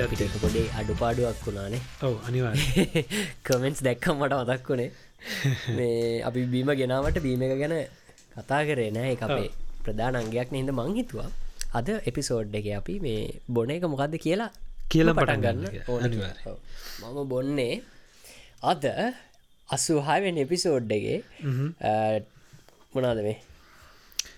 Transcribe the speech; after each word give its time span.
සාධයක් 0.00 0.12
පිට 0.12 0.40
පොඩේ 0.42 0.66
අඩුපාඩුවක් 0.80 1.40
වුණානේ. 1.44 1.80
ඔව 2.02 2.14
අනිවා 2.28 2.54
කමෙන්ස් 3.44 3.80
දැක්කම් 3.86 4.16
මට 4.16 4.34
මතක් 4.40 4.68
වුණේ. 4.68 4.90
මේ 5.76 6.22
අපි 6.22 6.40
බීම 6.52 6.70
ගෙනාවට 6.80 7.18
බීම 7.20 7.42
එක 7.42 7.54
ගැන 7.62 7.74
කතා 8.34 8.60
කරේ 8.64 8.90
නෑ 8.90 9.14
අපේ 9.18 9.48
ප්‍රධාන 9.82 10.18
අංගයක් 10.20 10.52
නහිද 10.52 10.72
මං 10.72 10.96
හිතුවා. 10.98 11.30
අද 11.72 11.88
එපිසෝඩ් 12.10 12.54
එක 12.54 12.68
අපි 12.80 12.94
මේ 13.00 13.20
බොන 13.48 13.70
එක 13.70 13.84
මොකක්ද 13.86 14.16
කියලා 14.18 14.50
කියලා 14.88 15.16
පටන් 15.18 15.40
ගන්න. 15.44 15.60
මම 17.02 17.18
බොන්නේ 17.28 17.74
අද 18.64 18.84
අසුහාවෙන් 19.68 20.40
එපිසෝඩ්ඩගේ 20.44 21.18
මොනාද 22.94 23.20
මේ? 23.20 23.38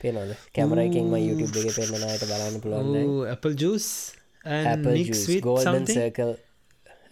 පේනද 0.01 0.34
කැමරකින්ම 0.56 1.15
YouTube 1.20 1.55
එක 1.60 1.79
පෙන්න්නනයට 1.79 2.27
බලන්න 2.27 2.59
පුළුවන් 2.65 3.30
Apple 3.30 3.56
juice 3.56 4.22
and 4.45 4.66
Apple 4.69 4.92
mix 4.92 5.06
juice, 5.09 5.28
with 5.28 5.42
golden 5.42 5.64
something? 5.69 5.96
Circle 5.98 6.34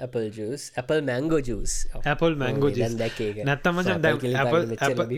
Apple 0.00 0.30
juice 0.36 0.64
Apple 0.80 1.00
mango 1.10 1.38
juice. 1.40 1.74
ඔව්. 1.94 2.00
Apple 2.12 2.34
mango 2.42 2.66
ඔව්, 2.70 2.74
දැන් 2.78 2.92
juice. 2.96 3.44
නැත්තම් 3.50 3.72
මචං 3.76 3.90
Apple 3.90 4.02
දැන් 4.02 4.16
Apple- 4.42 4.66
Apple-. 4.80 5.08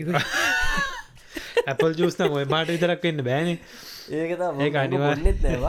Apple 1.71 1.93
juice 1.99 2.17
නම් 2.19 2.31
ඔය 2.37 2.45
පාට 2.53 2.67
විතරක් 2.73 3.01
වෙන්න 3.07 3.19
බෑනේ. 3.29 3.55
ඒක 4.11 4.31
තමයි 4.39 4.63
ඒක 4.67 4.73
මම 4.73 4.77
අනිවාර්ය- 4.83 5.23
බොන්නෙත් 5.23 5.39
නෑ 5.43 5.57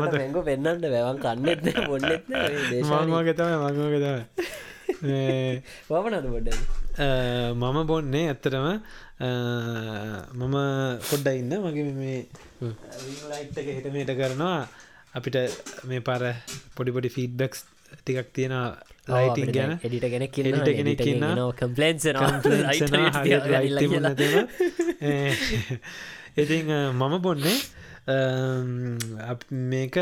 මට 0.00 0.12
මැංගෝ 0.18 0.42
පෙන්න්නට 0.48 0.84
වැවන් 0.94 1.18
කන්නෙත් 1.24 1.60
නෑ 1.66 1.82
බොන්නෙත් 1.90 2.24
නෑ. 2.32 2.50
මංවගේ 2.82 3.34
තමයි 3.38 3.56
මංවගේ 3.64 4.00
තමයි. 4.04 4.22
මේ, 5.04 5.62
වමනද 5.90 6.26
බොඩ 6.34 6.48
මම 6.94 7.78
බොන්නේ 7.86 8.28
ඇත්තරම 8.28 8.66
මම 10.32 10.56
පොඩ්ඩ 11.02 11.28
ඉන්න. 11.34 11.52
මගේ 11.58 11.92
මේ 11.92 12.20
ලයිට් 13.30 13.56
එක 13.58 13.68
හිටමට 13.68 14.12
කරනවා. 14.14 14.60
අපිට 15.14 15.36
මේ 15.84 16.00
පර 16.00 16.22
පොඩිපොඩි 16.76 17.10
ෆීඩ්බෙක්ස් 17.10 17.64
ටිකක් 17.96 18.28
තියෙන 18.32 18.54
ලයිටින් 19.08 19.52
ගැන. 19.52 19.72
එඩිට 19.80 20.06
කෙනෙක් 20.10 20.38
Editor 20.40 20.74
කෙනෙක් 20.74 21.00
ඉන්නවා. 21.04 21.50
කම්පලන්ස් 21.52 22.04
ඉතින් 26.42 26.70
මම 26.92 27.14
බොන්නේ 27.22 27.58
මේක 29.50 29.96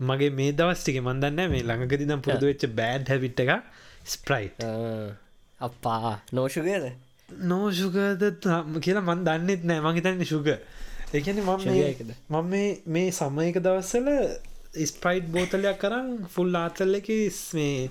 මගේ 0.00 0.30
මේ 0.30 0.52
දවස්ටික 0.52 1.00
මන්දන්න 1.00 1.50
මේ 1.50 1.62
ළඟකදිනම් 1.62 2.20
පුරදු 2.20 2.44
වෙච්ච 2.46 2.68
බෑඩ් 2.72 3.08
හැවිට් 3.08 3.40
එක 3.40 3.50
ස්ප්‍රයිට් 4.06 4.60
අපා 5.60 6.14
නෝෂුගේද 6.32 6.84
නෝෂුකද 7.44 8.22
කියලා 8.80 9.04
මන් 9.04 9.24
දන්නෙත් 9.24 9.64
නෑ. 9.64 9.80
මහිතන්න 9.86 10.24
ශුග 10.24 10.48
එකන 11.14 11.40
මම 11.40 11.64
මේ-? 11.66 11.96
මම 12.30 12.46
මේ 12.46 12.68
මේ 12.88 13.10
සමයක 13.12 13.58
දවස්සල 13.60 14.08
ස්ප්‍රයිට් 14.86 15.28
බෝතලයක් 15.28 15.78
කරන්න 15.78 16.10
ෆුල් 16.28 16.56
ආතල්ල 16.56 16.94
එක 16.94 17.10
මේ 17.54 17.90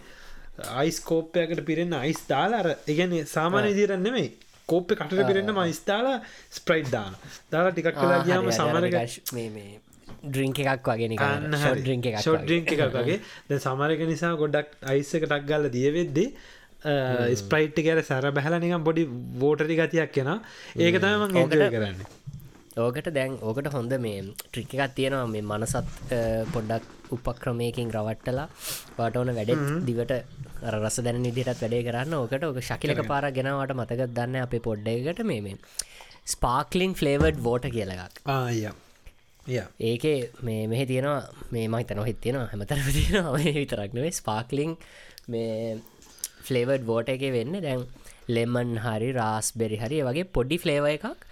අයිස්කෝප්පයකට 0.75 1.63
පිරෙන්න 1.65 1.93
අයිස් 1.95 2.21
දාලා 2.27 2.61
අර 2.63 2.69
ඉගැන 2.87 3.15
සාමානය 3.27 3.73
දිරන්න 3.73 4.11
මේ 4.11 4.29
කෝප්ප 4.69 4.93
කටට 4.93 5.27
පිරෙන්න 5.29 5.53
මයිස් 5.53 5.81
දාලා 5.85 6.17
ස්ප්‍රයිට් 6.51 6.91
දාන 6.91 7.19
දාලා 7.51 7.71
ටිකක් 7.71 7.93
කලා 7.95 8.23
ගියාම 8.23 8.49
සමරක 8.51 8.95
ඩ්‍රිංක 10.25 10.59
එකක් 10.65 10.87
වගෙන 10.89 11.17
ඩ්‍රිංක 11.77 12.05
එකක් 12.07 12.25
ඩ්‍රිංක් 12.37 12.71
එකක් 12.73 12.95
වගේ. 12.95 13.19
ද 13.49 13.59
සමරක 13.59 14.01
නිසා 14.09 14.33
ගොඩක් 14.35 14.77
අයිස් 14.83 15.13
එක 15.13 15.25
ටක් 15.25 15.45
ගල්ල 15.49 15.69
දියවෙද්දි 15.69 16.25
ස්ප්‍රයිට් 17.35 17.79
කර 17.79 18.03
සැර 18.03 18.31
බැහල 18.31 18.57
නිකම් 18.59 18.83
පොඩි 18.83 19.03
වෝටරි 19.41 19.75
ගතියක් 19.75 20.13
කෙන 20.13 20.31
ඒක 20.77 20.99
තම 21.03 21.35
ඒකර 21.35 21.65
කරන්න. 21.75 22.05
ඕකට 22.77 23.09
දැන් 23.13 23.37
ඕකට 23.41 23.67
හොඳ 23.73 23.93
මේ 23.99 24.21
ට්‍රික් 24.43 24.73
එකක් 24.75 24.95
තියෙනවා. 24.95 25.27
මේ 25.27 25.43
මනසත් 25.43 26.15
පොඩ්ඩක් 26.53 27.13
උපක්‍රමයකින් 27.15 27.91
රවට්ටලා 27.91 28.47
වාට 28.97 29.17
ඕන 29.17 29.31
වැඩෙත් 29.37 29.63
දිවට 29.87 30.13
රස 30.73 30.97
දැන 31.05 31.21
නිදිටත් 31.23 31.53
වැඩේ 31.55 31.83
කරන්න. 31.87 32.13
ඕකට 32.15 32.43
ඕක 32.43 32.59
ශකිලක 32.61 33.03
පාර 33.07 33.29
ගෙනවට 33.31 33.77
මතකත් 33.79 34.11
දන්න 34.13 34.43
අපේ 34.43 34.65
පොඩ්ඩයකට 34.67 35.23
මේ 35.31 35.55
ස්පාක්ලිං 36.27 36.93
ෆ්ලේවඩ් 36.93 37.43
වෝට 37.43 37.65
කියලගක් 37.71 38.21
ආය 38.29 38.67
ඒකේ 39.81 40.17
මේ 40.43 40.63
මෙහ 40.67 40.81
තියෙනවා 40.85 41.19
මේ 41.51 41.67
මහිත 41.67 41.91
නොහෙත් 41.95 42.17
තියෙනවා 42.21 42.49
හැමතර 42.51 42.79
තියෙනවා. 42.97 43.33
මේ 43.35 43.53
විතරක්නවේ 43.55 44.11
ස්පාක්ලිං 44.11 44.73
මේ 45.27 45.77
ෆ්ලේවඩ් 46.49 46.85
වෝට 46.85 47.13
එක 47.15 47.25
වෙන්න. 47.37 47.61
දැන් 47.61 47.87
ලෙමන් 48.29 48.75
හරි 48.85 49.11
රාස් 49.13 49.53
බෙරි 49.53 49.77
හරි 49.77 50.03
වගේ 50.07 50.27
පොඩි 50.37 50.57
ෆ්ලේව 50.57 50.89
එකක් 50.93 51.25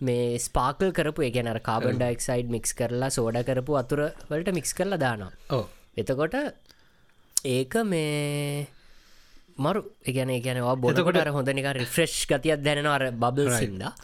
මේ 0.00 0.38
ස්පාකල් 0.38 0.92
කරපු 0.92 1.26
එකන 1.28 1.50
කාබන් 1.62 1.98
ඩයික්සයිඩ් 2.00 2.52
මික්ස් 2.54 2.76
කරලා 2.80 3.10
සෝඩ 3.10 3.40
කරපු 3.48 3.80
අතුර 3.82 4.00
වලට 4.30 4.54
මික්ස් 4.58 4.72
කරලා 4.74 5.00
දානවා. 5.04 5.32
එතකොට 5.96 6.36
ඒක 7.46 7.74
මේ 7.84 8.66
මරු 9.56 9.80
එකන 10.10 10.30
ගැන 10.42 10.58
බොතකොට 10.80 11.16
අර 11.16 11.30
හොඳ 11.36 11.48
නික 11.58 11.68
රිෆ්‍රෙෂ් 11.78 12.26
ගතියක් 12.26 12.62
දැනෙන 12.66 12.86
අර 12.86 13.02
බබල් 13.22 13.50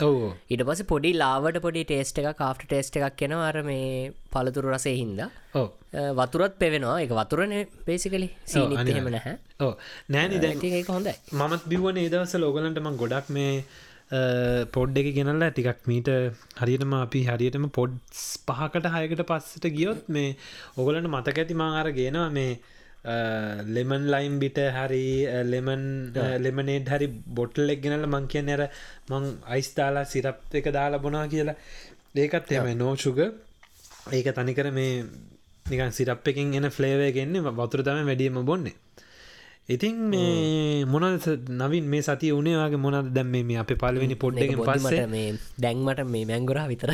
ඔවු. 0.08 0.30
ඊට 0.50 0.64
පස 0.68 0.82
පොඩි 0.92 1.12
ලාවට 1.22 1.60
පොඩි 1.66 1.84
ටේස්ට 1.84 2.22
එක 2.22 2.38
කාෆ්ට 2.38 2.66
ටේස්ට 2.70 2.96
එකක් 3.00 3.16
කෙන 3.16 3.32
අර 3.32 3.62
මේ 3.62 4.12
පළතුරු 4.30 4.72
රසේ 4.74 4.96
හින්ද. 5.00 5.20
වතුරත් 6.20 6.56
පෙවෙනවා. 6.62 6.96
එක 7.04 7.14
වතුරන 7.20 7.54
පේසිකලි 7.86 8.30
සීනිත් 8.46 8.88
එහෙම 8.94 9.10
නැහැ. 9.10 9.36
ඕ 9.60 9.74
නෑනි 10.08 10.74
ඒක 10.80 10.90
හොඳයි. 10.96 11.14
මමත් 11.34 11.70
බිවන 11.74 12.02
ඒදවස 12.06 12.34
ලෝගලන්ටම 12.38 12.90
ගොඩක් 12.96 13.30
මේ 13.38 13.64
පොඩ් 14.74 14.96
එක 14.98 15.08
ගෙනල්ලා 15.14 15.50
ටිකක් 15.50 15.86
මීට 15.86 16.08
හරියටම 16.60 16.94
අපි 17.04 17.20
හරියටම 17.28 17.70
පොඩ් 17.70 17.98
පහකට 18.48 18.90
හයකට 18.94 19.22
පස්සට 19.28 19.66
ගියොත් 19.70 20.08
මේ 20.08 20.36
ඔගලන්ට 20.76 21.10
මතක 21.10 21.42
ඇති 21.42 21.54
මාර 21.54 21.90
ගෙනවා 21.92 22.30
මේ 22.30 22.58
ලෙමන් 23.04 24.10
ලයිම් 24.10 24.38
බිට 24.38 24.58
හරි 24.70 25.24
ලෙමන් 25.44 26.12
ලෙමනේඩ් 26.38 26.88
හරි 26.88 27.06
බොටල් 27.08 27.70
එක් 27.70 27.80
ගෙනල 27.80 28.04
මං 28.06 28.28
කියන්න 28.28 28.48
ඇර 28.48 28.68
මං 29.08 29.40
අයිස්තාලා 29.46 30.04
සිරප් 30.04 30.54
එක 30.54 30.68
දාලා 30.70 30.98
බොනා 30.98 31.26
කියලා. 31.28 31.56
ඒකත් 32.16 32.52
එම 32.52 32.76
නෝෂුග 32.76 33.18
ඒක 34.12 34.28
තනිකර 34.34 34.70
මේ 34.70 35.04
නිකන් 35.66 35.92
සිරප් 35.92 36.28
එකින් 36.28 36.54
එන 36.54 36.70
ෆ්ලේවය 36.70 37.12
ගෙන්නේ 37.12 37.40
වතුර 37.40 37.82
තම 37.82 38.04
වැඩියම 38.04 38.44
බොන්නේ. 38.44 38.76
ඉතින් 39.68 39.96
මේ 40.10 40.84
මොනද 40.84 41.24
නවින් 41.48 41.84
මේ 41.86 42.02
සති 42.02 42.32
උනේවාගේ 42.32 42.76
මොනද 42.76 43.12
දැම් 43.14 43.28
මේ 43.30 43.56
අප 43.56 43.72
පලවෙනි 43.72 44.16
පොඩ්ඩෙන් 44.16 44.60
පස්සේ 44.60 45.06
මේ 45.06 45.28
දැන්මට 45.58 46.04
මේ 46.06 46.24
මැංගොරා 46.26 46.66
විතර 46.66 46.92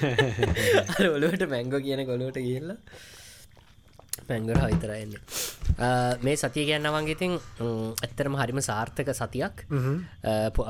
ඔලුවට 1.16 1.44
මැංගෝ 1.48 1.80
කියන 1.80 2.06
කොලුවට 2.06 2.38
කියල්ලා 2.38 2.78
පැංගොර 4.30 4.58
විතරන්න 4.70 5.14
මේ 6.26 6.36
සතිය 6.42 6.64
කියන්නවන්ගේ 6.70 7.16
ඉතින් 7.16 7.38
ඇත්තරම 8.06 8.34
හරිම 8.40 8.60
සාර්ථක 8.70 9.10
සතියක්. 9.20 9.64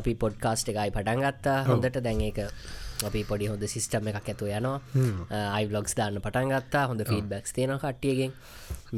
අපි 0.01 0.13
පොඩ්කාස්ට් 0.23 0.73
එකයි 0.73 0.91
පටන් 0.97 1.21
ගත්තා. 1.27 1.59
හොඳට 1.71 2.01
දැන් 2.07 2.21
ඒක 2.29 2.41
අපි 3.09 3.21
පොඩි 3.31 3.47
හොඳ 3.53 3.65
සිිස්ටම් 3.75 4.11
එකක් 4.11 4.29
ඇතු 4.33 4.51
යනවා. 4.51 4.81
අයිබ්ලොග්ස් 5.59 5.97
දාන්න 5.99 6.21
පටන් 6.27 6.53
ගත්තා. 6.57 6.85
හොඳ 6.91 7.07
ෆීඩ්බැක්ස් 7.13 7.57
තියෙන 7.57 7.79
කට්ටියගෙන්. 7.85 8.33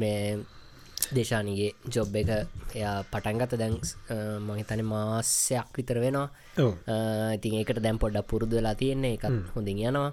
මේ 0.01 0.43
දේශානගේ 1.15 1.71
ජොබ් 1.93 2.15
එක 2.15 2.29
එයා 2.75 2.97
පටන්ගත 3.11 3.55
දැන් 3.61 3.73
මහිතන 4.47 4.83
මාසයක් 4.91 5.69
විතර 5.77 5.97
වෙනවා. 6.03 6.27
ඉතින් 6.57 7.53
ඒකට 7.59 7.81
දැම් 7.85 7.97
පොඩ්ඩක් 8.03 8.29
පුරුදු 8.31 8.59
වෙලා 8.59 8.75
තියෙන්නේ. 8.81 9.13
එකත් 9.17 9.53
හොඳින් 9.55 9.83
යනවා. 9.89 10.11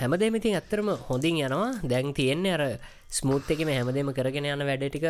හැමදේම 0.00 0.40
ඉතින් 0.40 0.56
ඇත්තරම 0.60 0.90
හොඳින් 1.10 1.42
යනවා. 1.46 1.68
දැන් 1.92 2.14
තියෙන්නේ 2.14 2.56
අර 2.56 2.64
ස්මූත් 3.18 3.48
එකම 3.50 3.70
හැමදේම 3.74 4.10
කරගෙන 4.18 4.46
යන 4.54 4.64
වැඩ 4.70 4.84
ටික 4.86 5.06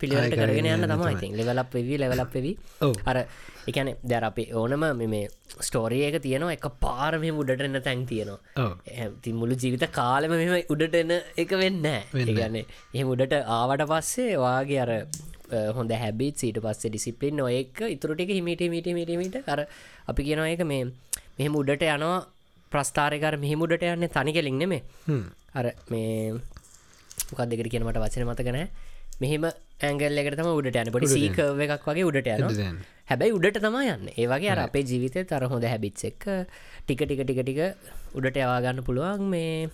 පිළිවට 0.00 0.36
කරගෙන 0.40 0.70
යන්න 0.74 0.88
තමයි. 0.92 1.12
ඉතින් 1.16 1.36
ලෙවලක් 1.40 1.74
වෙවී 1.76 1.98
ලෙවලක් 2.04 2.32
වෙවී. 2.36 2.56
අර 3.10 3.16
එකන 3.70 3.92
දැර 4.10 4.24
අපි 4.30 4.44
ඕනම 4.60 4.82
මේ 5.02 5.28
ස්ටෝරිය 5.66 6.02
එක 6.08 6.16
තියෙනවා 6.24 6.56
එක 6.56 6.66
පාර 6.80 7.12
මෙ 7.22 7.30
උඩට 7.42 7.62
එන්න 7.68 7.78
තැන් 7.84 8.02
තියෙනවා. 8.10 8.72
ති 9.22 9.36
මුළු 9.40 9.54
ජීවිත 9.62 9.86
කාලම 10.00 10.34
මෙම 10.34 10.56
උඩට 10.74 10.98
එන 11.02 11.14
එක 11.44 11.54
වෙන්න 11.62 11.86
ඒගන්න 11.92 12.58
එහ 12.64 13.04
උඩට 13.12 13.38
ආවට 13.58 13.86
පස්සේ 13.92 14.34
වාගේ 14.46 14.80
අර 14.84 14.92
හොඳ 15.50 15.92
හැබිත් 15.94 16.36
සීට 16.36 16.58
පස්සේ 16.60 16.90
ඩිසිපලින් 16.90 17.36
නොඒක 17.36 17.80
ඉතුරටික 17.88 18.30
හිමිට 18.30 18.62
මිට 18.70 18.88
මිටමිට 18.90 19.36
අර 19.48 19.66
අපි 20.08 20.22
කියනවා 20.24 20.48
එක 20.54 20.64
මේ 20.64 20.84
මෙහෙම 21.38 21.54
උඩට 21.54 21.84
යනවා 21.88 22.16
ප්‍රස්ථාරකර 22.72 23.36
මෙහිමුඩට 23.36 23.84
යන්නේ 23.84 24.08
තනි 24.08 24.32
කෙලින් 24.32 24.58
නෙමේ 24.58 24.82
අර 25.54 25.66
මේ 25.90 26.32
මොකක් 27.30 27.44
දෙකට 27.50 27.70
කියනමට 27.70 28.00
වචන 28.04 28.26
මතකන 28.26 28.58
මෙහෙම 29.20 29.44
ඇංගල් 29.80 30.18
එකට 30.22 30.36
තම 30.40 30.50
උඩට 30.52 30.80
යන 30.82 30.92
පොඩි 30.96 31.12
සීකව 31.14 31.60
එකක් 31.66 31.86
වගේ 31.88 32.06
උඩට 32.10 32.28
යන. 32.28 32.78
හැබැයි 33.08 33.34
උඩට 33.36 33.60
තම 33.60 33.76
යන්න. 33.80 34.06
ඒවගේ 34.14 34.52
අර 34.52 34.60
අපේ 34.64 34.84
ජීවිතය 34.84 35.24
තර 35.28 35.48
හොඳ 35.52 35.64
හැබිච් 35.64 36.04
එක් 36.10 36.24
ටික 36.86 37.02
ටික 37.02 37.20
ටික 37.20 37.40
ටික 37.42 37.60
උඩට 38.14 38.38
යවාගන්න 38.38 38.80
පුළුවන් 38.86 39.26
මේ 39.28 39.68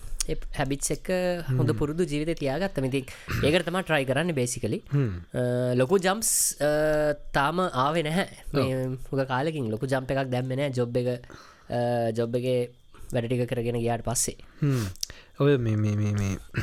හැබිච් 0.59 0.91
එක් 0.97 1.11
හොඳ 1.51 1.75
පුරුදු 1.79 2.07
ජීවිත 2.07 2.41
තියාගත්ත 2.43 2.83
මිති 2.83 3.05
ඒකට 3.05 3.69
තම 3.69 3.79
ට්‍රයි 3.83 4.09
කරන්න 4.11 4.35
බේසිකලි 4.35 4.83
ලොකු 5.77 6.01
ජම්ස් 6.01 6.33
තාම 7.33 7.63
ආවෙ 7.67 8.03
නැහැ. 8.03 8.27
හුක 9.07 9.25
කාලකින් 9.31 9.71
ලොකු 9.71 9.87
ජම්ප 9.87 10.17
එකක් 10.17 10.35
දැම්මෙන 10.35 10.67
ජොබ් 10.73 11.01
එක. 11.03 11.31
ජොබ් 12.19 12.35
එක 12.35 12.77
වැඩටික 13.13 13.47
කරගෙන 13.51 13.79
ගයාට 13.83 14.05
පස්සේ. 14.07 14.37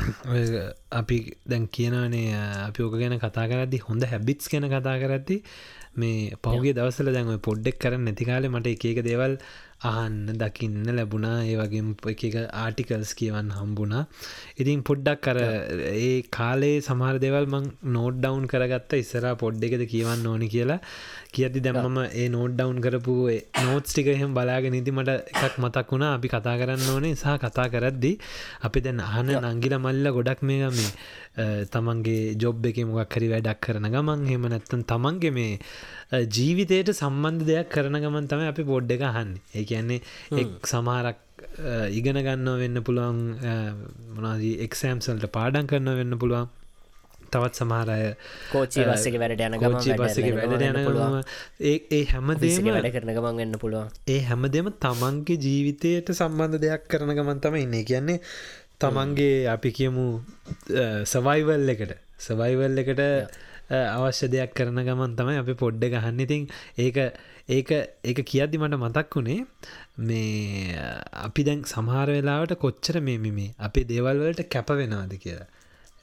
ඔය 0.31 0.43
අපි 0.91 1.17
දැන් 1.45 1.65
කියනනේ 1.69 2.35
අපි 2.67 2.83
ඕක 2.83 2.99
ගැන 2.99 3.17
කතා 3.19 3.47
කරදදි 3.49 3.81
හොඳ 3.87 4.05
හැබිටස් 4.05 4.51
ගැන 4.51 4.69
කතා 4.69 4.97
කරද්දි 5.01 5.41
මේ 5.97 6.17
පහුගේ 6.43 6.73
දවසල 6.73 7.09
දැන් 7.11 7.31
පොඩ්ඩෙක් 7.41 7.79
කරන්න 7.79 8.05
නැතිකාලේ 8.05 8.51
මට 8.51 8.67
එක 8.67 8.85
එක 8.85 8.99
දේවල් 9.03 9.33
අහන්න 9.81 10.37
දකින්න 10.41 10.89
ලැබුණා. 10.89 11.43
ඒ 11.43 11.55
වගේ 11.55 11.83
එක 12.11 12.23
එක 12.29 12.37
ආටිකල්ස් 12.55 13.11
කියවන්න 13.13 13.51
හම්බුණා. 13.51 14.07
ඉතින් 14.57 14.81
පොඩ්ඩක් 14.81 15.21
කර 15.21 15.37
ඒ 15.91 16.23
කාලේ 16.31 16.81
සමහර 16.81 17.19
දෙවල් 17.19 17.45
මං 17.45 17.67
නෝඩ් 17.93 18.17
ඩවන්් 18.17 18.47
කරගත්ත 18.47 18.97
ඉස්සරා 18.97 19.35
පොඩ් 19.35 19.63
එකද 19.63 19.85
කියවන්න 19.93 20.25
ඕනි 20.25 20.49
කියලා 20.49 20.79
කියති 21.31 21.63
දැම්මම 21.67 21.99
ඒ 22.03 22.27
නෝඩ් 22.29 22.57
ඩවන්් 22.57 22.81
කරපු 22.81 23.17
නෝට්ස් 23.63 23.93
ටික 23.93 24.09
එහෙම 24.15 24.33
බලාගෙන 24.33 24.73
නිති 24.73 24.91
මට 24.91 25.17
එකක් 25.43 25.59
මතක් 25.59 25.87
වුණා. 25.91 26.11
අපි 26.17 26.27
කතා 26.27 26.57
කරන්න 26.61 26.89
ඕනේ. 26.95 27.15
සහ 27.15 27.37
කතා 27.45 27.69
කරද්දි 27.69 28.13
අපි 28.61 28.85
දැන් 28.87 29.05
අහන 29.09 29.31
නංගිල 29.45 29.77
මල්ල 29.77 30.13
ගොඩක් 30.17 30.41
මේ 30.41 30.71
මේ 30.71 30.91
තමන්ගේ 31.37 32.35
ජොබ් 32.35 32.65
එක 32.65 32.77
මොකක් 32.87 33.13
හරි 33.13 33.27
වැඩක් 33.29 33.61
කරන 33.61 33.87
ගමන් 33.93 34.25
හෙම 34.29 34.45
නැත්තන් 34.49 34.81
තමන්ගේ 34.91 35.31
මේ 35.31 35.59
ජීවිතයට 36.11 36.93
සම්බන්ධ 36.93 37.45
දෙයක් 37.45 37.69
කරන 37.69 37.99
ගමන් 37.99 38.27
තම 38.27 38.43
අපි 38.47 38.63
පොඩ් 38.63 38.91
එක 38.91 39.01
අහන්නේ. 39.03 39.41
ඒ 39.53 39.63
කියන්නේ 39.63 40.01
එක් 40.33 40.63
සමහරක් 40.65 41.17
ඉගෙන 41.91 42.19
ගන්න 42.19 42.47
වෙන්න 42.61 42.83
පුළුවන් 42.83 43.19
මොනාදී 44.15 44.55
එක්සෑම්සල්ට 44.67 45.27
පාඩන් 45.29 45.67
කරන්න 45.67 45.99
වෙන්න 45.99 46.19
පුළුවන්. 46.19 46.47
තවත් 47.27 47.59
සමහරය 47.59 48.15
කෝචි 48.51 48.85
බස්සක 48.87 49.17
වැඩ 49.21 49.41
යන 49.47 49.57
කෝචි 49.59 49.97
බස්සක 49.99 50.29
වැඩ 50.37 50.63
යන 50.69 50.79
පුළුවන්. 50.85 51.17
ඒ 51.61 52.03
හැමදේම 52.13 52.69
වැඩ 52.69 52.91
කරන 52.95 53.11
ගමන් 53.17 53.41
වෙන්න 53.41 53.59
පුළුවන්. 53.63 53.91
ඒ 54.07 54.21
හැමදේම 54.29 54.71
තමන්ගේ 54.85 55.41
ජීවිතයට 55.45 56.13
සම්බන්ධ 56.15 56.61
දෙයක් 56.63 56.87
කරන 56.87 57.11
ගමන් 57.19 57.43
තම 57.43 57.59
ඉන්නේ. 57.63 57.83
කියන්නේ 57.83 58.21
තමන්ගේ 58.79 59.49
අපි 59.55 59.73
කියමු 59.79 60.07
සවයිවල් 61.05 61.75
එකට. 61.75 61.93
සවයිවල් 62.19 62.83
එකට 62.83 63.03
අවශ්‍ය 63.69 64.27
දෙයක් 64.27 64.53
කරන 64.53 64.79
ගමන් 64.83 65.15
තමයි 65.15 65.37
අපි 65.37 65.53
පොඩ්ඩ 65.53 65.83
ගහන්න. 65.85 66.19
ඉතින් 66.19 66.47
ඒක 66.77 66.97
ඒක 67.49 67.71
ඒක 68.03 68.19
කියද්දි 68.25 68.57
මට 68.57 68.79
මතක් 68.79 69.15
වුණේ 69.15 69.45
මේ 69.99 70.79
අපි 71.11 71.43
දැන් 71.43 71.63
සමහර 71.63 72.07
වෙලාවට 72.07 72.55
කොච්චර 72.55 73.01
මේ 73.01 73.17
මේ 73.17 73.53
අපේ 73.59 73.83
දේවල්වලට 73.83 74.49
කැප 74.49 74.71
වෙනවාද 74.71 75.13
කියලා. 75.17 75.47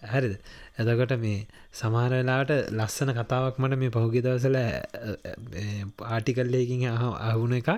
හැරිද? 0.02 0.38
එතකොට 0.78 1.16
මේ 1.18 1.46
සමහර 1.72 2.10
වෙලාට 2.10 2.52
ලස්සන 2.70 3.12
කතාවක් 3.12 3.58
මට 3.58 3.78
මේ 3.78 3.90
පහුගි 3.90 4.20
දවසල 4.20 4.58
ආටිකල්ලයකින් 6.08 6.88
අහුණ 7.28 7.54
එකක්. 7.54 7.70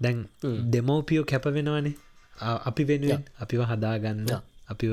දැන් 0.00 0.26
දෙමෝපියෝ 0.70 1.24
කැප 1.24 1.48
වෙනවානේ. 1.50 1.96
අපි 2.38 2.84
වෙනුවෙන් 2.84 3.24
අපිව 3.40 3.62
හදාගන්න 3.64 4.28
අපි 4.68 4.86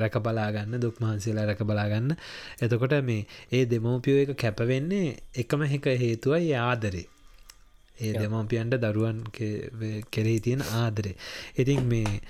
රැක 0.00 0.16
බලාගන්න 0.18 0.80
දුක් 0.80 1.00
මහන්සේලා 1.02 1.46
රැක 1.46 1.62
බලාගන්න. 1.62 2.12
එතකොට 2.62 2.94
මේ 3.04 3.26
ඒ 3.52 3.64
දෙමෝපියෝ 3.66 4.22
එක 4.24 4.36
කැපවෙන්නේ 4.42 5.08
එකම 5.36 5.62
එක 5.68 5.88
හේතුවයි 6.04 6.52
ආදරේ. 6.60 7.06
ඒ 7.98 8.12
දෙමෝපියන්ට 8.14 8.78
දරුවන් 8.84 9.18
කෙරෙහි 10.12 10.38
තියෙන 10.40 10.62
ආදරේ. 10.74 11.16
ඉතින් 11.56 11.82
මේ 11.84 12.20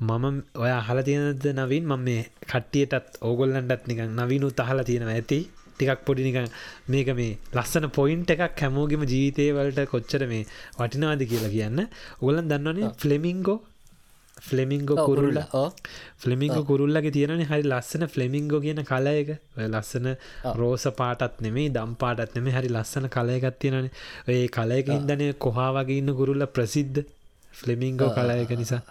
මම 0.00 0.24
ඔය 0.54 0.70
අහල 0.72 0.98
තියෙනද 1.02 1.46
නවින්? 1.54 1.84
මම 1.84 2.02
මේ 2.02 2.22
කට්ටියටත් 2.50 3.22
ඕගොල්ලන්ටත් 3.22 3.88
නිකන් 3.88 4.12
නවිනු 4.18 4.50
තහලා 4.52 4.84
තියෙනවා. 4.84 5.16
ඇති? 5.16 5.40
ටිකක් 5.74 6.04
පොඩි 6.06 6.22
නිකන් 6.26 6.46
මේක 6.88 7.08
මේ 7.14 7.32
ලස්සන 7.54 7.86
පොයින්ට 7.90 8.30
එකක් 8.34 8.62
හැමෝගෙම 8.62 9.02
ජීවිතය 9.04 9.44
වලට 9.56 9.88
කොච්චර 9.92 10.22
මේ 10.32 10.44
වටිනවාද 10.78 11.22
කියලා 11.30 11.54
කියන්න. 11.56 11.80
ඔගොලන් 12.20 12.48
දන්නවනේ 12.50 12.94
ෆ්ලෙමිංගෝ 13.00 13.58
ෆ්ලෙමිංගෝ 14.46 14.96
කුරුල්ල 15.08 15.38
ෆ්ලෙමිංගෝ 16.22 16.64
කුරුල්ලගේ 16.70 17.12
තියෙනනි 17.16 17.46
හරි 17.50 17.64
ලස්සන 17.64 18.04
ෆ්ලෙමිංගෝ 18.14 18.60
කියන 18.64 18.80
කලයක 18.90 19.30
ලස්සන 19.66 20.08
රෝස 20.60 20.84
පාටත් 21.00 21.42
නෙමේ 21.46 21.68
දම් 21.76 21.92
පාටත් 22.02 22.34
නෙමේ 22.38 22.54
හරි 22.56 22.70
ලස්සන 22.76 23.08
කලයකත් 23.16 23.58
තියෙනන 23.60 23.90
ඒ 24.28 24.46
කලයක 24.48 24.90
හිදනය 24.94 25.28
කොහා 25.46 25.70
වගේ 25.76 26.00
ඉන්න 26.02 26.14
කුරුල්ල 26.20 26.46
ප්‍රසිද්ධ 26.56 27.00
ෆ්ලෙමිංගෝ 27.52 28.10
කලයක 28.10 28.50
නිසා. 28.62 28.82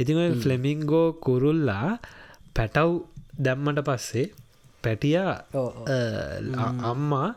ඉතින් 0.00 0.40
ෆ්ලෙමිංගෝ 0.42 1.06
කුරුල්ලා 1.26 1.98
පැටව් 2.56 2.90
දැම්මට 3.38 3.82
පස්සේ 3.88 4.26
පැටියා 4.84 5.34
අම්මා 6.92 7.28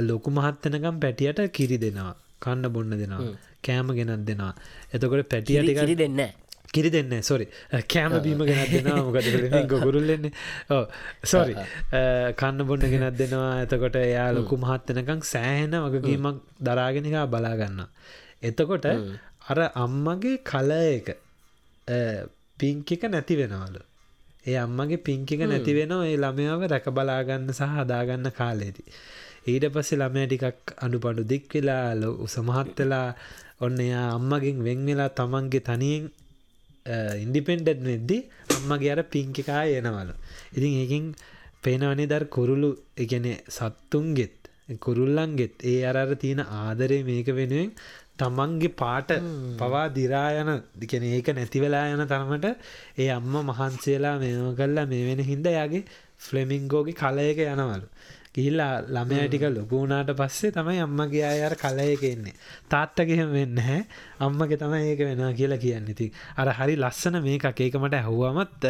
ලොකු 0.00 0.30
මහත්තනකම් 0.30 0.96
පැටියට 1.04 1.40
කිරි 1.58 1.78
දෙනවා. 1.78 2.14
කන්න 2.42 2.72
බොන්න 2.74 2.98
දෙනවා. 3.02 3.30
කෑම 3.64 3.88
ගෙනත් 3.98 4.26
දෙනවා. 4.28 4.52
එතකොට 4.94 5.30
පැටියට 5.32 5.72
කිරි 5.80 5.96
දෙන්න 6.02 6.20
කිරි 6.68 6.90
දෙන්න 6.90 7.12
සොරි 7.22 7.46
කෑම 7.86 8.16
බීම 8.22 8.42
ගෙනත් 8.42 8.72
දෙනවා 8.72 9.04
මොකද 9.04 9.68
ගොගුරුල්ලෙන්නේ 9.68 10.32
ඕ 10.70 10.82
සොරි 11.24 11.54
කන්න 12.34 12.60
බොන්න 12.64 12.84
ගෙනත් 12.86 13.16
දෙනවා. 13.16 13.52
එතකොට 13.64 13.96
එයා 13.98 14.28
ලොකු 14.32 14.56
මහත්තනකං 14.56 15.22
සෑහෙන 15.24 15.76
වගකීමක් 15.86 16.42
දරාගෙනකා 16.60 17.26
බලාගන්න 17.28 17.80
එතකොට 18.42 18.88
අර 19.46 19.58
අම්මගේ 19.76 20.38
කල 20.44 20.70
එක 20.72 21.08
පිංකික 22.58 23.02
නැති 23.06 23.34
වෙනවලු. 23.36 23.80
ඒ 24.44 24.58
අම්මගේ 24.58 25.00
පිංකික 25.00 25.40
නැති 25.42 25.72
වෙනවා. 25.74 26.04
ඒ 26.06 26.16
ළමයාව 26.16 26.62
රැක 26.66 26.86
බලාගන්න 26.90 27.48
සහ 27.50 27.72
හදාගන්න 27.76 28.30
කාලේදී. 28.32 28.88
ඊට 29.46 29.66
පස්සේ 29.72 29.98
ළමය 29.98 30.22
ටිකක් 30.26 30.76
අඩු 30.78 30.98
පඩු 31.00 31.22
දික් 31.24 31.44
වෙලා 31.50 31.94
ලො 31.94 32.08
උසමහත්වෙලා 32.24 33.08
ඔන්න 33.60 33.76
එයා 33.80 34.06
අම්මගෙන් 34.12 34.58
වෙන් 34.62 34.80
වෙලා 34.86 35.10
තමන්ගේ 35.10 35.62
තනියෙන් 35.62 36.04
ඉන්ඩිපෙන්ඩඩ් 37.18 37.84
වෙද්දි 37.84 38.18
අම්මගේ 38.56 38.92
අර 38.92 39.02
පිංකිකා 39.06 39.62
එනවලු. 39.74 40.14
ඉතින් 40.52 40.72
ඒකින් 40.82 41.06
පේනවනේ 41.62 42.06
දර් 42.06 42.24
කුරුළු 42.28 42.70
එකන 42.96 43.26
සත්තුන්ගෙත් 43.50 44.36
කුරුල්ලන්ගෙත් 44.78 45.64
ඒ 45.64 45.78
අරර 45.84 46.10
තියෙන 46.16 46.40
ආදරය 46.40 46.98
මේක 47.02 47.28
වෙනුවෙන් 47.32 47.70
තමන්ගේ 48.18 48.74
පාට 48.74 49.10
පවා 49.58 49.86
දිරායන 49.90 50.50
දිකෙන 50.76 51.04
ඒක 51.04 51.28
නැතිවෙලා 51.30 51.86
යන 51.94 52.04
තරමට 52.06 52.46
ඒ 52.96 53.08
අම්ම 53.10 53.34
මහන්සේලා 53.50 54.16
මේම 54.18 54.54
කල්ලා 54.54 54.86
මේ 54.86 55.06
වෙන 55.08 55.22
හින්ද 55.22 55.46
යාගේ 55.50 55.84
ෆ්ලෙමිංගෝගේ 56.18 56.94
කලයක 56.94 57.40
යනවලු 57.46 57.86
ගිහිල්ලා 58.38 58.72
ළමයා 58.88 59.28
ටික 59.28 59.46
ලොකුුණාට 59.50 60.10
පස්සේ 60.20 60.54
තමයි 60.56 60.80
අම්මගේ 60.86 61.24
අයර 61.30 61.54
කලයක 61.62 62.04
එන්නේ. 62.10 62.34
තාත්තගෙහෙම 62.72 63.32
වෙන්න 63.38 63.62
හැ 63.68 63.80
අම්මගේ 64.20 64.60
තමයි 64.62 64.82
ඒක 64.90 65.00
වෙනවා 65.08 65.32
කියලා 65.40 65.62
කියන්න. 65.64 65.88
ඉති 65.94 66.06
අර 66.36 66.48
හරි 66.58 66.76
ලස්සන 66.76 67.18
මේකක්. 67.26 67.46
ඒකමට 67.58 67.98
ඇහුවමත් 68.00 68.64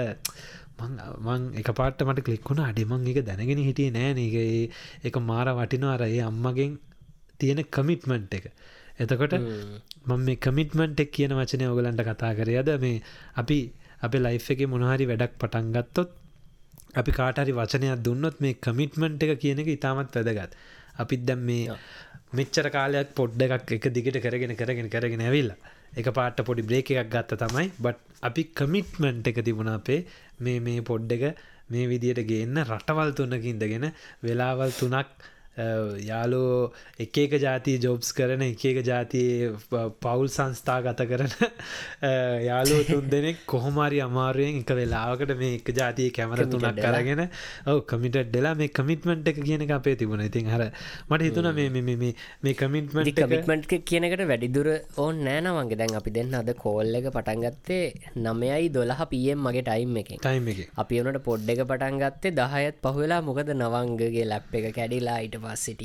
මං 1.26 1.42
එක 1.60 1.70
පාට 1.78 2.02
මට 2.06 2.26
කලික්ුණ 2.26 2.64
අඩිමං 2.66 3.08
එක 3.12 3.20
දැනගෙන 3.28 3.64
හිටිය 3.68 3.90
නෑන 3.90 4.18
එක 5.04 5.16
මාර 5.30 5.48
වටිනවා. 5.52 5.94
අර 5.96 6.02
ඒ 6.08 6.22
අම්මගෙන් 6.30 6.78
තියෙන 7.38 7.64
කමිට්මන්ට් 7.70 8.38
එක. 8.38 8.46
එතකොට 8.98 9.34
මම 9.38 10.22
මේ 10.26 10.38
කමිට්මන්ට් 10.38 11.02
එක් 11.04 11.12
කියන 11.12 11.34
වචනය 11.38 11.66
ඔගලන්ට 11.72 12.02
කතා 12.08 12.32
කරයද 12.38 12.70
මේ 12.84 13.02
අපි 13.36 13.58
අපේ 14.02 14.22
ලයිෆ් 14.26 14.48
එක 14.52 14.64
මොනහරි 14.68 15.06
වැඩක් 15.10 15.36
පටන්ගත්තොත් 15.42 16.10
අපි 17.00 17.12
කාටහරි 17.18 17.52
වචනයක් 17.60 18.02
දුන්නොත් 18.06 18.36
මේ 18.44 18.60
කමිට්මන්ට් 18.66 19.24
එක 19.24 19.32
කියන 19.42 19.62
එක 19.62 19.70
ඉතාමත් 19.76 20.14
වැදගත්. 20.18 20.52
අපිත් 20.96 21.24
දැම් 21.28 21.42
මේ 21.48 21.76
මෙච්චර 22.38 22.66
කාලයක් 22.76 23.14
පොඩ්ඩ 23.18 23.42
එකක් 23.46 23.74
එක 23.76 23.86
දිගට 23.96 24.18
කරගෙන 24.24 24.54
කරගෙන 24.60 24.90
කරගෙන 24.94 25.26
ඇවිල්ලා. 25.26 25.58
එක 25.96 26.08
පාට 26.16 26.42
පොඩි 26.48 26.66
බ්‍රේක 26.68 26.90
එකක් 26.92 27.12
ගත්ත 27.14 27.40
තමයි. 27.42 27.66
බට් 27.78 27.98
අපි 28.22 28.42
කමිට්මන්ට් 28.58 29.30
එක 29.30 29.40
තිබුණ 29.46 29.72
අපේ 29.74 30.00
මේ 30.40 30.60
මේ 30.60 30.82
පොඩ්ඩ 30.82 31.16
එක 31.16 31.24
මේ 31.70 31.88
විදියට 31.90 32.22
ගේන්න 32.28 32.62
රටවල් 32.64 33.10
තුන්නකින්දගෙන 33.16 33.90
වෙලාවල් 34.24 34.72
තුනක් 34.72 35.08
යාලෝ 35.58 36.72
එක 36.98 37.18
එක 37.18 37.32
ජාතිය 37.44 37.78
ජොබ්ස් 37.78 38.12
කරන 38.12 38.42
එක 38.46 38.64
එක 38.70 38.78
ජාතිය 38.86 39.50
පවුල් 40.02 40.28
සංස්ථා 40.28 40.78
ගත 40.86 41.08
කරන 41.10 41.32
යාලෝ 42.48 42.80
තුන් 42.90 43.08
දෙනෙක් 43.10 43.40
කොහොමරි 43.46 44.00
අමාරුවෙන් 44.00 44.60
එක 44.62 44.72
වෙලාවකට 44.80 45.34
මේ 45.40 45.56
එක 45.58 45.72
ජාතිය 45.80 46.10
කැමර 46.12 46.44
තුනක් 46.52 46.78
කරගෙන 46.78 47.24
ඔව 47.66 47.80
කමිට 47.90 48.18
ඩෙලා 48.20 48.54
මේ 48.54 48.70
කමිටමෙන්ට් 48.70 49.30
එක 49.32 49.40
කියන 49.42 49.66
අපේ 49.70 49.96
තිබුණ. 49.96 50.22
ඉතින් 50.22 50.50
හර 50.52 50.64
මට 51.10 51.22
හිතුන 51.22 51.50
මේ 51.54 51.68
මේ 52.42 52.54
කමිටමට 52.54 53.20
කමිටමට් 53.20 53.74
කියනකට 53.90 54.24
වැඩිදුර 54.30 54.68
ඕන් 54.98 55.24
නෑනවන්ගේ 55.26 55.80
දැන් 55.82 55.98
අපි 56.00 56.14
දෙන්න 56.18 56.34
අද 56.34 56.50
කෝල් 56.62 56.94
එක 57.00 57.10
පටන්ගත්තේ 57.10 57.82
නමයයි 58.16 58.70
දොලහ 58.70 59.02
පියම් 59.12 59.44
මගේ 59.46 59.66
ටයිම් 59.68 59.98
එක 60.02 60.10
ටයිම් 60.18 60.48
එක. 60.52 60.60
අපි 60.76 61.02
වනට 61.02 61.24
පොඩ් 61.28 61.52
එක 61.54 61.64
පටන්ගත්තේ 61.66 62.36
දහයත් 62.40 62.80
පහවෙලා 62.84 63.20
මොකද 63.22 63.54
නවංගගේ 63.56 64.26
ලැප් 64.32 64.54
එක 64.54 64.70
කැඩිලා 64.78 65.18
ඊට 65.24 65.36
පස්සට 65.48 65.82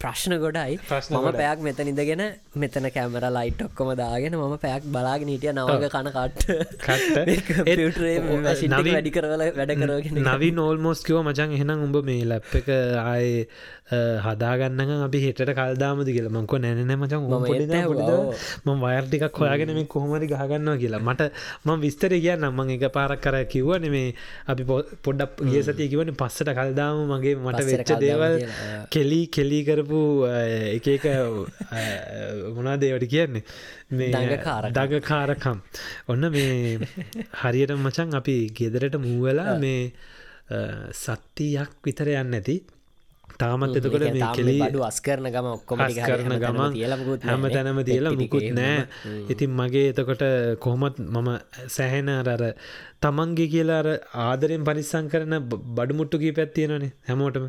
ප්‍රශ්න 0.00 0.36
ගොඩයි. 0.38 0.76
මම. 0.76 1.30
පැයක් 1.30 1.58
මෙතන 1.60 1.88
ඉඳගෙන 1.88 2.22
මෙතන 2.56 2.88
කැමර 2.88 3.26
ලයිට් 3.30 3.62
ඔක්කොම 3.62 3.94
දාගෙන 3.94 4.36
මම 4.36 4.56
පැයක් 4.56 4.84
බලාගෙන 4.84 5.28
හිටිය 5.28 5.52
නවග 5.52 5.88
කන 5.88 6.10
කට්ට. 6.10 6.50
කට්ට. 6.84 7.28
ඒත් 7.68 7.78
නවීන්- 8.68 8.94
වැඩි 8.94 9.10
කරවල 9.10 9.42
වැඩ 9.56 9.72
කරගෙන 9.72 10.22
නවි 10.22 10.50
නෝල්මෝස් 10.50 11.04
කිව 11.04 11.22
මචන් 11.22 11.52
එහෙනම් 11.52 11.82
උඹ 11.82 11.96
මේ 12.04 12.24
ලැප් 12.24 12.54
එක 12.54 12.68
ආය 13.04 13.46
හදාගන්න 13.86 15.02
අපි 15.06 15.18
හෙට 15.24 15.40
කල්දාමද 15.58 16.08
කියලා. 16.16 16.32
මංක 16.36 16.52
නැන 16.64 16.80
මචන්. 17.00 17.22
ම 18.66 18.80
වයර්ටිකක් 18.84 19.38
හොයාගෙන 19.40 19.70
මේ 19.78 19.86
කොහොමරි 19.94 20.26
ගහගන්නවා 20.32 20.76
කියලා. 20.82 21.02
මට 21.08 21.30
ම 21.66 21.68
විස්තර 21.84 22.12
කිය 22.16 22.34
නම්මං 22.34 22.74
එක 22.76 22.84
පාරක් 22.96 23.22
කර 23.26 23.36
කිව්වන 23.52 23.86
මේ 23.94 24.14
අපි 24.50 24.62
පොඩ්ඩක් 25.04 25.44
ගිය 25.50 25.62
සතිය 25.68 25.88
කිවන 25.92 26.10
පස්සට 26.22 26.50
කල්දාම 26.58 26.96
මගේ 27.12 27.36
මට 27.44 27.60
වෙච්ච 27.70 27.90
දේවල්. 28.04 28.34
කෙලී 28.94 29.26
කෙලී 29.38 29.62
කරපු 29.68 30.00
එක 30.76 30.86
එක 30.96 31.04
මොනා 32.56 32.76
දේවට 32.82 33.06
කියන්නේ? 33.14 33.44
මේ 33.98 34.10
දඟකාරකම්. 34.14 34.72
දගකාරකම් 34.76 35.58
ඔන්න 36.12 36.24
මේ 36.34 36.78
හරියට 37.42 37.72
මචන් 37.78 38.08
අපි 38.20 38.36
ගෙදරට 38.58 38.96
මූවෙලා 39.04 39.54
මේ 39.64 39.92
සත්තියක් 41.02 41.70
විතර 41.86 42.08
යන්න 42.10 42.34
ඇති 42.38 42.56
තාමත් 43.42 43.76
එතකොට 43.78 44.04
මේ 44.16 44.30
කෙලී 44.38 44.60
බඩු 44.62 44.82
අස් 44.88 44.98
කරන 45.06 45.28
ගම 45.34 45.48
ඔක්කොම 45.50 45.82
කරන 45.98 46.34
ගමන් 46.42 46.76
හැම 47.26 47.46
තැනම 47.54 47.80
තියලා 47.88 48.14
මුකුත් 48.14 48.48
නෑ. 48.58 48.86
ඉතින් 49.32 49.50
මගේ 49.60 49.86
එතකොට 49.92 50.24
කොහොමත් 50.64 50.98
මම 51.06 51.30
සැහෙන 51.76 52.08
අර 52.14 52.28
අර 52.34 52.42
තමන්ගේ 53.02 53.48
කියලා 53.54 53.78
අර 53.82 53.88
ආදරෙන් 54.26 54.66
පරිස්සං 54.68 55.12
කරන 55.12 55.36
බඩුමුට්ටු 55.76 56.22
කී 56.24 56.34
පැත්තියෙනනේ 56.38 56.92
හැමෝටම. 57.08 57.46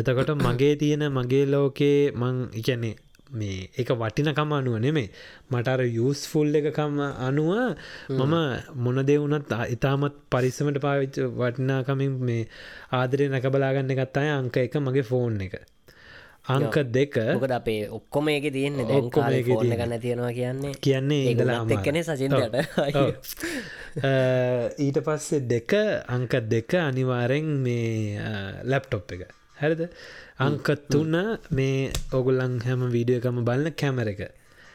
එතකොට 0.00 0.34
මගේ 0.40 0.74
තියෙන 0.82 1.06
මගේ 1.12 1.46
ලෝකේ 1.46 1.96
මං 2.14 2.36
ඉකැන්නේ 2.60 2.94
මේ 3.32 3.68
එක 3.76 3.90
වටිනකම 3.94 4.52
අනුව 4.52 4.78
නෙමේ 4.78 5.08
මට 5.50 5.68
අර 5.68 5.82
යස්ෆුල් 5.82 6.54
එකකම 6.54 6.96
අනුව 7.20 7.50
මම 8.10 8.34
මොන 8.76 9.02
දෙවුනත් 9.04 9.52
ඉතාමත් 9.70 10.16
පරිස්සමට 10.30 10.80
පාවිච්ච 10.80 11.20
වටිනාකමින් 11.34 12.16
මේ 12.20 12.48
ආදරය 12.92 13.28
නැකබලාගන්න 13.28 13.94
එකත්තාය 13.96 14.30
අංක 14.30 14.56
එක 14.58 14.74
මගේ 14.78 15.02
ෆෝන් 15.04 15.40
එක. 15.40 15.54
අංක 16.44 16.74
දෙක 16.90 17.14
මොකද 17.34 17.52
අපේ 17.52 17.82
ඔක්කොම 17.88 18.28
ඒක 18.28 18.46
තියන්නේ 18.50 18.86
ඔක්කොම. 18.98 19.22
ගන්න 19.78 20.00
තියෙනවා 20.00 20.32
කියන්නේ. 20.32 20.72
කියන්නේ 20.80 21.20
ඔව්. 22.96 23.12
අ, 24.02 24.10
ඊට 24.78 24.98
පස්සේ 25.00 25.40
දෙක 25.46 25.70
අංක 26.08 26.32
දෙක 26.48 26.74
අනිවාරෙන් 26.80 27.46
මේ 27.62 28.18
ලැප්ටොප් 28.64 29.12
එක 29.12 29.22
හැරද? 29.62 29.82
අංක 30.40 30.68
තුන්න 30.90 31.18
මේ 31.52 31.90
ඔගුල්ලං 32.12 32.54
හැම 32.66 32.86
වීඩියෝ 32.94 33.22
එකම 33.22 33.42
බලන්න 33.44 33.76
කැමර 33.76 34.08
එක. 34.14 34.22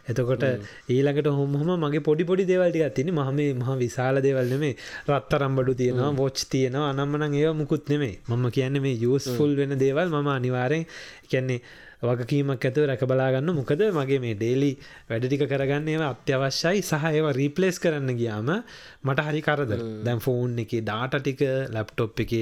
එතකොට 0.08 0.44
ඊළඟට 0.89 1.29
හොමහම 1.29 1.72
මගේ 1.84 2.03
පොඩි 2.08 2.27
පොඩි 2.29 2.44
දේවල්ටික 2.51 2.94
තින 2.98 3.10
මහම 3.12 3.39
මහ 3.53 3.72
විශාල 3.77 4.22
දේවල් 4.22 4.48
නෙමේ 4.53 4.75
රත්තරම්බඩු 5.10 5.74
තියෙනවා 5.82 6.12
වෝච් 6.22 6.46
තියෙනවා. 6.53 6.91
අනම්මනං 6.94 7.36
ඒව 7.36 7.51
මුකුත් 7.56 7.89
නෙමේ 7.89 8.15
මම 8.29 8.46
කියන්නේ 8.51 8.86
මේ 8.86 8.96
යස්ෆුල් 9.08 9.51
වෙන 9.56 9.75
දේවල් 9.77 10.08
මම 10.10 10.29
අනිවාරෙන් 10.29 10.86
කියන්නේ 11.29 11.60
වගකීමක් 12.00 12.62
ඇතුව 12.62 12.86
රැක 12.86 13.03
බලාගන්න 13.03 13.51
මොකද 13.51 13.82
මගේ 13.91 14.20
මේ 14.22 14.36
ඩේලි 14.36 14.72
වැඩටික 15.10 15.44
කරගන්න 15.44 15.88
ඒව 15.89 16.03
අත්‍යවශ්‍යයි. 16.06 16.82
සහ 16.82 17.06
ඒව 17.10 17.27
රීපලේස් 17.34 17.79
කරන්න 17.79 18.13
ගියාම 18.13 18.50
මට 19.08 19.26
හරි 19.28 19.42
කරද? 19.42 19.74
දැන් 20.04 20.20
ෆෝන් 20.20 20.58
එක 20.60 20.74
ඩාට 20.82 21.18
ටික 21.18 21.44
ලැප්ටොප් 21.70 22.22
එක 22.24 22.34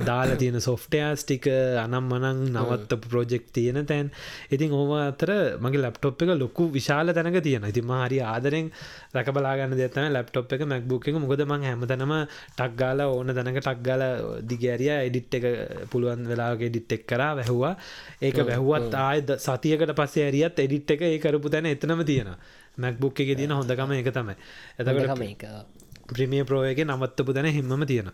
දාලා 0.00 0.38
තියෙන 0.42 0.60
සොෆ්ටයාස් 0.60 1.24
ටික 1.24 1.48
අනම් 1.84 2.08
මනං 2.08 2.42
නවත්ත 2.52 3.00
ප්‍රෝජෙක්් 3.04 3.48
තියෙන 3.52 3.86
තැන්. 3.86 4.10
ඉතින් 4.50 4.72
ඕව 4.72 4.92
අතර 4.98 5.32
මගේ 5.58 5.82
ලැප්ටොප් 5.84 6.22
එක 6.22 6.34
ලොකු 6.36 6.68
විශාල 6.70 7.12
තැනක 7.12 7.40
තියෙන 7.42 7.64
ඉතින් 7.64 7.94
හරි 7.98 8.20
ආදරෙන් 8.24 8.70
රැකබලාගන්න 9.14 9.76
දෙතන 9.76 10.10
ලැප්ටොප් 10.10 10.52
එක 10.52 10.66
මැක්බුක් 10.66 11.08
එක. 11.08 11.18
මොකද 11.18 11.44
මං 11.44 11.66
හැමතනම 11.68 12.14
ටක්ගාල 12.52 13.04
ඕන 13.08 13.34
තැනක 13.34 13.60
ටක්ගාල 13.60 14.04
දිගෑරිය 14.44 14.94
එඩිට් 14.98 15.38
එක 15.38 15.46
පුළුවන් 15.90 16.28
වෙලාගේ 16.28 16.70
ඩිට් 16.70 16.92
එක් 16.92 17.06
කරා 17.06 17.32
වැැහවා. 17.34 17.74
ඒක 18.22 18.40
වැැහුවත් 18.40 18.94
ආයද 19.00 19.34
සතියකට 19.38 19.94
පස්සේ 19.94 20.28
ඇරියත් 20.28 20.58
එඩිට් 20.58 20.96
එක 20.96 21.04
ඒ 21.04 21.18
කරපු 21.18 21.50
තැන 21.50 21.68
එතනම 21.68 22.04
තියෙන 22.04 22.32
මැක්බුක් 22.78 23.20
එක 23.20 23.34
තියෙන 23.34 23.52
හොඳකම 23.52 23.98
එක 23.98 24.10
තමයි. 24.12 24.38
එතකට 24.78 25.77
ප්‍රමිය 26.08 26.44
ප්‍රෝයක 26.44 26.80
නවත්තපු 26.84 27.32
තැන 27.32 27.50
හිමම 27.50 27.86
තියෙන 27.86 28.10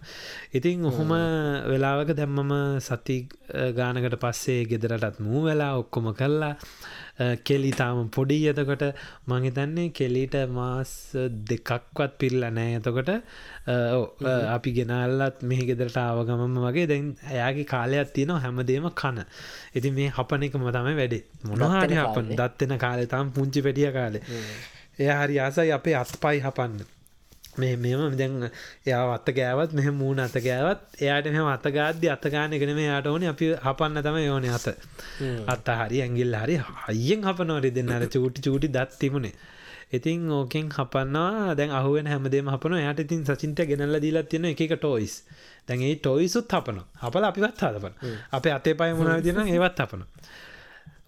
ඉතින් 0.52 0.84
ඔහොම 0.84 1.14
වෙලාවක 1.66 2.10
දැම්මම 2.14 2.52
සති 2.80 3.18
ගානකට 3.72 4.18
පස්සේ 4.18 4.60
ගෙදරටත් 4.66 5.20
මූ 5.20 5.44
වෙලා 5.44 5.72
ඔක්කොම 5.76 6.12
කල්ලා 6.14 6.54
කෙලි 7.40 7.70
තාම 7.72 8.08
පොඩි. 8.10 8.38
එතකොට 8.48 8.84
මහිතන්නේ 9.26 9.90
කෙලීට 9.90 10.34
මාස් 10.50 11.14
දෙකක්වත් 11.44 12.18
පිල්ල 12.18 12.40
නෑ 12.50 12.76
එතකොට 12.76 13.10
අපි 14.48 14.72
ගෙනල්ලත් 14.72 15.42
මෙහි 15.42 15.66
ගෙදරට 15.66 15.96
ආවගමම 15.96 16.58
වගේ 16.66 16.86
දැන් 16.86 17.16
ඇයාගේ 17.24 17.66
කාලයක් 17.66 18.12
තියෙනවා 18.12 18.40
හැමදේම 18.40 18.90
කන. 18.92 19.22
ඉති 19.74 19.90
මේ 19.90 20.10
හපන 20.10 20.42
එකම 20.42 20.66
තමයි 20.68 20.96
වැඩේ. 20.96 21.24
මොනහරි 21.44 21.94
හපන්. 21.96 22.34
දත්වෙන 22.34 22.78
කාලෙ 22.78 23.06
තාම් 23.06 23.30
පුංචි 23.30 23.62
පැටිය 23.62 23.92
කාලේ. 23.92 24.22
එය 24.98 25.08
හරි 25.12 25.40
ආසයි 25.40 25.72
අපේ 25.72 25.96
අත්පයි 25.96 26.40
හපන්න 26.40 26.93
මේ 27.56 27.76
මෙම 27.76 28.16
දැන් 28.16 28.34
එයා 28.86 29.02
අත්ත 29.14 29.28
ගෑවත් 29.30 29.72
මෙහ 29.72 29.86
මූුණ 29.92 30.20
අත 30.20 30.36
ගෑවත් 30.38 30.80
එයාට 31.00 31.26
මෙම 31.28 31.48
අතගාද්‍ය 31.48 32.06
අතගාන 32.08 32.52
එකන 32.52 32.72
මේ 32.74 32.86
යාට 32.86 33.06
ඕන. 33.06 33.24
අපි 33.24 33.46
හපන්න 33.56 34.02
තම 34.02 34.18
යෝන 34.20 34.46
අත. 34.50 34.66
අත්ත 35.48 35.68
හරි 35.80 35.98
ඇගිල් 36.00 36.34
හරි 36.34 36.56
හයියෙන් 36.86 37.20
හපනවරි 37.24 37.70
දෙන්න. 37.70 37.90
අර 37.90 38.06
චූටි 38.08 38.46
චූටි 38.46 38.68
දත් 38.68 38.98
තිබුණේ. 39.00 39.34
ඉතින් 39.92 40.30
ඕකෙන් 40.30 40.70
හපන්නවා. 40.70 41.54
දැන් 41.54 41.70
අහුවෙන් 41.72 42.06
හැමදේම 42.06 42.48
හපන 42.48 42.78
යට 42.82 43.00
ඉතින් 43.00 43.24
සචින්ත 43.24 43.60
ගෙනල්ල 43.64 44.00
දීලත් 44.00 44.28
තියෙන 44.28 44.50
එක 44.52 44.62
ටෝයිස් 44.74 45.14
දැන් 45.68 45.80
ඒ 45.82 45.94
ටොයිසුත් 45.96 46.48
හපන 46.50 46.82
අපල 47.00 47.24
අපිවත් 47.24 47.62
හදපන. 47.62 47.94
අප 48.32 48.44
අතේ 48.48 48.74
පය 48.74 48.90
මුණන 48.94 49.22
දින 49.22 49.40
ඒවත් 49.46 49.78
හපන 49.78 50.04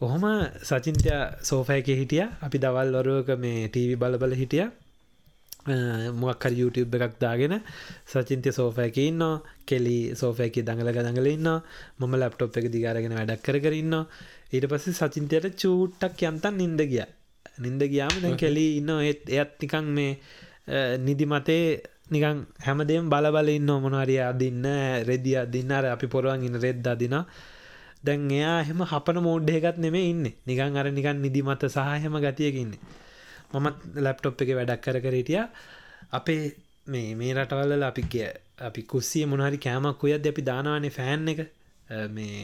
ඔහොම 0.00 0.24
සචින්තය 0.62 1.10
සෝෆයක 1.42 1.86
හිටිය. 1.92 2.24
අපි 2.42 2.56
දවල් 2.58 2.98
වරුවක 2.98 3.30
මේ 3.38 3.68
ටීවි 3.68 3.96
බලබල 3.96 4.34
හිටිය 4.34 4.66
මොක්කර 5.66 6.52
YouTube 6.52 6.94
එකක් 6.96 7.18
දාගෙන 7.20 7.60
සචින්තය 8.06 8.52
සෝෆයක 8.52 8.96
ඉන්න 8.98 9.22
කෙලි 9.66 10.14
සෝෆයක 10.14 10.62
දඟල 10.62 10.92
දඟල 10.94 11.26
ඉන්න 11.26 11.48
මම 11.98 12.14
ලප්ටොප් 12.20 12.56
එක 12.56 12.70
දිගාරගෙන 12.70 13.14
වැඩක් 13.18 13.42
කර 13.42 13.58
කරන්න 13.64 13.94
ඊට 14.52 14.68
පස්සේ 14.70 14.94
සචින්තයට 14.94 15.58
චූට්ටක් 15.58 16.22
යන්තන් 16.22 16.54
නින්ද 16.62 16.80
ගිය. 16.86 17.02
නින්ද 17.58 17.82
ගියාම 17.82 18.14
දැන් 18.22 18.36
කෙලි 18.38 18.66
ඉන්න 18.78 18.90
ඒත් 19.00 19.26
එයත් 19.28 19.58
නිකං 19.62 19.90
මේ 19.96 20.12
නිදි 20.98 21.26
මතේ 21.26 21.82
නිකං 22.14 22.46
හැමදේම් 22.66 23.10
බලබල 23.10 23.50
ඉන්න 23.56 23.70
මොනවරිය 23.84 24.22
අදින්න 24.22 24.66
රෙදිය 25.08 25.36
අදින්න 25.42 25.72
අර 25.72 25.90
අපි 25.94 26.06
පොරුවන් 26.06 26.46
ඉන්න 26.46 26.60
රෙද්ද 26.62 26.86
අදින 26.86 27.16
දැන් 28.06 28.30
එයා 28.30 28.60
එහෙම 28.62 28.84
හපන 28.92 29.18
මෝඩ්ඩ 29.26 29.50
එකත් 29.58 29.82
නෙමේ 29.82 30.06
ඉන්න. 30.12 30.30
නිකං 30.46 30.78
අර 30.78 30.86
නිකන් 30.98 31.18
නිදිමත 31.24 31.66
සහ 31.66 31.90
හෙම 32.04 32.22
ගතියකින්නේ 32.22 33.04
මමත් 33.52 33.76
ලැප්ටොප් 33.98 34.42
එක 34.42 34.50
වැඩක් 34.58 34.82
කර 34.82 34.98
කරටිය 35.00 35.42
අපේ 36.12 36.42
මේ 36.86 37.14
මේ 37.14 37.34
රටවල්ල 37.34 37.84
අපි 37.84 38.02
අපි 38.60 38.82
කුස්සිය 38.84 39.24
මොනහරි 39.26 39.58
කෑමක් 39.58 40.04
උයද 40.04 40.26
අපි 40.26 40.42
දානවානේ 40.42 40.90
ෆෑන් 40.90 41.28
එක. 41.28 41.40
මේ 42.10 42.38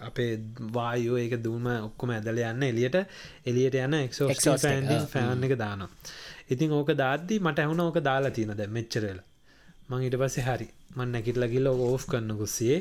අපේ 0.00 0.30
වායෝ 0.72 1.16
ඒක 1.18 1.34
දුම 1.42 1.66
ඔක්කොම 1.78 2.10
ඇදල 2.16 2.38
යන්න 2.42 2.62
එලියට 2.62 2.98
එලියට 3.46 3.76
යන 3.76 3.94
එක්ෝ. 3.96 4.28
ෆෑන් 5.14 5.46
එක 5.46 5.54
දානවා. 5.58 5.90
ඉතින් 6.50 6.72
ඕක 6.72 6.90
දාද්දී 6.96 7.38
මට 7.40 7.58
ඇහුණ 7.58 7.80
ඕක 7.80 7.98
දාලා 8.02 8.34
තියෙන 8.36 8.56
දැ 8.56 8.68
මෙච්චරලා 8.68 9.24
මං 9.88 10.06
ඉට 10.06 10.16
පස්සේ 10.22 10.46
හරි 10.46 10.68
මන් 10.96 11.14
නැකිටල 11.14 11.46
ගිල්ල 11.52 11.70
ඕෆ් 11.70 12.06
කරන්න 12.06 12.38
කුස්සියේ 12.40 12.80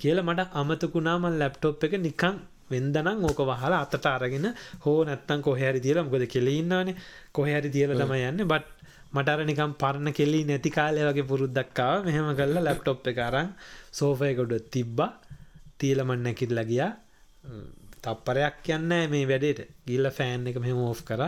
කියල 0.00 0.22
මට 0.22 0.48
අමතකුණාමන් 0.54 1.38
ලැප්ටොප් 1.40 1.84
එක 1.86 1.94
නිකං 2.00 2.36
වෙන්දනම් 2.70 3.24
ඕක 3.24 3.40
වහලා 3.42 3.80
අතට 3.84 4.06
අරගෙන 4.06 4.48
හෝ 4.84 4.98
නැත්තන් 5.04 5.44
කොහැරි 5.46 5.80
තියල 5.80 6.02
මොකද 6.04 6.26
කෙලඉන්නවානේ 6.34 6.98
කොහැරි 7.32 7.70
තියල 7.70 7.94
තම 7.94 8.14
යන්න. 8.20 8.44
බට් 8.44 8.66
මටර 9.12 9.40
නිකම් 9.48 9.72
පරණ 9.82 10.12
කෙල්ලි 10.12 10.40
නැති 10.44 10.70
කාලය 10.70 11.00
වගේ 11.08 11.28
පුරුද්දක්කාව 11.30 12.06
මෙහෙම 12.06 12.30
කල්ලා 12.38 12.66
ලැප්ටොප් 12.66 13.06
එක 13.12 13.20
අරං 13.20 13.54
සෝෆයකොඩ 13.92 14.54
තිබ්බා. 14.74 15.10
තියලමන් 15.78 16.22
නැකිටල 16.24 16.60
ගියා. 16.70 16.92
තප්පරයක් 18.04 18.56
කියන්න 18.64 18.92
මේ 19.12 19.24
වැඩේට. 19.30 19.60
ගිල්ල 19.86 20.10
ෆෑන් 20.18 20.46
එක 20.50 20.60
මෙහම 20.64 20.84
ඕෆ් 20.88 21.00
කර 21.08 21.22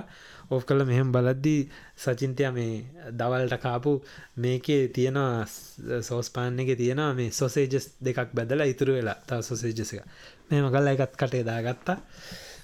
ඕෆ් 0.50 0.62
කල 0.64 0.82
මෙහෙම 0.84 1.08
බලද්දී 1.12 1.60
සචින්තය 1.96 2.44
මේ 2.50 2.74
දවල්ට 3.12 3.56
කාපු 3.58 3.92
මේකේ 4.36 4.82
තියෙනවා 4.90 6.00
සෝස්පාන්න 6.02 6.60
එක 6.60 6.70
තියෙනවා 6.74 7.10
මේ 7.14 7.30
සොසේජස් 7.32 7.86
දෙකක් 8.00 8.30
බැදලා 8.34 8.66
ඉතුරු 8.66 8.92
වෙලා. 8.92 9.18
තා 9.20 9.40
සොසේජස 9.42 9.92
එක 9.92 10.04
මෙම 10.48 10.66
කල්ල 10.68 10.88
එකත් 10.88 11.14
කටේ 11.16 11.44
දාගත්තා. 11.44 11.98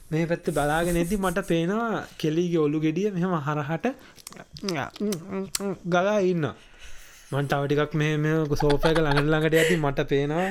මේ 0.06 0.26
පැත්ත 0.26 0.48
බලාගෙන 0.50 0.96
ඇති 0.96 1.16
මට 1.18 1.42
පේනවා 1.44 2.02
කෙලීගේ 2.18 2.60
ඔලු 2.60 2.78
ගෙඩිය 2.80 3.08
මෙහම 3.10 3.32
හරහට 3.40 3.86
ගලා 5.86 6.18
ඉන්න 6.24 6.46
මන් 7.26 7.46
තවටිකක් 7.50 7.94
මේ 7.94 8.34
සෝපයක 8.54 8.98
ළඟට 8.98 9.26
ළඟට 9.26 9.54
ඇති 9.56 9.76
මට 9.76 10.02
පේනවා 10.10 10.44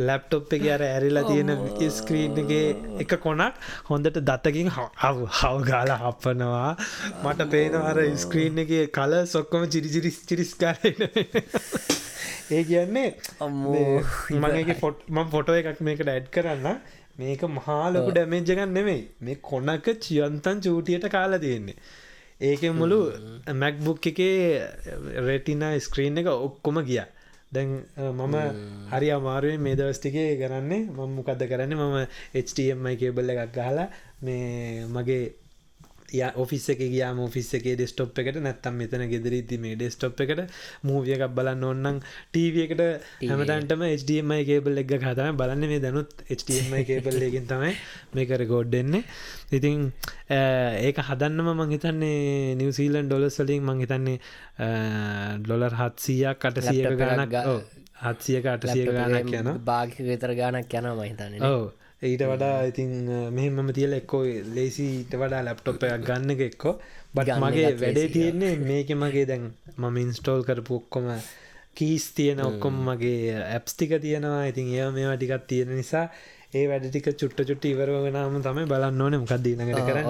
ලැප්ටොප් 0.00 0.52
එක 0.52 0.66
අර 0.74 0.82
ඇරිලා 0.84 1.24
තියෙන 1.26 1.48
ස්ක්‍රීන්ගේ 1.92 2.66
එක 3.02 3.14
කොනක් 3.24 3.56
හොඳට 3.88 4.20
දතකින් 4.20 4.68
හව 4.70 5.24
හවගාල 5.38 5.90
හපනවා. 5.96 6.68
මට 7.24 7.46
පේනවර 7.50 7.98
ස්ක්‍රීන් 8.16 8.60
එක 8.62 8.70
කල 8.92 9.16
සොක්කොම 9.26 9.66
චිරිචිරිස් 9.68 10.20
චිරිස් 10.24 10.52
කරන 10.54 11.02
ඒ 12.54 12.62
කියන්නේ 12.64 13.08
මගේ 14.36 14.76
ෆොට් 14.76 15.02
මම් 15.08 15.32
ෆොටෝ 15.32 15.56
එකක් 15.56 15.80
මේකට 15.82 16.12
ඇඩ් 16.14 16.28
කරන්න 16.30 16.78
මේක 17.18 17.42
මහාලොකු 17.56 18.12
ඩැමේජ්ජගන්න 18.12 18.76
නෙමෙයි. 18.78 19.02
මේ 19.20 19.42
කොනක 19.42 19.90
චියන්තන් 20.00 20.62
චූටියට 20.64 21.10
කාලා 21.10 21.42
තියෙන්නේ 21.46 21.76
ඒක 22.40 22.62
මුළු 22.72 22.98
මැක්බුක් 23.54 24.06
එකේ 24.06 24.36
රෙටින 25.26 25.64
ස්ක්‍රීන් 25.78 26.18
එක 26.18 26.28
ඔක්කොම 26.28 26.80
ගිය. 26.82 27.02
දැන් 27.52 27.70
මම 27.98 28.36
හරි 28.92 29.08
අමාරුවෙන් 29.10 29.60
මේ 29.60 29.76
දවස්ටිකේ 29.76 30.38
කරන්නේ 30.40 30.86
මම 30.86 31.10
මොකක්ද 31.16 31.42
කරන්න? 31.50 31.74
මම 31.74 31.96
HTMI 32.34 32.94
කේබල්ල 32.96 33.32
එකක් 33.34 33.52
ගහලා 33.54 33.88
මේ 34.22 34.86
මගේ 34.86 35.24
ය 36.12 36.22
ඔෆිස් 36.36 36.66
එක 36.74 36.82
ගියාම 36.84 37.20
ඔෆිස් 37.20 37.50
එකේ 37.58 37.74
ඩෙස්ටොප් 37.74 38.18
එකට 38.18 38.40
නැත්තම් 38.40 38.76
මෙතන 38.76 39.04
ගෙදරීති 39.06 39.58
මේ 39.58 39.76
ඩෙස්ටොප් 39.76 40.20
එකට 40.20 40.42
මූවිය 40.82 41.16
එකක් 41.16 41.26
බලන්න 41.32 41.64
ඔන්නම් 41.64 42.00
ටීව 42.02 42.60
එකට 42.64 42.82
හැමතන්ටම 43.24 43.84
HDMI 43.90 44.40
කේබල් 44.44 44.82
එක් 44.82 44.94
හතම 45.00 45.36
බලන්න. 45.36 45.66
මේ 45.66 45.80
දැනුත් 45.80 46.24
HDMI 46.30 46.82
කේබල් 46.84 47.20
එකින් 47.22 47.46
තමයි 47.46 47.74
මේකර 48.14 48.46
ගෝඩ්ඩෙන්නේ 48.46 49.04
ඉතින් 49.52 49.90
ඒක 50.30 51.02
හදන්නම 51.02 51.50
මං 51.54 51.74
හිතන්නේ 51.74 52.54
නිවසීලන් 52.56 53.10
ඩොලස් 53.10 53.40
වලින් 53.40 53.62
මං 53.64 53.84
හිතන්නේ 53.84 54.18
ඩොලර් 55.40 55.76
හත්සීයක් 55.76 56.46
අටසියක 56.46 56.98
ගානක් 56.98 57.36
හත්සියක 58.00 58.46
අටසිය 58.48 58.86
ගානක් 58.90 59.34
යන 59.34 59.52
භාගික 59.64 60.02
විතර 60.04 60.34
ගානක් 60.36 60.74
යන 60.74 60.90
මහිතන්න 60.94 61.44
ඕ 61.44 61.70
ඊට 62.02 62.22
වඩා 62.24 62.64
ඉතින් 62.64 62.92
මෙහෙම 63.36 63.72
තියල 63.76 63.92
එක්කෝ 63.98 64.22
ලේසිට 64.56 65.12
වඩා 65.22 65.42
ලැප්ටොප් 65.46 65.82
එකක් 65.84 66.06
ගන්න 66.08 66.34
එක 66.34 66.42
එක්කෝ. 66.46 66.74
බට 67.14 67.36
මගේ 67.44 67.72
වැඩේ 67.82 68.08
තියෙන්නේ 68.14 68.54
මේක 68.62 68.90
මගේ 68.96 69.26
දැන් 69.30 69.44
මම 69.76 69.96
ඉන්ස්ටෝල් 70.04 70.44
කරපු 70.48 70.78
ඔක්කොම 70.80 71.10
කීස් 71.76 72.06
තියෙන 72.16 72.40
ඔක්කොම 72.40 72.78
මගේ 72.88 73.34
ඇප්ස් 73.36 73.74
ටික 73.74 73.92
තියෙනවා. 74.06 74.46
ඉතින් 74.50 74.72
ඒ 74.74 74.90
මේවා 74.96 75.16
ටිකක් 75.16 75.44
තියෙන 75.50 75.76
නිසා 75.80 76.06
ඒ 76.52 76.62
වැඩටික 76.66 77.04
චුට්ට 77.12 77.40
චුට්ට 77.40 77.66
ඉවරවගෙනම 77.68 78.38
තමයි 78.42 78.62
බලන්න 78.70 79.02
ඕන 79.02 79.14
මොකක් 79.14 79.34
දීනකට 79.44 79.82
කරන්න 79.88 80.08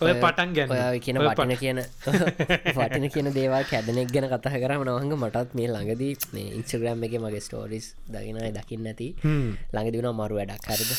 ඔය 0.00 0.12
පටන් 0.16 0.54
ගැන 0.56 0.70
කියන 1.00 1.18
පටන 1.20 1.52
කියන 1.56 1.80
පටන 2.68 3.04
කියන 3.10 3.28
දේවා 3.34 3.60
කැදනෙක් 3.64 4.08
ගැන 4.08 4.26
කතහ 4.30 4.56
කරම 4.56 4.84
නවහඟ 4.86 5.12
මටත් 5.18 5.52
මේ 5.54 5.68
ළඟදී 5.68 6.14
මේ 6.32 6.54
ඉන්ස්ග්‍රම් 6.56 7.04
එක 7.08 7.16
මගේ 7.18 7.42
ස්ටෝරිස් 7.42 7.88
දකිනයි 8.08 8.50
දකින්න 8.56 8.88
ඇති 8.88 9.08
ළඟදිවන 9.26 10.08
මරු 10.14 10.38
වැඩක්. 10.40 10.64
හරිද? 10.70 10.92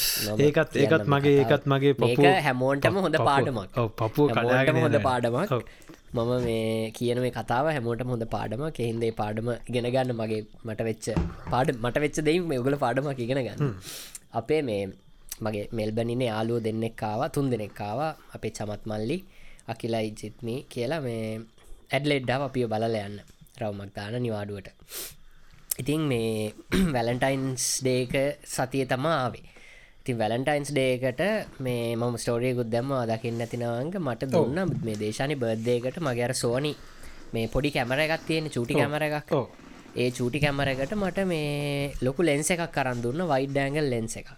ඒකත් 0.45 0.77
ඒකත් 0.77 1.09
මගේ 1.09 1.37
ඒකත් 1.39 1.65
මගේ 1.67 1.93
පොක 1.95 2.25
හැමෝන්ටම 2.45 2.99
හොඳ 3.01 3.21
පාඩමක්. 3.23 3.79
පපුුව 3.99 4.29
කඩාගෙන 4.31 4.83
හොඳ 4.83 4.99
පාඩමක්. 5.03 5.55
මම 6.13 6.43
මේ 6.43 6.91
කියන 6.91 7.19
මේ 7.19 7.31
කතාව 7.31 7.71
හැමෝට 7.71 8.03
හොඳ 8.09 8.25
පාඩම 8.35 8.61
කෙහින්දේ 8.71 9.09
පාඩම 9.13 9.49
ගෙන 9.69 9.89
ගන්න 9.89 10.13
මගේ 10.15 10.43
මට 10.65 10.87
වෙච්ච 10.89 11.09
පාඩ 11.49 11.73
මට 11.75 12.03
වෙච්ච 12.05 12.21
දෙයිම් 12.29 12.45
මේ 12.51 12.61
උගල 12.61 12.77
පාඩමක් 12.83 13.23
ඉගෙන 13.25 13.41
ගන්න 13.41 13.73
අපේ 14.39 14.61
මේ 14.61 14.83
මගේ 15.41 15.65
මෙල්බනිනේ 15.71 16.29
යාලුව 16.29 16.63
දෙන්නෙක්කාව 16.63 17.21
තුන් 17.31 17.51
දෙනෙක්කාව 17.51 17.99
අපේ 18.35 18.51
චමත් 18.51 18.83
මල්ලි 18.85 19.17
අකිලයි 19.67 20.09
ජිත්මී 20.13 20.59
කියලා 20.69 21.01
මේ 21.01 21.25
ඇඩ්ලෙඩ්ඩාව 21.89 22.41
අපිය 22.43 22.65
බලල 22.67 22.95
යන්න. 22.99 23.19
රවමක් 23.57 23.91
දාන 23.95 24.15
නිවාඩුවට. 24.17 24.67
ඉතින් 25.77 26.01
මේ 26.03 26.53
වැලන්ටයින්ස් 26.95 27.65
ඩේක 27.81 28.13
සතිය 28.47 28.85
තමා 28.85 29.17
ආවේ. 29.19 29.45
ඉතින් 29.99 30.17
වැලන්ටයින්ස් 30.17 30.69
ඩේකට 30.71 31.21
මේ 31.59 31.95
මම 31.95 32.15
ස්ටෝරියකුත් 32.17 32.69
දැම්ම 32.69 32.91
දකින්න 33.09 33.41
ඇතිනවංග 33.41 33.95
මට 33.99 34.31
දුන්න 34.31 34.59
මේ 34.85 34.97
දේශානි 34.97 35.35
බර්ධයකට 35.35 35.97
මගේර 35.99 36.33
සෝනි 36.35 36.73
මේ 37.33 37.47
පොඩි 37.47 37.71
කැමර 37.71 37.99
එකක් 37.99 38.27
තියෙන 38.27 38.49
චුටි 38.49 38.73
කැමර 38.73 39.03
එකක් 39.03 39.33
ඒ 39.97 40.09
චූටි 40.11 40.39
කැමරකට 40.39 40.93
මට 40.95 41.23
මේ 41.25 41.93
ලොකු 42.01 42.21
ලෙන්ස 42.21 42.49
එකක් 42.53 42.63
කරන් 42.71 42.99
දුන්න 43.01 43.23
වයිඩ් 43.25 43.51
ඩෑංගල් 43.51 43.87
ලෙන්ස 43.89 44.17
එක 44.19 44.29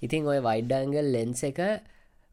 ඉතින් 0.00 0.24
ඔය 0.24 0.38
වයිඩ්ඩෑංගල් 0.40 1.08
ලෙන්ස 1.14 1.42
එක 1.44 1.60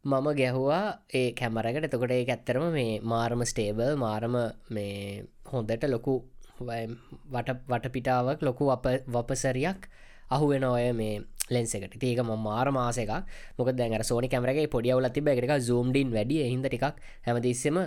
මම 0.06 0.28
ගැහුවා 0.34 0.84
ඒ 1.14 1.28
කැමරකට 1.34 1.88
එතකොට 1.88 2.12
ඒ 2.12 2.24
ඇත්තරම 2.26 2.66
මේ 2.72 2.94
මාරම 3.04 3.44
ස්ටේබල් 3.44 3.94
මාරම 3.98 4.36
මේ 4.70 5.26
හොඳට 5.46 5.86
ලොකු 5.88 6.16
වට 6.60 7.58
වටපිටාවක් 7.68 8.40
ලොකු 8.42 8.72
අප 8.72 8.86
වපසරයක් 9.10 9.90
අහුවෙන 10.30 10.66
ඔය 10.66 10.88
මේ 10.94 11.22
ලෙන්සකට 11.50 12.04
ඒක 12.04 12.20
ම 12.22 12.32
මාර 12.40 12.68
මාසක 12.72 13.12
මොක 13.58 13.70
දැන් 13.74 14.04
සෝනි 14.04 14.28
කැමරගේ 14.28 14.68
පොඩියවල 14.70 15.10
තිබ 15.12 15.28
එක 15.28 15.56
සූම්ඩින් 15.62 16.10
වැඩිය 16.10 16.46
හිද 16.46 16.64
ටිකක් 16.64 16.86
හැමතිස්සම 17.26 17.78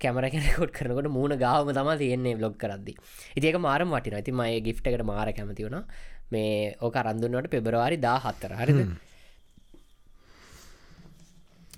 කැමර 0.00 0.24
කෙනෙකොට් 0.34 0.72
කරනකොට 0.78 1.08
මූුණ 1.16 1.36
ගාවම 1.44 1.72
තම 1.78 1.90
තියෙන්නේ 2.02 2.36
බ්ලොග් 2.40 2.54
කරදදි. 2.62 2.94
ඉතික 3.38 3.58
මාරම 3.66 3.90
වටින 3.96 4.16
ඇති 4.18 4.32
මය 4.40 4.52
ගිට්කට 4.66 5.04
මාර 5.10 5.28
කැමති 5.38 5.66
වුණ. 5.66 5.84
මේ 6.32 6.76
ඕක 6.86 6.96
රන්දුන්නට 7.04 7.50
පෙබරවාරි 7.54 7.96
දා 8.06 8.18
හත්තර 8.24 8.52
හරිද 8.60 8.80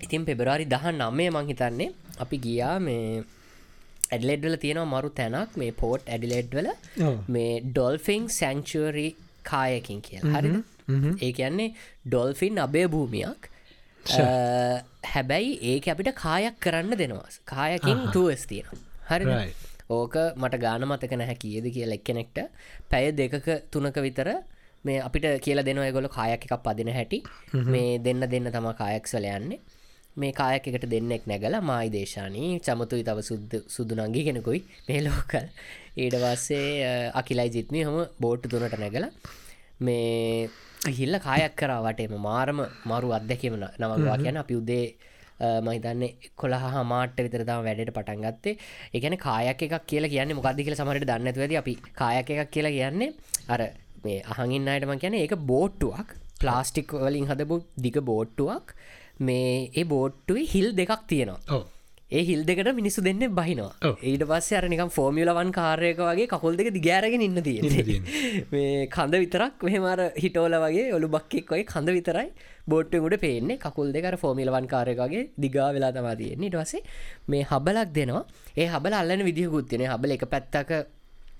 ඉතින් 0.05 0.23
පෙබරවාරි 0.29 0.65
දහ 0.73 0.85
නම්මේ 0.93 1.29
මං 1.35 1.51
හිතන්නේ 1.51 1.89
අපි 2.23 2.37
ගියා 2.45 2.75
මේ 2.87 3.23
ඇඩලෙඩ්වල 4.13 4.55
තියෙනවා 4.63 4.91
මරු 4.93 5.09
තැනක්. 5.19 5.51
මේ 5.61 5.71
පෝට් 5.81 6.09
ඇඩිලෙඩ්වල 6.13 6.67
මේ 7.35 7.53
ඩොල්ෆිං 7.67 8.23
සැංචුවරි 8.39 9.07
කායකින් 9.51 10.01
කිය 10.07 10.19
හරිද? 10.35 10.55
ඒ 11.25 11.31
කියන්නේ 11.39 11.69
ඩොල්ෆින් 12.05 12.59
අබේ 12.65 12.87
භූමියක් 12.95 13.49
හැබැයි 15.13 15.57
ඒක 15.71 15.89
අපිට 15.93 16.13
කායක් 16.15 16.55
කරන්න 16.59 16.95
දෙනවාස් 17.01 17.41
කායකින් 17.45 18.05
ටස් 18.13 18.45
තියෙන 18.51 18.85
හරි 19.09 19.25
ඕක 19.89 20.15
මට 20.35 20.61
ගාන 20.61 20.85
මතක 20.85 21.17
නැහැ 21.17 21.37
කියද 21.43 21.65
කියලා 21.75 21.97
එක්කෙනෙක්ට. 21.99 22.39
පැය 22.91 23.11
දෙකක 23.11 23.47
තුනක 23.71 23.97
විතර 24.05 24.29
මේ 24.85 24.99
අපිට 25.07 25.25
කියලා 25.45 25.65
දෙනවා 25.65 25.91
ගොල 25.91 26.07
කායක් 26.17 26.45
එකක් 26.45 26.55
පදින 26.67 26.93
හැටි. 26.93 27.23
මේ 27.73 27.97
දෙන්න 27.97 28.21
දෙන්න 28.33 28.51
තම 28.55 28.69
කායක්සල 28.81 29.25
යන්නේ. 29.31 29.59
මේ 30.17 30.31
කායක් 30.31 30.67
එකට 30.69 30.85
දෙන්නෙක් 30.93 31.25
නැගල 31.31 31.57
මයි 31.69 31.89
දේශානී 31.97 32.51
චමතුයි 32.67 33.03
තව 33.09 33.25
සුද්ද 33.31 33.51
සුදුනංගි 33.75 34.23
කෙනෙකුයි 34.27 34.61
මේ 34.87 35.01
ලෝකල්. 35.07 35.45
ඊට 35.97 36.15
පස්සේ 36.23 37.11
අකිලයි 37.21 37.49
ජිත්මී 37.55 37.85
හම 37.87 37.99
බෝට්ටු 38.23 38.51
තුනට 38.53 38.79
නැගල 38.83 39.05
මේ 39.79 40.49
හිල්ල 40.87 41.19
කායක් 41.19 41.55
කරාවටේම 41.55 42.15
මාරම 42.21 42.59
මරු 42.85 43.09
අත්දැකීමන 43.17 43.65
නවවා 43.79 44.17
කියන 44.17 44.37
අපි 44.37 44.55
උදේ 44.55 44.85
මහිතන්නේ 45.65 46.31
කොළහ 46.35 46.83
මාට 46.85 47.17
විතරතාව 47.17 47.63
වැඩට 47.63 47.91
පටන් 47.97 48.23
ගත්තේ. 48.25 48.57
එකන 48.93 49.17
කායක් 49.17 49.61
එකක් 49.61 49.85
කියලා 49.85 50.13
කියන්න 50.15 50.35
මොකක්ද 50.35 50.63
කියල 50.65 50.75
සමට 50.75 51.09
දන්නඇතුවද 51.11 51.55
අපි 51.61 51.75
කායක් 52.01 52.29
එකක් 52.29 52.51
කියලා 52.51 52.75
කියන්නේ 52.77 53.13
අර 53.49 53.61
මේ 54.05 54.23
අහඟින් 54.33 54.67
අයටම 54.67 54.95
කියන 55.03 55.13
ඒක 55.15 55.35
බෝට්ටුවක්. 55.51 56.15
ප්ලාස්ටික් 56.39 56.93
වලින් 56.93 57.27
හදපු 57.27 57.63
දිග 57.77 57.99
බෝට්ටුවක්. 58.11 58.75
මේ 59.19 59.69
ඒ 59.75 59.83
බෝට්ටුවේ 59.83 60.47
හිල් 60.53 60.67
දෙකක් 60.75 61.03
තියෙනවා 61.07 61.63
ඒ 62.11 62.21
හිල් 62.23 62.39
දෙකට 62.43 62.69
මිනිස්සු 62.73 63.01
දෙන්න 63.01 63.23
බහිනවා. 63.39 63.93
ඊට 64.03 64.23
පස්සේ 64.29 64.57
අර 64.59 64.65
නිකම් 64.73 64.89
ෆෝමියලවන් 64.89 65.51
කාරයක 65.51 65.99
වගේ 66.01 66.27
කකුල් 66.27 66.55
දෙක 66.57 66.69
දිගෑරගෙන 66.73 67.21
ඉන්න 67.21 67.41
තියෙන 67.47 67.67
මේ 68.53 68.87
කඳ 68.87 69.19
විතරක් 69.23 69.65
මෙහමර 69.67 70.01
හිටෝල 70.23 70.55
වගේ 70.63 70.87
ඔලු 70.97 71.07
බක්කෙක් 71.07 71.53
වගේ 71.53 71.67
කඳ 71.71 71.95
විතරයි 71.97 72.29
බෝට්ටුගුට 72.67 73.17
පේන්නේ. 73.19 73.59
කකුල් 73.59 73.93
දෙකර 73.93 74.17
ෆෝමිලවන් 74.17 74.69
කාරයකගේ 74.73 75.23
දිගා 75.37 75.69
වෙලා 75.71 75.91
තමා 75.91 76.15
තියෙන්නේ. 76.15 76.49
ටවසේ 76.49 76.81
මේ 77.27 77.43
හබලක් 77.43 77.93
දෙනවා. 77.93 78.23
ඒ 78.57 78.67
හබල 78.67 78.93
අල්ලන 78.93 79.25
විදිහකුත්තින 79.29 79.85
හබල 79.85 80.15
එක 80.17 80.25
පැත්තක 80.33 80.71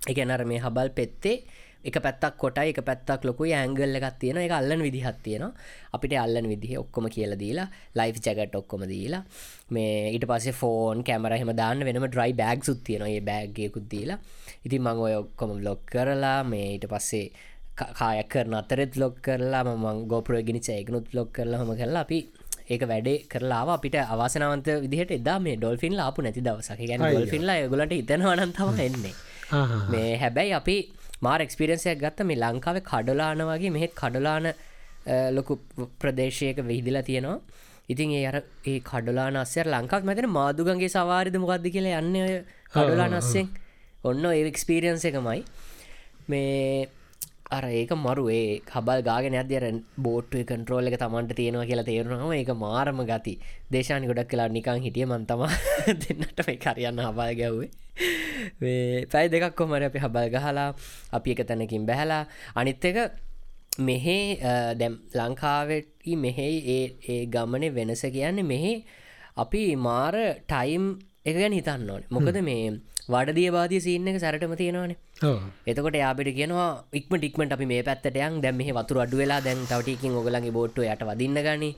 එකනර 0.08 0.46
මේ 0.46 0.60
හබල් 0.60 0.90
පෙත්තේ 0.92 1.38
එක 1.84 1.98
පැත්තක් 1.98 2.36
කොටයි 2.38 2.72
එක 2.72 2.82
පැත්තක් 2.82 3.24
ලොකු 3.24 3.44
ඇංගල්ල 3.52 3.96
එකක් 3.96 4.20
තියෙන 4.20 4.38
එක 4.38 4.52
අල්ලන් 4.52 4.82
විදිහත් 4.82 5.20
තියෙන 5.24 5.46
අපිට 5.94 6.14
අල්ලන් 6.16 6.48
විදිහ 6.48 6.74
ඔක්කොම 6.80 7.08
කියල 7.10 7.36
දීලා 7.36 7.68
ලයිෆ් 7.96 8.18
ජගට 8.18 8.56
ඔක්කොම 8.56 8.84
දීලා 8.86 9.24
මේ 9.70 10.12
ඊට 10.12 10.26
පස්සේ 10.26 10.54
ෆෝන් 10.54 11.04
කැමරහෙම 11.04 11.52
දාන්න 11.56 11.86
වෙනම 11.86 12.08
ඩ්‍රයි 12.08 12.34
බෑග් 12.34 12.64
සුත් 12.64 12.84
තියෙන 12.84 13.08
ඒ 13.08 13.22
බෑග්ගයකුත් 13.22 13.88
දීලා. 13.88 14.20
ඉතින් 14.66 14.82
මං 14.82 15.00
ඔය 15.00 15.14
ඔක්කොම 15.16 15.56
බ්ලොග් 15.60 15.82
කරලා 15.86 16.44
මේ 16.46 16.68
ඊට 16.74 16.88
පස්සේ 16.88 17.32
කායක් 17.96 18.28
කරන 18.28 18.54
අතරෙත් 18.54 18.94
ලොක් 18.96 19.16
කරලා 19.22 19.64
මං 19.66 20.06
ගෝපුර 20.08 20.36
ගෙනනිච 20.42 20.70
එකනුත් 20.72 21.08
ලොක් 21.14 21.32
කරලා 21.32 21.62
හම 21.62 21.74
කරලා 21.76 22.04
අපි 22.04 22.20
ඒක 22.70 22.84
වැඩේ 22.84 23.18
කරලා 23.26 23.64
අපිට 23.72 23.96
අවසනවන්ත 24.06 24.68
විදිහට 24.84 25.12
එදා 25.12 25.40
මේ 25.40 25.56
ඩොල්ෆින් 25.56 25.96
ලාපු 25.96 26.22
නැති 26.22 26.42
දවසක. 26.42 26.80
ගැන 26.82 27.02
ඩොල්ෆිල්ලා 27.06 27.58
ගලට 27.68 27.94
ඉතනවනන්තම 27.94 28.80
එන්නේ. 28.80 29.16
මේ 29.92 30.18
හැබැයි 30.18 30.54
අපි 30.54 30.78
මාර 31.22 31.40
එක්ස්පිරන්සයක් 31.42 32.00
ගත්ත 32.04 32.26
මේ 32.26 32.42
ලංකාව 32.44 32.78
කඩලාන 32.82 33.42
වගේ 33.50 33.72
මෙහෙත් 33.72 33.94
කඩලාන 33.96 34.52
ලොකු 35.32 35.60
ප්‍රදේශයක 36.00 36.58
විහිදිලා 36.64 37.04
තියෙනවා. 37.04 37.40
ඉතින් 37.90 38.12
ඒ 38.12 38.26
අර 38.26 38.38
ඒ 38.66 38.80
කඩලාන 38.82 39.36
අස්සර 39.36 39.66
ලංකාවක් 39.68 40.06
මැතන 40.06 40.30
මාදුගන්ගේ 40.30 40.90
සවාරිද 40.90 41.36
මොකක්ද 41.38 41.66
කියලා 41.76 42.02
යන්න 42.02 42.46
කඩලාන 42.74 43.14
අස්සෙන්. 43.14 43.50
ඔන්න 44.04 44.26
ඒ 44.26 44.48
එක්ස්පීරියන්ස 44.48 45.06
එකමයි. 45.06 45.44
මේ 46.30 46.88
අර 47.52 47.64
ඒක 47.66 47.92
මරු 47.98 48.24
ඒ 48.30 48.62
හබල් 48.64 49.00
ගාගෙන 49.02 49.36
අදර 49.36 49.64
බෝට්ටුව 49.98 50.42
කන්ට්‍රෝල් 50.46 50.90
එක 50.90 50.98
තමන්ට 51.02 51.34
තියෙනවා 51.34 51.66
කියලා 51.66 51.88
තේරුණම 51.88 52.34
ඒක 52.34 52.52
මාරම 52.56 53.00
ගති. 53.04 53.34
දේශානි 53.72 54.10
ගොඩක් 54.10 54.30
කලා 54.30 54.50
නිකං 54.50 54.84
හිටිය 54.86 55.06
මන්තම 55.06 55.42
දෙන්නට 56.02 56.44
මේ 56.48 56.58
කරයන්න 56.58 57.02
හබල් 57.02 57.32
ගැව්වේ. 57.40 57.70
පැයි 59.12 59.32
දෙකක් 59.34 59.56
කොමර 59.56 59.82
අපි 59.82 60.00
හබල් 60.00 60.30
ගහලා 60.30 60.68
අපි 61.12 61.30
එක 61.32 61.42
තැනකින් 61.44 61.90
බැහලා. 61.90 62.24
අනිත් 62.56 62.86
එක 62.86 62.98
මෙහේ 63.80 64.38
දැම් 64.76 65.02
ලංකාවෙටි 65.12 66.16
මෙහෙයි 66.18 66.58
ඒ 66.70 66.86
ඒ 67.08 67.26
ගමනේ 67.28 67.74
වෙනස 67.74 68.06
කියන්නේ 68.08 68.46
මෙහි 68.46 68.74
අපි 69.38 69.64
මාර 69.78 70.16
ටයිම් 70.46 70.86
එක 71.26 71.36
ගැන 71.36 71.54
හිතන්න 71.54 71.90
ඕන. 71.90 72.04
මොකද 72.10 72.38
මේ 72.44 72.78
වඩදිය 73.14 73.50
බාධය 73.56 73.80
සින්න 73.86 74.08
එක 74.12 74.20
සැරටම 74.24 74.54
තියෙනවානේ. 74.62 74.98
එතකොට 75.70 75.98
යාපිට 76.02 76.32
කියනවා 76.38 76.70
ඉක්ම 77.00 77.14
ටික්මට 77.18 77.56
අපි 77.58 77.68
මේ 77.72 77.84
පැත්තටයන් 77.90 78.40
දැම් 78.46 78.58
මේ 78.62 78.78
වතුර 78.80 79.02
අඩු 79.06 79.22
වෙලා 79.22 79.42
දැන් 79.48 79.66
තවටිකින් 79.72 80.18
ඔගලගේ 80.22 80.56
බෝට්ට 80.58 80.82
යට 80.86 81.06
වදින්න 81.10 81.44
ගනි. 81.48 81.72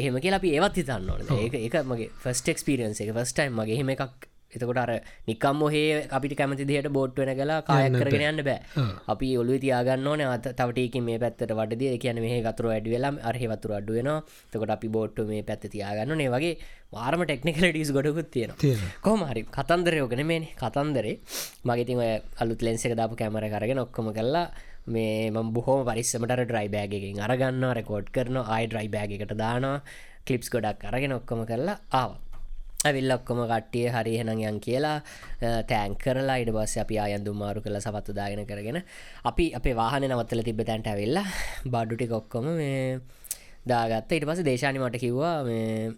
එහෙම 0.00 0.20
කියලා 0.24 0.42
අපි 0.42 0.54
ඒවත් 0.56 0.82
හිතන්න 0.82 1.10
ඕන. 1.12 1.32
ඒක 1.38 1.54
එක 1.66 1.80
මගේ 1.92 2.10
ෆස්ට 2.24 2.54
එක්ස්පිරියන්ස 2.54 3.02
එක. 3.04 3.14
ෆස්ටයිම් 3.18 3.58
මගේ 3.60 3.78
එහෙම 3.78 3.92
එකක් 3.96 4.28
එතකොට 4.56 4.80
අර 4.84 4.90
නිකම් 5.28 5.56
මොහේ 5.62 6.08
අපිට 6.16 6.34
කැමති 6.40 6.66
දිහට 6.70 6.88
බෝට් 6.96 7.16
වෙන 7.20 7.32
කලා 7.40 7.58
කායක් 7.68 7.96
කරගෙන 8.00 8.24
යන්න 8.30 8.44
බෑ. 8.48 8.60
අපි 9.12 9.28
ඔලු 9.42 9.58
තියාගන්න 9.64 10.06
ඕන. 10.10 10.22
අත 10.36 10.46
තවටයකින් 10.60 11.04
මේ 11.08 11.18
පැත්තට 11.22 11.52
වටද 11.58 11.98
කියන 12.02 12.20
මේ 12.24 12.40
ගතුර 12.46 12.68
වැඩ 12.72 12.88
වෙලා 12.94 13.12
අරහෙ 13.30 13.46
වතුර 13.52 13.76
අඩුවෙන 13.78 14.10
තකොට 14.52 14.74
අපි 14.76 14.88
බෝට්ට 14.96 15.22
මේ 15.32 15.42
පැත්ත 15.50 15.64
තියාගන්න 15.74 16.16
නේ 16.22 16.32
වගේ 16.34 16.52
වාරම 16.96 17.24
ටෙක්නිකල 17.24 17.64
ඩිස් 17.70 17.92
ගොඩකුත් 17.96 18.28
තියෙන 18.34 18.52
කොහමහරි 19.06 19.46
කතන්දරයෝගෙන 19.56 20.26
මේ 20.32 20.50
කතන්දරේ. 20.62 21.16
මගේතින් 21.68 22.02
ඔය 22.04 22.12
අලුත් 22.42 22.60
ලෙන්ස 22.68 22.84
එක 22.88 22.96
දාපු 23.00 23.16
කැමර 23.22 23.48
කරගෙන 23.54 23.82
ඔක්කොම 23.86 24.12
කල්ලා 24.18 24.46
මේ 24.94 25.30
ම 25.30 25.52
බොහෝම 25.56 25.84
පරිස්සමට 25.88 26.32
ඩ්‍රයි 26.42 26.68
බෑගකින් 26.74 27.20
අරගන්න 27.26 27.64
රෙකෝඩ් 27.78 28.08
කරන 28.16 28.36
අයි 28.42 28.66
ඩ්‍රයි 28.68 28.88
බෑග 28.94 29.14
එකට 29.16 29.34
දානවා. 29.44 29.80
කලිප්ස් 30.26 30.48
ගොඩක් 30.54 30.84
අරගෙන 30.90 31.12
ඔක්කොම 31.18 31.40
කරලා 31.50 31.78
ආවා 32.00 32.31
ඇවිල් 32.84 33.14
ඔක්කොම 33.16 33.40
කට්ටිය 33.44 33.86
හරි 33.94 34.14
හෙනං 34.20 34.30
යන් 34.34 34.58
කියලා 34.66 34.96
තෑන් 35.70 35.96
කරලා 35.96 36.38
ඉඩ 36.42 36.52
බස්ස 36.56 36.76
අපි 36.84 36.98
අයන් 36.98 37.24
දුමාරු 37.26 37.64
කළ 37.64 37.78
සපත්තු 37.78 38.14
දාගෙන 38.18 38.44
කරගෙන 38.50 38.78
අපි 39.24 39.46
අපේ 39.58 39.74
වාහන 39.80 40.06
නවත්තල 40.08 40.42
තිබ 40.48 40.62
තැන්ට 40.70 40.88
ඇවිල්ලා 40.92 41.26
බඩ්ඩුටි 41.66 42.08
කොක්කොම 42.14 42.48
මේ 42.60 43.00
දාගත්ත. 43.64 44.12
ඉට 44.12 44.26
පස 44.28 44.42
දේශානි 44.42 44.82
මට 44.82 45.02
කිව්වා 45.04 45.36
මේ 45.44 45.92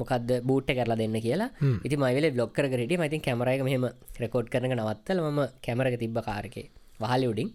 මොකද 0.00 0.30
බූට්ට 0.48 0.74
කරලා 0.78 0.98
දෙන්න 1.02 1.16
කියලා. 1.26 1.50
ඉති 1.86 1.96
මයිල 1.96 2.28
බ්ලොක් 2.36 2.52
කරට 2.56 2.98
මයිතින් 3.02 3.24
කැමරයක 3.26 3.62
මෙහම 3.68 3.88
රෙකෝඩ් 4.24 4.52
කරන 4.52 4.70
නවත්තල 4.72 5.24
ම 5.26 5.40
කැමරක 5.64 5.96
තිබ්බ 5.98 6.18
කාරකේ 6.28 6.66
වහලි 7.00 7.26
උඩින් 7.32 7.50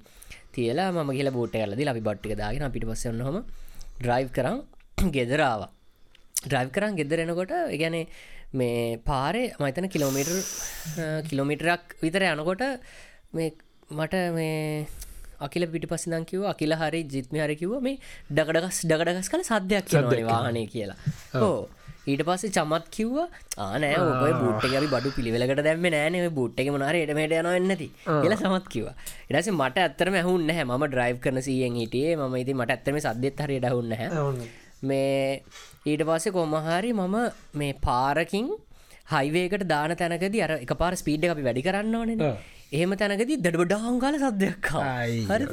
තියලා 0.54 0.90
ම 0.98 1.14
කියල 1.18 1.30
බෝට් 1.32 1.54
කරලදි 1.54 1.90
අපි 1.94 2.02
බොට්ටික 2.02 2.34
දාගෙන 2.42 2.66
අපිට 2.68 2.86
පස්සන්න 2.90 3.22
හොම 3.28 3.38
ඩ්‍රයිව් 4.00 4.30
කරම් 4.38 4.58
ගෙදරාව 5.16 5.62
ඩ්‍රයිව් 6.44 6.70
කරන් 6.76 6.98
ගෙදරෙනකොට 7.00 7.54
ගැනේ 7.82 8.06
මේ 8.62 8.98
පාරේ 9.10 9.46
මතන 9.60 9.90
කිලෝමීටර් 9.94 10.38
කිලෝමිටරක් 11.30 11.96
විතර 12.04 12.26
යනකොට 12.32 12.64
මට 13.34 14.16
මේ 14.38 14.88
අකිල 15.46 15.64
පිටි 15.72 15.88
පසිදං 15.92 16.26
කිව 16.32 16.44
අකිල 16.54 16.74
හරි 16.82 17.04
ජිත්ම 17.14 17.38
හරි 17.44 17.56
කිව 17.62 17.72
මේ 17.88 17.98
ඩකඩගස් 18.36 18.84
ඩකඩගස් 18.90 19.32
කල 19.32 19.48
සද්‍යයක් 19.52 19.88
කියනවනේ 19.92 20.28
වාහනය 20.30 20.64
කියලා. 20.74 21.00
හෝ 21.42 21.64
ඊට 22.12 22.22
පස්සේ 22.28 22.54
චමත් 22.56 22.88
කිව්ව 22.96 23.18
ආනෑ 23.66 23.98
ඔබයි 24.06 24.34
බුට්ටකරි 24.40 24.88
බඩු 24.94 25.10
පිළිවෙලකට 25.18 25.62
දැම්ම 25.68 25.86
නෑන 25.96 26.18
බුට්ටක 26.38 26.72
මනාර 26.76 26.96
එටමට 27.02 27.36
යන 27.42 27.50
එන්නති 27.60 27.88
එල 28.26 28.36
සමත් 28.40 28.66
කිව 28.74 28.90
එඩස 29.30 29.50
මට 29.54 29.86
ඇත්තරම 29.86 30.18
ඇහුන් 30.22 30.52
හැ 30.58 30.66
ම 30.70 30.74
ඩ්‍රයිව් 30.88 31.18
කරන 31.24 31.40
සියෙන් 31.48 31.80
හිටියේ. 31.82 32.20
ම 32.20 32.36
ඉති 32.44 32.54
මට 32.60 32.76
ඇත්තම 32.76 33.00
සද්‍යත් 33.08 33.46
හරි 33.46 33.58
ඩහුන්න 33.64 33.96
හැ 34.02 34.10
මේ 34.84 35.44
ඊට 35.86 36.04
පස්සේ 36.10 36.36
කොමහරි 36.38 36.92
මම 36.94 37.16
මේ 37.54 37.74
පාරකින් 37.86 38.48
හයිවේකට 39.14 39.66
දාන 39.68 39.96
තැනකද 39.96 40.38
අර 40.48 40.54
එක 40.58 40.74
පාර 40.82 40.94
ස්පීඩ් 40.96 41.30
අපි 41.30 41.48
වැඩි 41.48 41.66
කරන්න 41.68 41.96
ඕන 41.96 42.12
එහෙම 42.76 42.94
තැනකදී 43.02 43.40
දඩබ 43.40 43.66
ඩාංගල 43.66 44.16
සද්‍යයක් 44.24 44.72
හරි 45.30 45.46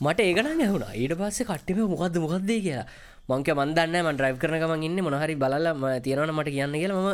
මට 0.00 0.20
ඒකන 0.20 0.48
ඇහුණ. 0.54 0.88
ඊට 0.94 1.14
පස්සේ 1.20 1.48
කට්ටිම 1.50 1.78
මොකක්ද 1.92 2.16
මොකක්දේ 2.24 2.60
කියලා. 2.60 2.88
මංක 3.28 3.48
මන්දන්න 3.52 3.96
ම 4.02 4.18
්‍රයිව් 4.18 4.36
කරනකම 4.42 4.82
ඉන්න 4.88 4.98
මොනහරි 5.04 5.34
බලම 5.36 5.80
තියෙනවන 6.04 6.32
මට 6.34 6.52
කියන්න 6.56 6.76
කියලා 6.82 7.00
ම 7.04 7.08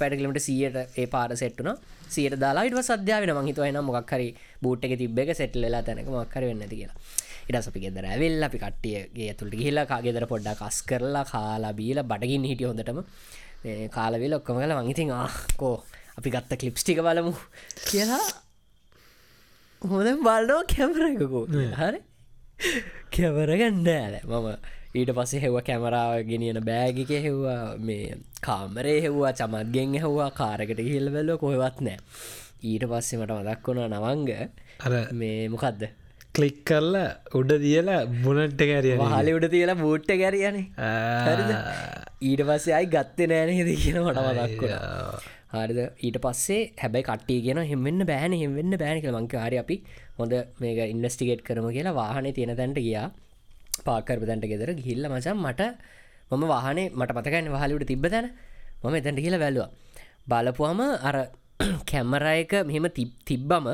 පැටකිලට 0.00 0.40
සියට 0.40 0.76
ඒ 0.96 1.06
පාර 1.06 1.30
සෙට්ටුන 1.36 1.70
සියට 2.08 2.34
දාලායිට 2.40 2.80
සද්‍යාවෙන 2.88 3.32
මහිතවයන 3.38 3.78
මොක්හරි 3.88 4.28
බූට් 4.62 4.86
එක 4.86 4.94
තිබ්බ 5.02 5.18
එක 5.18 5.30
සෙට්ලලා 5.40 5.82
තැනක 5.82 6.08
මක්කර 6.08 6.46
වෙන්න 6.48 6.64
කියලා 6.72 6.96
ඉඩස් 7.48 7.68
අපි 7.70 7.80
ගෙදර 7.84 8.06
ඇවෙල් 8.12 8.46
අපි 8.48 8.58
කට්ටියගේ 8.62 9.28
ඇතුළට 9.32 9.58
ගහිලා 9.60 9.86
කාගෙදර 9.90 10.24
පොඩ්ඩ 10.32 10.58
කස් 10.60 10.78
කරලා 10.88 11.24
කාලා 11.32 11.72
බීල 11.80 11.98
බඩගින් 12.10 12.46
හිටිය 12.50 12.68
හොඳටම. 12.70 12.98
කාලවෙල 13.96 14.34
ඔක්කොම 14.38 14.58
කල 14.62 14.74
මංහිතින් 14.78 15.12
ආකෝ 15.20 15.76
අපි 16.18 16.28
ගත්ත 16.34 16.58
කලිප්ස්ටික 16.60 16.98
බලමු. 17.06 17.32
කියලා 17.90 18.26
හොඳ 19.82 20.08
බලනෝ 20.26 20.62
කැමරකකෝ 20.72 21.44
හරි. 21.80 22.00
කැවරගන්න 23.14 23.86
ඇල 23.92 24.16
මම 24.24 24.48
ඊට 24.98 25.10
පස්සේ 25.16 25.42
හෙව 25.44 25.56
කැමරාව 25.68 26.12
ගෙනියන 26.30 26.58
බෑගික 26.68 27.12
හෙව්වා 27.26 27.76
මේ 27.86 28.16
කාමරේ 28.46 28.98
හෙව්වා 29.04 29.32
චමත්ගෙන් 29.38 29.94
හෙව්වා 30.04 30.30
කාරකට 30.40 30.80
හිල් 30.88 31.12
වෙල්ල 31.14 31.30
කොහෙවත් 31.42 31.78
නෑ. 31.86 31.98
ඊට 32.70 32.84
පස්සේ 32.90 33.20
මට 33.20 33.38
මදක් 33.38 33.66
වුණා 33.66 33.88
නවංග. 33.92 34.30
අර 34.84 34.92
මේ 35.20 35.48
මොකක්ද 35.54 35.82
කලික් 36.36 36.58
කරලා 36.68 37.06
උඩ 37.38 37.52
තියලා 37.64 38.00
බුණට්ට 38.24 38.62
කැරිය 38.70 38.96
හලි 39.12 39.32
උඩ 39.38 39.46
තියලා 39.54 39.76
බූට්ට 39.82 40.12
කැරියන. 40.22 40.58
ඊට 42.22 42.42
පස්සේ 42.48 42.74
අයි 42.78 42.88
ගත්ත 42.94 43.28
නෑනහෙද 43.32 43.70
කියන 43.82 43.98
මට 44.02 44.24
මදක්කුණ 44.28 44.74
හරිද? 45.54 45.80
ඊට 46.06 46.18
පස්සේ 46.24 46.60
හැබැයි 46.82 47.06
කට්ටිය 47.08 47.38
කියෙන 47.44 47.62
හෙමෙන්න්න 47.70 48.06
බෑන 48.10 48.34
හෙමෙන්න්න 48.42 48.78
බෑන 48.82 49.00
කළ 49.02 49.18
මංකාරය 49.18 49.60
අපි 49.62 49.76
හොඳ 50.18 50.34
මේක 50.60 50.80
ඉන්වස්ටිගේට් 50.94 51.46
කරම 51.48 51.68
කියලා 51.76 51.96
වාහනේ 52.00 52.34
තියෙන 52.38 52.56
තැන්ට 52.60 52.80
ගියා. 52.80 53.06
පාකරප 53.86 54.28
තැන්ට 54.30 54.46
ගෙදර 54.52 54.70
ගිල්ල 54.78 55.08
මචන් 55.12 55.38
මට 55.38 55.62
මම 56.30 56.44
වාහනේ 56.54 56.86
මට 56.90 57.16
පතකන්න 57.18 57.52
වහලිට 57.56 57.88
තිබ 57.92 58.06
තැන. 58.14 58.30
මම 58.82 58.94
එතැන්ට 58.94 59.24
කියලා 59.24 59.42
වැැලවා 59.44 59.70
බලපුහම 60.30 60.80
අර 61.08 61.16
කැමරයක 61.90 62.52
මෙහෙම 62.68 62.86
තිබ්බම 63.28 63.66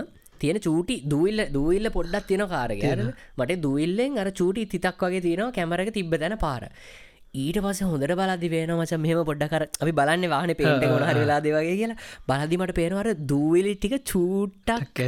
තියෙන 0.43 0.61
චූටි 0.67 0.97
දූල්ල 1.13 1.41
දූල්ල 1.57 1.89
පොඩ්ඩක් 1.97 2.29
තියෙන 2.31 2.45
කාරගයන 2.55 3.03
මට 3.39 3.59
දූල්ලෙන් 3.65 4.21
අර 4.25 4.29
චූටි 4.41 4.69
තිතක් 4.75 5.07
වගේ 5.07 5.25
තියෙනවා 5.27 5.57
කැමරක 5.59 5.91
තිබ 5.99 6.15
තැන 6.23 6.37
පාර. 6.45 6.63
ඊට 7.43 7.59
පස 7.65 7.79
හොඳට 7.91 8.15
බලදි 8.21 8.49
වෙන 8.55 8.73
මච 8.79 8.99
මෙම 9.05 9.21
පොඩ්ඩකර 9.29 9.63
අපි 9.83 9.93
බලන්න 9.99 10.33
වාහන 10.33 10.55
පේට 10.59 10.83
ගොන 10.85 11.05
හරි 11.09 11.21
වෙලාද 11.21 11.47
වගේ 11.55 11.77
කියලා. 11.79 12.01
බලදිමට 12.31 12.75
පේනවර 12.81 13.09
දූවිලි 13.31 13.73
ටික 13.77 13.95
චූට්ටක් 14.11 15.01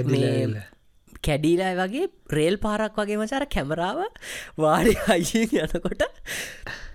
කැඩීලා 1.27 1.75
වගේ 1.81 2.07
රේල් 2.39 2.57
පාරක් 2.65 2.97
වගේ 3.01 3.21
මචාර 3.23 3.45
කැමරාව 3.55 4.01
වාඩි 4.65 4.95
අයියෙන් 5.15 5.53
යනකොට 5.67 6.05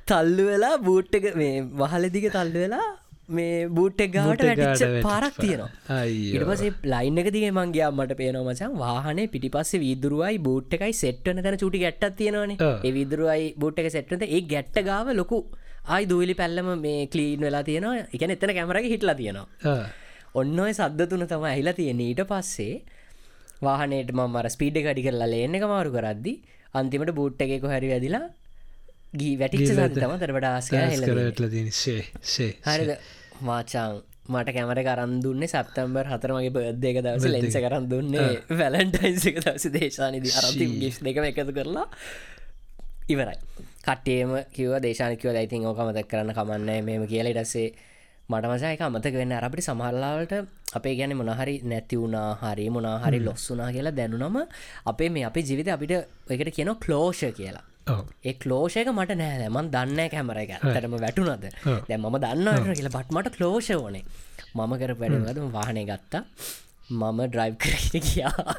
තල්ලු 0.09 0.43
වෙලා 0.49 0.75
බූට්ට 0.87 1.29
මේ 1.41 1.55
වහලදික 1.81 2.27
තල්ලු 2.35 2.59
වෙලා 2.65 2.89
මේ 3.37 3.55
බූට්ටක් 3.77 4.11
ගාට 4.15 4.43
වැටිච්ච 4.47 4.97
පාරක් 5.07 5.35
තියෙනවා. 5.43 6.01
ඉට 6.35 6.45
පසේ 6.49 6.71
ලයින් 6.93 7.21
එක 7.21 7.29
දිගේ 7.35 7.53
මංගේ 7.57 7.89
මට 7.91 8.17
පේනවා 8.21 8.45
මචන් 8.49 8.75
වාහනේ 8.83 9.27
පිටිපස්සේ 9.33 9.81
වීදුරුවයි 9.85 10.37
බූට් 10.47 10.75
එකයි 10.77 10.93
සෙට්ටන 11.03 11.41
තැන 11.45 11.57
චුටි 11.63 11.83
ගැට්ටත් 11.85 12.19
තියෙනවාන. 12.21 12.53
විදුරුවයි 12.99 13.49
බූට් 13.63 13.81
එක 13.83 13.89
සෙට්නත 13.97 14.27
ඒ 14.27 14.41
ගැට්ට 14.53 14.79
ගාව 14.89 15.09
ලොකු 15.21 15.39
ආයි 15.87 16.09
දූලි 16.11 16.35
පැල්ලම 16.41 16.69
මේ 16.85 17.01
කලීන් 17.13 17.47
වෙලා 17.47 17.63
තියෙනවා. 17.69 18.05
එකන 18.15 18.35
එතන 18.37 18.55
කැමරක 18.59 18.87
හිටලා 18.93 19.17
තියෙනවා. 19.21 19.79
ඔන්න 20.39 20.59
ඔය 20.65 20.71
සද්ද 20.77 21.09
තුන 21.11 21.27
තම 21.31 21.45
ඇහිලා 21.51 21.77
තියෙන 21.79 22.01
ඊට 22.07 22.23
පස්සේ 22.31 22.73
වාහනයට 23.67 24.11
මර 24.15 24.47
ස්පීඩ 24.55 24.77
කඩි 24.85 25.05
කරලා 25.07 25.29
ලේන්න 25.33 25.57
එක 25.59 25.65
මාරු 25.73 25.91
කරද්දි 25.95 26.33
අන්තිමට 26.79 27.11
බූට් 27.19 27.41
එකෙක 27.45 27.65
හැරි 27.73 27.89
ඇදිලා 27.95 28.25
ගී 29.11 29.37
වැටිච්ච 29.37 29.73
තම 29.95 30.13
තරට 30.17 30.45
ආස්කර 30.45 30.77
සේ 32.23 32.53
හරිද? 32.61 32.91
මාචාං 33.41 34.01
මට 34.27 34.53
කැමර 34.53 34.79
කරන්දුන්න 34.79 35.43
සප්තම්බර් 35.43 36.05
හතරමගේ 36.07 36.51
බර්දයක 36.51 37.01
දවස 37.01 37.25
ලෙන්ස 37.27 37.57
කරන් 37.57 37.89
දුන්නේ 37.89 38.29
වැලන්ටයින්සික 38.51 39.41
දවස 39.41 39.65
දේශානදි 39.71 40.29
අරති 40.33 40.65
ගිස් 40.75 41.01
දෙකම 41.01 41.25
එකතු 41.25 41.51
කරලා 41.51 41.87
ඉවරයි. 43.09 43.37
කට්ටේම 43.81 44.35
කිව 44.53 44.77
දේශානකව 44.79 45.33
දයිතින් 45.33 45.65
ඕක 45.65 45.81
මතක් 45.81 46.05
කරන්න 46.05 46.35
කමන්න 46.35 46.85
මෙම 46.85 47.07
කියලා. 47.07 47.33
ඉටස්සේ 47.33 47.73
මට 48.29 48.45
මසයක 48.45 48.81
අමතක 48.81 49.15
වෙන්න. 49.15 49.33
අරපට 49.33 49.65
සමහල්ලාවට 49.65 50.33
අපේ 50.75 50.93
ගැන 50.95 51.17
මොනහරි 51.17 51.55
නැති 51.63 51.97
වුණා 51.97 52.37
හරි 52.43 52.69
මොනාහරි 52.69 53.19
ලොස්සුනා 53.21 53.71
කියලා 53.71 53.95
දැනුනම 53.95 54.37
අපේ 54.85 55.09
මේ 55.09 55.25
අපේ 55.25 55.43
ජීවිත 55.43 55.69
අපිට 55.69 55.97
එකට 56.29 56.53
කියන 56.53 56.71
කලෝෂ 56.77 57.25
කියලා 57.33 57.68
ඒ 58.23 58.33
කලෝෂයක 58.43 58.89
මට 58.93 59.17
නෑ. 59.21 59.49
මන් 59.49 59.69
දන්න 59.75 60.09
කැමර 60.13 60.39
එක 60.43 60.55
ඇතරම 60.55 60.95
වැටුනද 61.05 61.45
දැ 61.89 61.97
ම 61.97 62.17
දන්න 62.23 62.65
කියලා 62.69 62.95
බට්මට 62.97 63.35
කලෝෂ 63.37 63.69
ඕනේ. 63.75 64.03
මම 64.55 64.73
කර 64.81 64.95
වැඩවද 65.03 65.45
වාහනය 65.57 65.85
ගත්තා. 65.91 66.23
මම 66.91 67.21
ඩ්‍රයිව් 67.27 67.55
කරට 67.63 67.95
කියා 68.07 68.55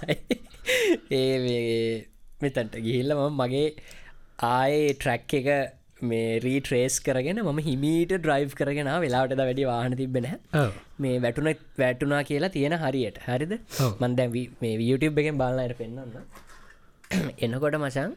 ඒ 1.18 2.06
මෙතැන්ට 2.42 2.74
ගිහිල්ල 2.86 3.12
ම 3.18 3.42
මගේ 3.42 3.66
ආයේ 4.48 4.92
ට්‍රැක් 4.94 5.34
එක 5.40 5.48
මේ 6.02 6.28
රීට්‍රේස් 6.44 6.94
කරගෙන 7.06 7.40
ම 7.44 7.58
හිමීට 7.66 8.12
ඩ්‍රයිව් 8.16 8.54
කරගෙන 8.60 8.90
වෙලාට 9.04 9.34
වැඩි 9.40 9.66
වාහන 9.72 9.96
තිබෙන. 10.00 10.28
මේ 10.98 11.16
වැටුන 11.24 11.50
වැටුනා 11.82 12.22
කියලා 12.24 12.54
තියෙන 12.56 12.76
හරියට. 12.84 13.18
හරිද. 13.26 13.52
මන්දැ 14.04 14.28
මේ 14.62 14.76
YouTube 14.88 15.20
එකෙන් 15.22 15.40
බලන්නයට 15.42 15.76
පෙන්න්න 15.80 16.22
එන්නකොට 17.44 17.76
මචන් 17.78 18.12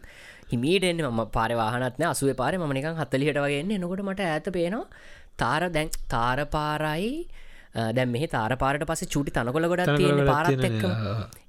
හිමීට 0.52 0.86
එන්න 0.90 1.04
ම 1.08 1.22
පාර 1.30 1.52
වාහනත්න 1.54 2.06
අසුව 2.06 2.34
පාර 2.36 2.54
මනිකන් 2.64 3.00
හත්තලිහට 3.02 3.40
වගේන්න 3.46 3.76
එනකොට 3.78 4.04
මට 4.04 4.28
ඇත 4.28 4.50
පේනවා 4.50 4.86
තාර 5.38 5.62
දැන් 5.70 5.90
තාර 6.08 6.38
පාරයි 6.48 7.14
දැන් 7.74 8.12
මෙහි 8.12 8.28
තාර 8.28 8.52
පාරට 8.56 8.86
පස 8.86 9.04
චුටි 9.08 9.32
තනකොල 9.32 9.68
ගොඩක් 9.72 9.88
තනකොළ 9.88 10.02
තියෙන 10.02 10.22
පාරත් 10.26 10.50
තියෙන 10.52 10.66
එක්ක. 10.70 10.84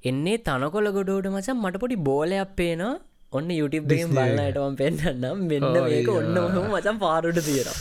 එන්නේ 0.04 0.38
තනකොල 0.40 0.88
ගොඩෝට 0.96 1.28
මචන් 1.32 1.58
මට 1.58 1.82
පොඩි 1.82 1.96
බෝලයක් 2.08 2.54
පේනවා 2.56 2.94
ඔන්න 3.32 3.50
එක. 3.50 4.14
බලන්නටම 4.16 4.74
පෙන්න්නම් 4.80 5.44
මෙන්න 5.50 5.68
yeah. 5.68 6.16
ඔන්න 6.16 6.40
හම 6.46 6.70
මචන් 6.70 6.98
පාරුට 6.98 7.40
තියෙනවා 7.40 7.76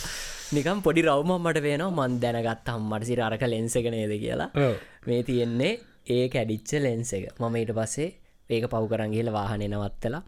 නිකම් 0.52 0.84
පොඩි 0.86 1.06
රවම 1.06 1.32
මට 1.38 1.64
වෙනවා 1.68 1.96
මන් 1.98 2.20
දැනගත් 2.20 2.68
හම්මට 2.68 3.08
සිර 3.10 3.24
අරක 3.28 3.44
ලෙන්සක 3.46 3.88
නේද 3.96 4.14
කියලා. 4.24 4.50
මේ 5.06 5.22
තියෙන්නේ 5.22 5.72
ඒ 6.08 6.28
කැඩිච්ච 6.28 6.72
ලෙන්ස 6.80 7.12
එක 7.16 7.26
මම 7.40 7.56
ඊට 7.56 7.72
පස්සේ 7.72 8.10
ඒක 8.50 8.64
පව් 8.68 8.84
කරංගේල 8.92 9.30
වාහනය 9.32 9.66
නවත්තලා 9.66 10.22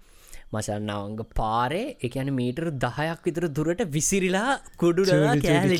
මසන්නවංග 0.54 1.20
පාරේ 1.38 1.86
එකන 2.06 2.28
මීටර් 2.38 2.66
දහයක් 2.84 3.24
විතර 3.26 3.44
දුරට 3.56 3.80
විසිරිලා 3.96 4.52
කෑලි. 4.82 5.78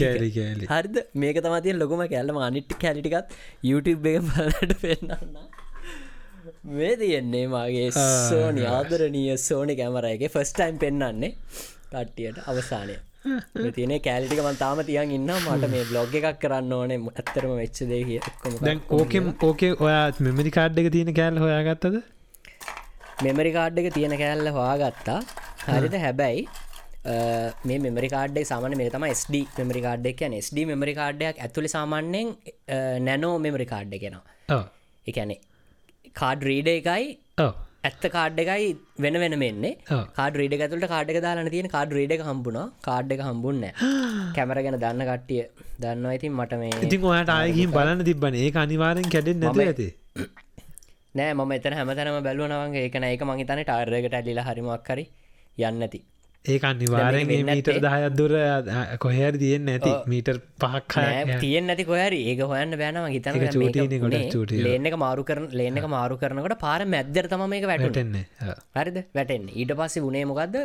හරිද? 0.73 0.97
මේක 1.23 1.39
තමතිය 1.45 1.77
ලොකම 1.83 2.03
කැල්ලම 2.15 2.41
අනිට් 2.49 2.73
කැලිටිකත් 2.85 3.37
YouTube 3.71 4.09
එක 4.13 4.23
බලට 4.31 4.75
පෙන්න්න 4.83 5.13
මේ 6.77 6.95
තියෙන්නේ 7.03 7.45
මගේ 7.53 7.89
සෝනි 7.97 8.65
ආදරනීය 8.77 9.37
සෝනි 9.49 9.77
කැමරයගේ 9.81 10.33
ෆස්ටයිම් 10.37 10.81
පෙන්න්නන්නේ 10.85 11.33
කට්ටියට 11.93 12.39
අවසානය. 12.53 12.97
තියන 13.77 13.95
කෑලිටිකමන් 14.09 14.59
තාම 14.65 14.83
තියන් 14.91 15.15
ඉන්න 15.19 15.31
මට 15.37 15.71
මේ 15.73 15.87
බ්ලොග් 15.93 16.19
එකක් 16.21 16.43
කරන්න 16.43 16.77
ඕනේ. 16.81 16.99
ඇත්තරම 17.15 17.55
වෙච්ච 17.63 17.81
දේ 17.93 18.03
කිය 18.11 18.21
දැන් 18.67 18.83
ඕකෙම් 18.99 19.33
ඕකේ 19.49 19.73
ඔයාත් 19.87 20.21
මෙමරි 20.27 20.55
කාඩ් 20.59 20.85
එක 20.85 20.93
තියෙන 20.97 21.15
කෑල් 21.21 21.43
හොයාගත්තද 21.45 21.97
මෙමරි 23.25 23.51
කාඩ් 23.53 23.79
එක 23.81 23.89
තියෙන 23.95 24.15
කෑල්ල 24.21 24.49
හවාගත්තා 24.55 25.19
හරිත 25.69 25.95
හැබැයි 25.97 26.43
මේ 27.69 27.79
මෙමරි 27.79 28.09
කාඩ් 28.15 28.39
සාමන 28.51 28.77
මේ 28.81 28.91
තම 28.91 29.07
SD 29.11 29.37
මෙමරි 29.59 29.83
කාඩ් 29.87 30.09
එක 30.11 30.25
SD 30.39 30.67
මෙමරි 30.71 30.95
කාඩ්ඩයක් 30.99 31.41
ඇතුළි 31.45 31.71
සාමාන්‍යයෙන් 31.77 32.35
නැනෝ 33.09 33.37
මෙමරි 33.39 33.67
කාඩ් 33.73 33.97
එකෙනවා 33.99 34.25
ඔව්. 34.57 34.67
එකැනෙ 35.07 35.37
කාඩ් 36.15 36.47
රීඩ 36.51 36.71
එකයි. 36.75 37.05
ඇත්ත 37.85 38.07
කාඩ් 38.13 38.41
එකයි 38.45 38.71
වෙන 38.99 39.21
වෙන 39.25 39.39
මෙන්නේ. 39.39 39.75
කාඩ 40.15 40.41
රීඩ 40.41 40.61
ඇතුලට 40.61 40.89
කාඩ් 40.95 41.13
එක 41.13 41.21
දාලන 41.27 41.53
තියෙන 41.55 41.73
කාඩ් 41.77 41.99
රීඩ 41.99 42.17
එක 42.17 42.25
හම්බුණා. 42.31 42.71
කාඩ් 42.83 43.15
එක 43.17 43.23
හම්බුන්න 43.29 43.69
කැමර 44.37 44.59
ගැන 44.65 44.81
දන්න 44.81 45.07
කට්ටිය 45.11 45.45
දන්න 45.81 46.11
ඉතින් 46.13 46.35
මට 46.39 46.59
මේ 46.63 46.89
ඉතින් 46.89 47.13
ඔයාට 47.13 47.33
ආයගින් 47.35 47.77
බලන්න 47.77 48.09
තිබන 48.11 48.43
ඒ 48.43 48.51
අනිවාරෙන් 48.65 49.15
කැඩෙන් 49.15 49.41
නැත 49.45 49.63
ඇති 49.65 49.89
නෑ 51.17 51.33
මම 51.35 51.57
එතන 51.59 51.79
හැමතැනම 51.79 52.21
බැලුවනවගේ 52.27 52.85
ඒක 53.07 53.25
මහිතන 53.31 53.65
ටාර්රකට 53.65 54.21
ඇලිල 54.21 54.45
හරිමක්කරි 54.49 55.07
යන්නති 55.63 56.01
ඒ 56.45 56.59
අනිවාරෙන් 56.63 57.29
මීටර් 57.29 57.53
ඇත්තේ. 57.53 57.83
දහයක්දුර 57.85 58.33
කොහැර 58.99 59.33
තියෙන් 59.43 59.71
ඇති. 59.75 59.93
මීටර් 60.07 60.37
පහක් 60.65 61.07
තියෙන් 61.41 61.67
නැති 61.71 61.87
කොහරි 61.91 62.21
ඒක 62.31 62.43
හොයන්න 62.53 62.79
බෑනම 62.83 63.09
හිතන 63.09 63.39
ඒක 63.39 64.33
චූටි. 64.35 64.61
ලේන 64.67 64.91
එක 64.91 64.99
මාරු 65.05 65.25
කරන 65.31 65.49
ලේන 65.53 65.81
එක 65.83 65.89
මාරු 65.97 66.19
කරනකට 66.23 66.59
පාර 66.61 66.81
මැද්දර 66.87 67.31
තම 67.33 67.47
මේක 67.55 67.67
වැට 67.73 67.87
වැටෙන්නේ. 67.87 68.27
ඔව්. 68.43 68.61
හරිද? 68.79 69.01
වැටෙන් 69.19 69.49
ඊට 69.55 69.75
පස්සේ 69.81 70.07
වනේ 70.07 70.25
මොකක්ද 70.33 70.57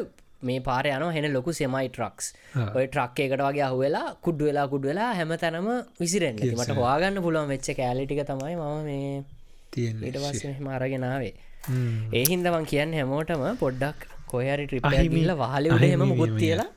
මේ 0.41 0.61
පාර 0.61 0.85
යන 0.87 1.07
හෙන 1.17 1.29
ලොකු 1.33 1.53
සෙමයි 1.53 1.89
ට්‍රක්ස්. 1.89 2.31
ඔය 2.77 2.87
ට්‍රක් 2.87 3.25
එකට 3.27 3.45
වගේ 3.49 3.67
අහුවෙලා 3.69 4.07
කුඩ්ඩු 4.27 4.49
වෙලා 4.51 4.67
කුඩ් 4.73 4.89
වෙලා 4.91 5.11
හැම 5.19 5.37
තැනම 5.43 5.69
විසිරෙන් 5.99 6.41
මට 6.47 6.79
හවාගන්න 6.79 7.23
පුළුවන් 7.27 7.53
වෙච්ච 7.55 7.71
කෑලිටික 7.77 8.25
තමයි 8.31 8.55
මම 8.55 8.89
මේ 8.89 9.23
ඊට 9.73 10.17
පස්සේ 10.17 10.55
මාරගෙනාවේ 10.61 11.33
හ්ම්. 11.65 12.11
ඒහින්දවන් 12.13 12.65
කියන්න 12.65 12.93
හැමෝටම 12.93 13.43
පොඩ්ඩක් 13.57 13.99
කොහරි 14.27 14.65
ට්‍රිප 14.67 14.85
අහිමි- 14.85 15.09
ගිල්ල 15.15 15.33
වහල 15.37 15.69
හෙම 15.83 16.03
මුකුත් 16.05 16.33
කියලා 16.37 16.69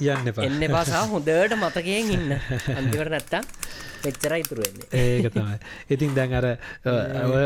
යන්න 0.00 0.28
එන්න 0.40 0.62
පසා 0.70 1.02
හොඳට 1.06 1.56
මතකයෙන් 1.56 2.10
ඉන්න. 2.10 2.32
අන්තිකට 2.78 3.10
නැත්තම් 3.10 3.44
පෙච්චර 4.02 4.32
ඉතුරුවෙන්නේ 4.34 4.88
ඒක 5.02 5.28
තමයි. 5.30 5.58
ඉතින් 5.90 6.14
දැන් 6.14 6.32
අර 6.34 6.46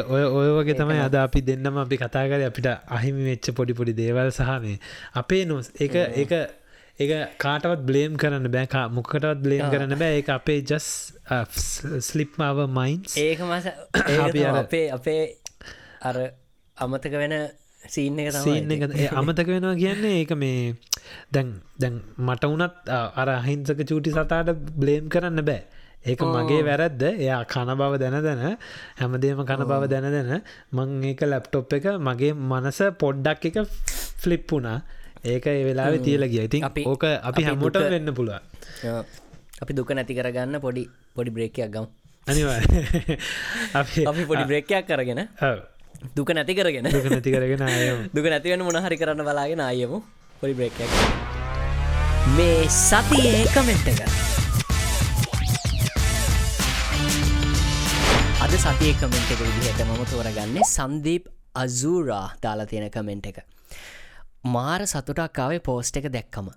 ඔය 0.09 0.23
ඔය 0.33 0.49
වගේ 0.59 0.75
තමයි 0.75 1.01
අද 1.01 1.15
අපි 1.17 1.43
දෙන්නම 1.43 1.77
අපි 1.79 1.97
කතා 1.99 2.25
කර 2.27 2.47
අපිට 2.47 2.69
අහිමි 2.91 3.27
වෙච්ච 3.27 3.51
පොඩි 3.53 3.75
පොඩි 3.75 3.93
දේවල් 3.95 4.31
සහ 4.31 4.55
මේ 4.61 4.79
අපේ 5.15 5.45
නොස් 5.47 5.71
එක 5.79 5.95
එක 6.17 6.33
එක 6.99 7.11
කාටවත් 7.45 7.85
බ්ලේම් 7.89 8.17
කරන්න 8.17 8.49
බෑ. 8.55 8.89
මොකටවත් 8.97 9.43
බ්ලේම් 9.45 9.69
කරන්න 9.73 9.99
බෑ. 10.01 10.19
ඒ 10.21 10.25
අපේ 10.39 10.61
ජස් 10.71 10.89
ස්ලිප්මාව 12.09 12.65
මයින්ස් 12.79 13.17
ඒක 13.21 13.45
මස 13.45 13.67
අපි 14.27 14.83
අපේ 14.99 15.23
අර 16.09 16.17
අමතක 16.77 17.15
වෙන 17.23 17.37
සීන්න 17.95 18.19
එක 18.23 18.33
සීන් 18.39 18.69
තමයි 18.71 18.89
එක. 18.89 18.97
ඒ 18.97 19.09
අමතක 19.21 19.49
වෙනවා 19.53 19.77
කියන්නේ 19.83 20.17
ඒක 20.23 20.33
මේ 20.43 20.75
දැන් 21.35 21.55
දැන් 21.83 22.03
මට 22.27 22.53
වනත් 22.53 23.01
අර 23.23 23.29
අහිංසක 23.37 23.81
චූටි 23.91 24.17
සතාට 24.17 24.53
බ්ලේම් 24.83 25.13
කරන්න 25.13 25.45
බෑ. 25.51 25.63
ඒක 26.07 26.21
මගේ 26.33 26.65
වැරැද්ද. 26.67 27.03
එයා 27.25 27.45
කන 27.53 27.77
බව 27.81 28.03
දැන 28.03 28.21
දැන 28.25 28.45
හැමදේම 29.01 29.45
කන 29.49 29.65
බව 29.71 29.89
දැන 29.93 30.07
දැන 30.17 30.33
මං 30.73 31.01
ඒක 31.13 31.29
ලැප්ටොප් 31.33 31.73
එක 31.79 31.89
මගේ 32.09 32.33
මනස 32.51 32.79
පොඩ්ඩක් 33.03 33.51
එක 33.51 33.59
ෆ්ලිප් 34.23 34.45
වුණා 34.53 34.79
ඒක 35.25 35.47
ඒ 35.47 35.65
වෙලා 35.65 35.93
තියල 35.99 36.25
ගිය. 36.27 36.45
ඉතින් 36.45 36.65
අපි- 36.65 36.87
ඕක 36.87 37.05
අපි 37.05 37.43
හැමෝට 37.43 37.77
වෙන්න 37.77 38.13
පුළුවන්. 38.13 38.41
අපි 39.63 39.73
දුක 39.73 39.91
නැති 39.91 40.15
කරගන්න 40.15 40.61
පොඩි 40.61 40.85
පොඩි 41.15 41.31
බ්‍රේකයක් 41.31 41.71
ගම්. 41.71 41.87
අනිවා 42.27 42.61
අපි 43.75 44.23
පොඩි 44.25 44.45
බ්‍රේකයක් 44.45 44.85
කරගෙන. 44.87 45.29
දුක 46.15 46.29
නැති 46.31 46.55
කරගෙන 46.55 46.85
දුක 46.87 47.07
නැති 47.07 47.31
කරගෙන 47.33 47.61
දුක 48.15 48.27
නැතිවෙන 48.27 48.63
මොනහරි 48.63 48.97
කරන්න 48.97 49.23
බලාගෙන 49.23 49.61
අයමු 49.63 50.03
පොඩි 50.41 50.55
බ්‍රේකයක් 50.55 50.91
මේ 52.37 52.67
සතියේ 52.69 53.47
කමෙන්ට් 53.49 53.89
එක. 53.89 54.01
අද 58.39 58.53
සතිය 58.55 58.93
කමෙන්ට් 58.95 59.31
එක 59.33 59.41
විදිහට 59.41 59.81
මම 59.83 60.03
තෝරගන්නේ 60.07 60.65
සන්දීප් 60.69 61.25
අසූරා 61.55 62.27
දාලා 62.43 62.67
තියෙන 62.67 62.91
කමෙන්ට් 62.91 63.27
එක 63.27 63.39
මාර 64.47 64.81
සතුටක්කාවේ 64.87 65.61
පෝස්ට් 65.61 65.97
එක 65.99 66.07
දැක්කම. 66.17 66.49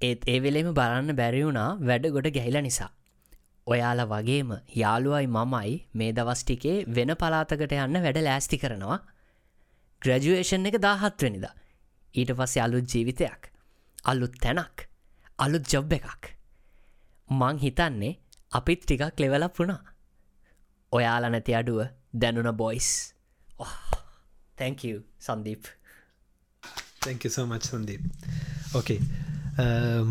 ඒත් 0.00 0.28
ඒ 0.28 0.38
වෙලෙම 0.44 0.68
බලන්න 0.78 1.16
බැරිවුණා 1.20 1.70
වැඩ 1.88 2.06
ගොඩ 2.14 2.28
ගැහිල 2.36 2.58
නිසා. 2.66 2.90
ඔයාලා 3.66 4.08
වගේම 4.12 4.50
යාළුවයි 4.76 5.28
මමයි 5.36 5.74
මේ 5.94 6.12
දවස්ටිකේ 6.18 6.76
වෙන 6.96 7.12
පලාතකට 7.20 7.74
යන්න 7.76 8.00
වැඩ 8.06 8.18
ලෑස්ති 8.26 8.58
කරනවා. 8.62 8.98
ග්‍රජුවේෂන් 10.02 10.68
එක 10.70 10.76
දාහත්වනිද 10.86 11.46
ඊට 12.14 12.32
පස්සේ 12.38 12.64
අලුත් 12.66 12.94
ජීවිතයක් 12.94 13.48
අලුත් 14.04 14.34
තැනක් 14.42 14.86
අලුත් 15.38 15.72
ජොබ් 15.72 15.92
එකක්. 15.92 16.22
මං 17.30 17.62
හිතන්නේ 17.64 18.18
අපිත් 18.52 18.84
ටිකක් 18.84 19.20
ලෙවලක් 19.20 19.58
වුණා. 19.58 19.82
ඔයාල 20.92 21.30
නැති 21.30 21.56
අඩුව 21.60 21.80
දැනුන 22.14 22.50
boys 22.56 22.90
thank 24.58 24.84
Sandeep 25.20 25.64
thank 27.04 27.26
so much 27.30 27.64
Sandeep 27.64 28.02
okay 28.74 29.00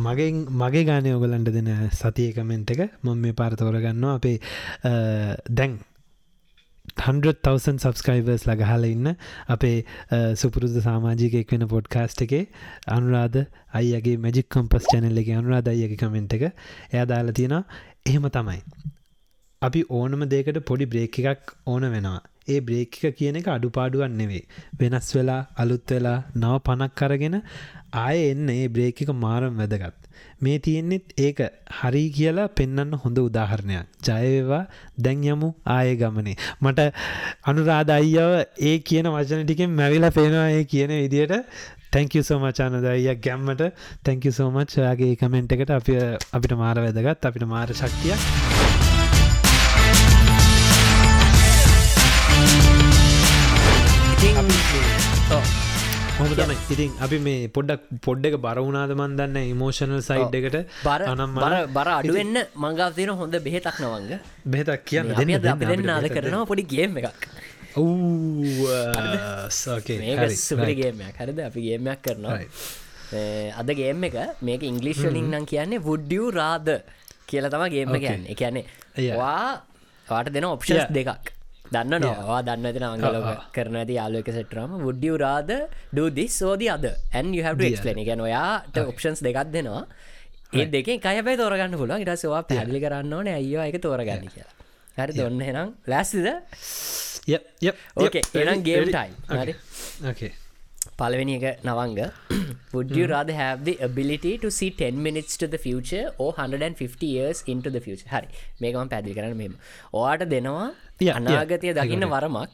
මගෙන් 0.03 0.35
මගේ 0.57 0.83
ගානය 0.85 1.09
ඔගලන්ට 1.13 1.49
දෙන 1.51 1.71
සතිය 1.93 2.29
කමෙන්ට් 2.33 2.69
එක 2.75 2.83
මම 3.03 3.17
මේ 3.19 3.33
පාරතෝරගන්නවා 3.33 4.13
අපේ 4.15 4.37
අ, 4.37 4.91
uh, 4.91 5.33
දැන් 5.51 5.73
100,000 6.97 7.79
සබස්ක්‍රයිබර්ස් 7.79 8.43
ලගහල 8.45 8.85
ඉන්න 8.85 9.09
අපේ 9.47 9.75
uh, 9.77 10.15
අ, 10.15 10.35
සුපුරුදු 10.35 10.81
සාමාජිකෙක් 10.81 11.51
වෙන 11.51 11.67
පොඩ්කාස්ට් 11.67 12.23
එකේ 12.25 12.41
අනුරාධ 12.89 13.39
අයිගේ 13.73 14.17
මැජික් 14.17 14.49
කොම්පස් 14.49 14.89
චැනල් 14.91 15.17
එක 15.17 15.31
අනුරාධ 15.37 15.69
අයගේ 15.73 15.97
කමෙන්ට් 15.97 16.35
එක. 16.37 16.43
එයා 16.93 17.05
දාලා 17.05 17.33
තියෙනවා 17.33 17.63
එහෙම 18.05 18.27
තමයි. 18.29 18.59
අපි 19.61 19.81
ඕනම 19.91 20.23
දෙකට 20.27 20.59
පොඩි 20.69 20.85
බ්‍රේක් 20.85 21.19
එකක් 21.23 21.53
ඕන 21.67 21.83
වෙනවා. 21.89 22.21
ඒ 22.47 22.59
බ්‍රේක් 22.61 22.99
එක 22.99 23.17
කියන 23.17 23.39
එක 23.39 23.47
අඩුපාඩුවන් 23.47 24.17
නෙවේ 24.19 24.43
වෙනස් 24.79 25.09
වෙලා 25.15 25.41
අලුත් 25.57 25.91
වෙලා 25.91 26.17
නව 26.35 26.55
පනක් 26.65 26.95
කරගෙන 26.95 27.37
ආය 27.95 28.23
එන්න 28.31 28.49
ඒ 28.49 28.67
බ්‍රේක් 28.69 29.03
එක 29.03 29.11
මාරම් 29.17 29.61
වැදගත්. 29.61 29.99
මේ 30.41 30.57
තියෙන්නෙත් 30.59 31.13
ඒක 31.17 31.39
හරි 31.79 32.03
කියලා 32.17 32.47
පෙන්න්න 32.57 32.97
හොඳ 33.03 33.17
උදාහරණයක්. 33.19 33.85
ජයවේවා 34.07 34.63
දැන් 34.97 35.23
යමු 35.25 35.49
ආය 35.67 35.95
ගමනේ. 35.95 36.35
මට 36.61 36.89
අනුරාධ 37.45 37.93
අයියව 37.99 38.33
ඒ 38.63 38.75
කියන 38.81 39.11
වචන 39.15 39.45
ටිකෙන් 39.45 39.79
මැවිලා 39.79 40.11
පේනවා 40.11 40.49
ඒ 40.49 40.63
කියන 40.65 40.93
විදියට. 40.95 41.35
තැංක 41.91 42.13
සෝමචානදයිය 42.29 43.17
ගැම්මට. 43.25 43.65
තැංක 44.03 44.29
සෝමච් 44.31 44.79
ඔයාගේ 44.81 45.15
කමෙන්ට් 45.15 45.57
එකට 45.57 45.75
අපි 45.79 45.99
අපිට 46.31 46.57
මාර 46.57 46.85
වැදගත් 46.85 47.29
අපිට 47.31 47.47
මාර 47.47 47.67
ශක්තියක්. 47.73 48.72
හොම 56.17 56.29
තම 56.37 56.51
ඉතින් 56.73 56.91
අපි 57.05 57.17
මේ 57.27 57.47
පොඩ්ඩක් 57.55 57.81
පොඩ්ඩ 58.05 58.25
එක 58.29 58.35
බරවුනාද 58.45 58.91
මන්දන්න 58.95 59.37
ඉමෝෂනල් 59.53 60.01
සයිඩ් 60.07 60.35
එකට. 60.39 60.57
බර 60.87 61.01
අනම් 61.11 61.31
බර 61.43 61.53
බර 61.77 61.87
අඩුවෙන්න 61.95 62.37
මංගාව 62.63 62.91
තියෙන 62.97 63.11
හොඳ 63.21 63.35
බෙහෙතක් 63.47 63.77
නවංග. 63.83 64.11
බෙහෙතක් 64.53 64.81
කියන්න 64.89 65.09
දෙන්න 65.71 65.89
අද 65.97 66.07
කරනවා 66.15 66.45
පොඩි 66.51 66.63
ගේම් 66.73 66.91
එකක්. 67.01 67.23
සුපරිගේමයක් 70.45 71.15
හරිද? 71.21 71.39
අපි 71.49 71.59
ගේමයක් 71.67 71.99
කරනවා. 72.05 72.39
අද 73.59 73.69
ගේම් 73.79 74.03
එක 74.09 74.17
මේක 74.49 74.61
ඉංගලිශ්වලින් 74.71 75.27
නම් 75.33 75.45
කියන්නේ 75.53 75.85
වුඩ්ඩියූ 75.87 76.29
රාද 76.39 76.67
කියල 77.29 77.45
තම 77.53 77.63
ගේම 77.75 77.95
කියන්න 78.03 78.23
එකන්නේ. 78.33 78.65
වා 79.21 79.65
වාට 80.07 80.27
දෙන 80.35 80.45
ඔප්ෂස්. 80.55 80.85
දෙකක් 80.99 81.33
දන්න 81.75 82.03
නොවා 82.03 82.39
දන්න 82.47 82.65
ඇතින 82.69 82.85
අංගලෝක 82.87 83.27
කරන 83.55 83.75
ඇති 83.81 83.97
යාලෝක 83.99 84.29
සෙටරම 84.37 84.71
වුඩ්ඩියූ 84.85 85.17
රාද 85.25 85.51
ඩදි 85.97 86.25
සෝද 86.39 86.61
අද 86.75 86.85
ඇන් 86.89 87.33
යහක්ලන 87.39 88.03
ගැන 88.09 88.25
ඔයාට 88.27 88.75
ඔප්ෂන්ස් 88.89 89.23
දෙකක් 89.27 89.39
දෙනවා. 89.55 89.85
ඒ 90.53 90.65
දෙක 90.73 90.89
කයබයි 91.05 91.37
තෝරගන්න 91.41 91.79
පුලන් 91.81 91.95
ඉට 92.03 92.13
සවා 92.23 92.43
පැදිලි 92.49 92.79
කරන්න 92.83 93.13
ඕන. 93.17 93.27
අයෝ 93.39 93.63
එක 93.69 93.77
තෝරගන්න 93.85 94.29
කියලා. 94.33 94.53
හරි 94.97 95.13
දොන්න 95.17 95.41
හෙනම් 95.47 95.69
ලැස්තිද 95.91 96.27
ඕකේ 98.01 98.23
එනම් 98.41 98.63
ගේම් 98.67 98.85
ටයි 98.87 99.09
හරි. 99.41 99.53
ඕකේ 100.09 100.31
පලවෙනි 100.99 101.35
එක 101.39 101.63
Navanga. 101.67 101.99
Would 102.73 102.91
you 102.97 103.05
rather 103.07 103.35
have 103.35 103.63
the 103.67 103.75
ability 103.87 104.33
to 104.43 104.49
see 104.57 104.69
10 104.71 105.01
minutes 105.07 105.37
to 105.41 105.47
the 105.47 105.59
future 105.65 106.05
or 106.17 106.29
150 106.33 107.05
years 107.05 107.43
into 107.53 107.69
the 107.75 107.81
future? 107.87 108.09
හරි. 108.15 108.27
මේකම 108.61 108.91
පැදිලි 108.93 109.15
කරන්න 109.19 109.37
මෙම 109.43 109.55
ඕට 109.93 110.25
දෙනවා. 110.35 110.67
අනාගතය 111.19 111.73
දකින්න 111.79 112.07
වරමක්. 112.15 112.53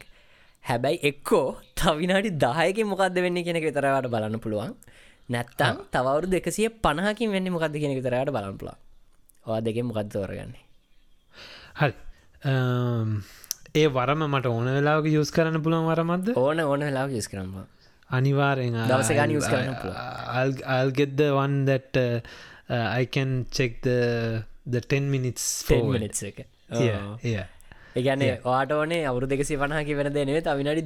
හැබැයි 0.64 1.00
එක්කෝ 1.12 1.46
තවිනාටි 1.82 2.32
දායක 2.46 2.80
මොකක්ද 2.92 3.20
වෙන්න 3.26 3.42
කෙනෙක 3.48 3.66
විතරවට 3.70 4.12
බලන්න 4.16 4.40
පුළුවන්. 4.46 4.74
නැත්තම් 5.30 5.84
තවරු 5.96 6.28
දෙකසිය 6.36 6.70
පණහකින් 6.86 7.32
වෙන්න 7.36 7.52
මොකක්ද 7.56 7.76
කෙනෙ 7.84 7.96
විතරට 8.00 8.32
බලන්න 8.38 8.58
පුළුවන්. 8.62 8.80
ඕ 9.48 9.60
දෙක 9.68 9.78
මොකක්ද 9.90 10.10
තෝරගන්නේ? 10.16 10.64
හරි. 11.80 11.94
අම්, 12.44 13.10
ඒ 13.76 13.88
වරම 13.96 14.22
මට 14.28 14.46
ඕන 14.48 14.68
වෙලාක 14.78 15.08
යස් 15.12 15.32
කරන්න 15.36 15.62
පුළුවන් 15.66 15.90
වරමත්ද 15.92 16.30
ඕන 16.44 16.60
ඕන 16.64 16.86
වෙලා 16.88 17.08
යස් 17.20 17.28
කරම්ම 17.32 17.66
අනිවාරෙන් 18.11 18.77
දවස 18.91 19.11
ගාන 19.19 19.37
use 19.37 19.49
කරන්න 19.53 19.77
පුළුවන්. 19.81 19.97
අල්ගෙද 20.79 21.21
වන් 21.39 21.55
that 21.71 21.91
uh, 21.97 22.21
uh, 22.71 22.87
I 23.01 23.05
can 23.07 23.47
check 23.51 23.81
the 23.83 23.99
the 24.67 24.81
10 24.81 25.11
minutes 25.11 25.45
10 25.65 25.69
forward. 25.71 26.01
මිනිස් 26.01 26.23
එක 26.31 26.45
yeah, 26.81 27.17
yeah. 27.23 27.47
ඒගැන 27.98 28.22
වාට 28.46 28.72
ඕනේ 28.72 29.02
අවුරු 29.10 29.28
දෙකසි 29.32 29.58
පනහා 29.62 29.84
කිවන 29.88 30.10
දෙනේ 30.18 30.42
තවිනඩි 30.48 30.84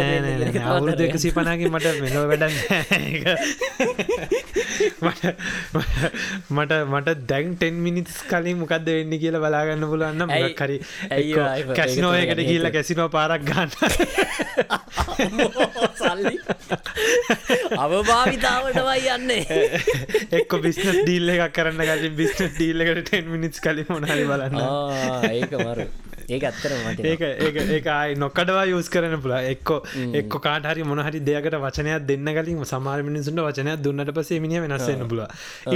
නෑ 0.00 0.18
නෑ. 0.24 0.64
අවුරුදු 0.72 1.02
එකසි 1.08 1.30
පනාගේ 1.36 1.70
මට 1.72 1.94
මෙලෝ 2.04 2.24
වැඩ 2.30 2.44
මට 6.50 6.72
මට 6.92 7.16
දැන් 7.30 7.54
ටෙන් 7.56 7.80
මිනිස් 7.86 8.18
කලින් 8.30 8.58
මොකක්ද 8.62 8.88
වෙන්න 8.90 9.14
කියලා 9.22 9.42
බලාගන්න 9.44 9.88
ආයි 10.36 10.78
ඒක 11.18 11.72
කැසිනෝයකට 11.80 12.44
කියල්ල 12.50 12.68
කැසිනෝ 12.76 13.08
පාරක් 13.16 13.42
ගන්න. 13.50 13.70
සල්ලි. 16.02 16.36
අවභාවිතාවටවයි 17.84 19.10
යන්නේ. 19.16 19.42
එක්ක 20.40 20.52
බිස්නස් 20.64 20.96
ඩීල් 21.02 21.36
එකක් 21.36 21.52
කරන්න 21.58 21.84
කලින් 21.90 22.16
බිස්නස් 22.22 22.56
ඩීල් 22.58 22.86
එකට 22.86 23.04
ටෙන් 23.08 23.30
මිනිස් 23.36 23.62
කලින් 23.66 23.88
මොනහරි 23.94 24.24
බලන්න. 24.32 24.58
ඒක 25.32 25.54
මරු 25.66 25.86
ඒක 26.28 26.44
ඇත්තර 26.50 26.72
මට 26.78 27.04
ඒක 27.12 27.22
ඒක 27.46 27.56
ඒක 27.76 27.86
අයි 27.96 28.18
නොකඩවා 28.24 28.64
යස් 28.72 28.88
කරන 28.94 29.16
පුලා 29.24 29.42
එක්කො 29.52 29.76
එක්ක 30.20 30.32
කාටහරි 30.46 30.88
මොනහරි 30.90 31.20
දෙයකට 31.28 31.58
වචනයක් 31.64 32.06
දෙන්න 32.10 32.28
කලින් 32.38 32.64
සමාර 32.72 32.98
මිනිසුන්ට 33.08 33.44
වචනයක් 33.48 33.82
දුන්නට 33.84 34.14
පසේ 34.18 34.40
මිනිිය 34.44 34.64
වෙනස්සන්න 34.66 35.04
පුල 35.12 35.20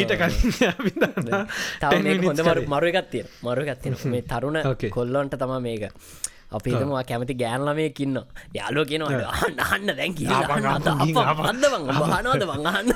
ඊට 0.00 0.12
කලින් 0.22 0.56
අපි 0.72 0.90
දන්නා 1.02 1.42
තව 1.80 1.90
10 1.92 2.02
මේක 2.06 2.20
minutes 2.20 2.40
හොඳ 2.40 2.48
මරු 2.48 2.62
කලින්. 2.62 2.68
මරු 2.72 2.86
එකත්තිය 2.92 3.24
මරු 3.42 3.62
එකත්තින 3.72 3.94
මේ 4.12 4.22
තරුණ. 4.22 4.58
කොල්ලොන්ට 4.96 5.34
තම 5.40 5.52
මේක. 5.62 5.84
අපි 6.56 6.68
හිතමවා 6.72 7.04
කැමති 7.04 7.34
ගෑන්ලමය 7.42 7.84
කින්න 7.98 8.16
යාලෝ 8.56 8.84
කියනවා 8.90 9.32
අන්න 9.74 9.88
දැන්. 9.98 10.12
අදවන් 11.48 11.84
බහනවද 12.00 12.42
වඟහන්න 12.50 12.88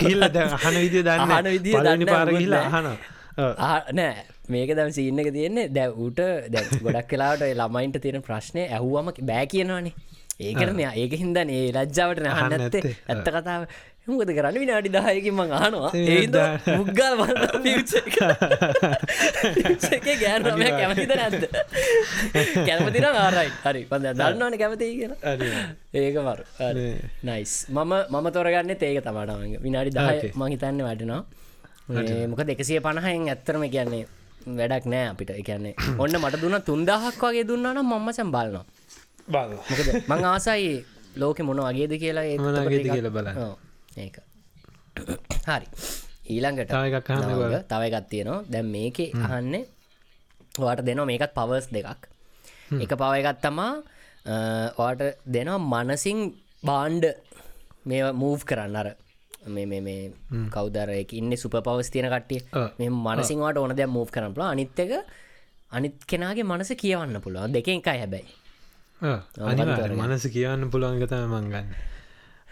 ගිහිල්ල 0.00 0.24
දැන් 0.34 0.50
අහන 0.58 0.74
විදිය 0.84 1.02
දන්න 1.06 1.46
විදිය 1.54 1.74
පළවෙනි 1.76 2.04
දන්නේ 2.04 2.12
පාර 2.12 2.26
මොකුත් 2.26 2.38
ගිහිල්ලා 2.38 2.66
නෑ. 3.98 4.14
මේක 4.54 4.70
දැම 4.78 4.92
සින්න 4.98 5.20
එක 5.22 5.30
තියෙන්නේ. 5.36 5.68
දැ 5.76 5.88
ඌට 6.04 6.20
දැ 6.54 6.64
ගොඩක් 6.84 7.10
කලාට 7.12 7.44
ළමයින්ට 7.60 8.00
තියෙන 8.04 8.24
ප්‍රශ්නය 8.28 8.66
ඇහුවම 8.66 9.12
බෑ 9.30 9.46
කියනවානේ. 9.52 9.94
ඒකට 10.40 10.74
මෙයා 10.80 10.96
ඒක 10.96 11.14
හින්දන 11.22 11.54
ඒ 11.56 11.70
ලජ්ජාවට 11.76 12.20
නහන්න 12.24 12.54
ඇත්තේ. 12.58 12.96
ඇත්ත 13.08 13.28
කතාව. 13.36 13.64
හමකද 14.08 14.30
කරන්න? 14.36 14.56
විනාඩි 14.62 14.90
දායකින් 14.94 15.34
මං 15.36 15.50
ඒ 15.52 15.90
ඒද 16.12 16.36
මුග්ගල් 16.78 17.14
එක. 18.00 18.16
ගෑනම 20.22 20.46
කැමතිද 20.80 21.12
නැද්ද? 21.20 21.44
කැමතින 22.68 23.06
ආරයි 23.10 23.50
හරි. 23.64 23.82
පඳ 23.90 24.14
දන්නවන 24.20 24.56
කැමති 24.62 24.88
කියලා. 25.00 25.18
අනිවා. 25.32 25.66
ඒක 26.04 26.16
මරු. 26.28 26.44
නයිස් 27.28 27.52
මම 27.68 27.92
මම 28.08 28.26
තොරගන්න 28.36 28.72
ඒක 28.88 29.04
තමටම 29.04 29.60
විනාඩි 29.66 29.92
Okay. 30.00 30.32
මහිතන්න 30.40 30.80
වටනවා 30.86 31.22
මොක 32.32 32.42
දෙකසිය 32.48 32.80
පණහයෙන් 32.80 33.28
ඇත්තරම 33.34 33.62
කියන්නේ 33.74 34.04
වැඩක් 34.46 34.84
නෑ 34.86 35.06
අපිට. 35.12 35.30
එකන්නේ 35.32 35.74
ඔන්න 35.98 36.14
මට 36.22 36.40
දුන්න 36.42 36.60
තුන්දාහක් 36.62 37.22
වගේ 37.22 37.44
දුන්නානම් 37.44 37.86
මම්ම 37.86 38.08
සැම් 38.12 38.30
බලනවා. 38.32 38.64
බල 39.28 39.50
මොකද 39.70 39.88
මං 40.10 40.24
ආසයි 40.24 40.84
ලෝක 41.16 41.38
මොන 41.40 41.60
වගේද 41.60 41.92
කියලා 41.98 42.24
ටිකක්- 42.24 42.94
කියලා. 42.94 43.34
ඔව්, 43.44 43.56
ඒක. 43.96 44.16
හරි. 45.46 45.66
ඊළඟට 46.30 46.70
තව 47.68 47.82
එකක් 47.88 48.06
තියෙනවා. 48.08 48.44
දැම් 48.50 48.66
මේක 48.66 48.98
අහන්නේ 49.26 49.64
වාට 50.58 50.80
දෙනවා 50.86 51.06
මේකත් 51.06 51.32
පවර්ස් 51.34 51.66
දෙකක්. 51.70 52.02
එක 52.82 52.92
පව 52.94 53.12
එකත් 53.20 53.40
තමා 53.42 53.72
වාට 54.78 55.00
දෙනවා 55.26 55.58
මනසින් 55.84 56.18
බාන්්ඩ 56.64 57.04
මේ 57.86 58.12
මූව් 58.12 58.40
කරන්න 58.44 58.76
අර 58.76 58.88
මේ 59.46 59.66
මේ 59.66 59.80
මේ 59.80 60.12
කවදර 60.50 60.90
එක 61.00 61.12
ඉන්න 61.14 61.36
සුප 61.36 61.56
පවස් 61.64 61.90
තියෙන 61.90 62.10
කට්ටිය. 62.12 62.40
මේ 62.78 62.88
මනසිංවාට 62.88 63.56
ඕන 63.58 63.76
දැ 63.76 63.86
මූව් 63.86 64.10
කරන 64.10 64.34
පුල 64.34 64.44
අනිත් 65.72 66.04
කෙනගේ 66.06 66.42
මනස 66.42 66.72
කියවන්න 66.82 67.20
පුළුවන්. 67.20 67.52
දෙක 67.52 67.68
එකයි 67.68 67.98
හැබැයි. 67.98 68.26
මනස 69.96 70.26
කියවන්න 70.26 70.70
පුළුවන්ගතම 70.70 71.28
මංගන්න 71.34 71.68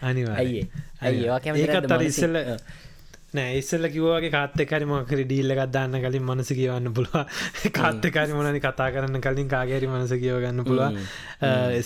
අනිවා 0.01 0.35
ඇයි 0.35 0.67
ඒවා 1.23 1.39
මනසින්? 1.39 2.05
ඉස්සල්ල. 2.07 2.37
නෑ 3.31 3.57
ඉස්සල්ල 3.59 3.85
කිව්වාගේ 3.93 4.31
කාත්තකරි 4.35 4.85
මොකරි 4.89 5.23
ඩීල්ල 5.23 5.53
එකක් 5.53 5.63
දාන්න 5.71 5.97
කලින් 6.03 6.23
මනස 6.25 6.51
කියවන්න 6.59 6.93
පුළුව 6.93 7.17
කාත්තකාරි 7.77 8.33
මොනනි 8.33 8.61
කතා 8.63 8.89
කරන්න 8.93 9.23
කලින් 9.25 9.49
කාගේරි 9.49 9.89
මනස 9.89 10.13
කියවගන්න 10.23 10.63
පුළුව 10.65 10.97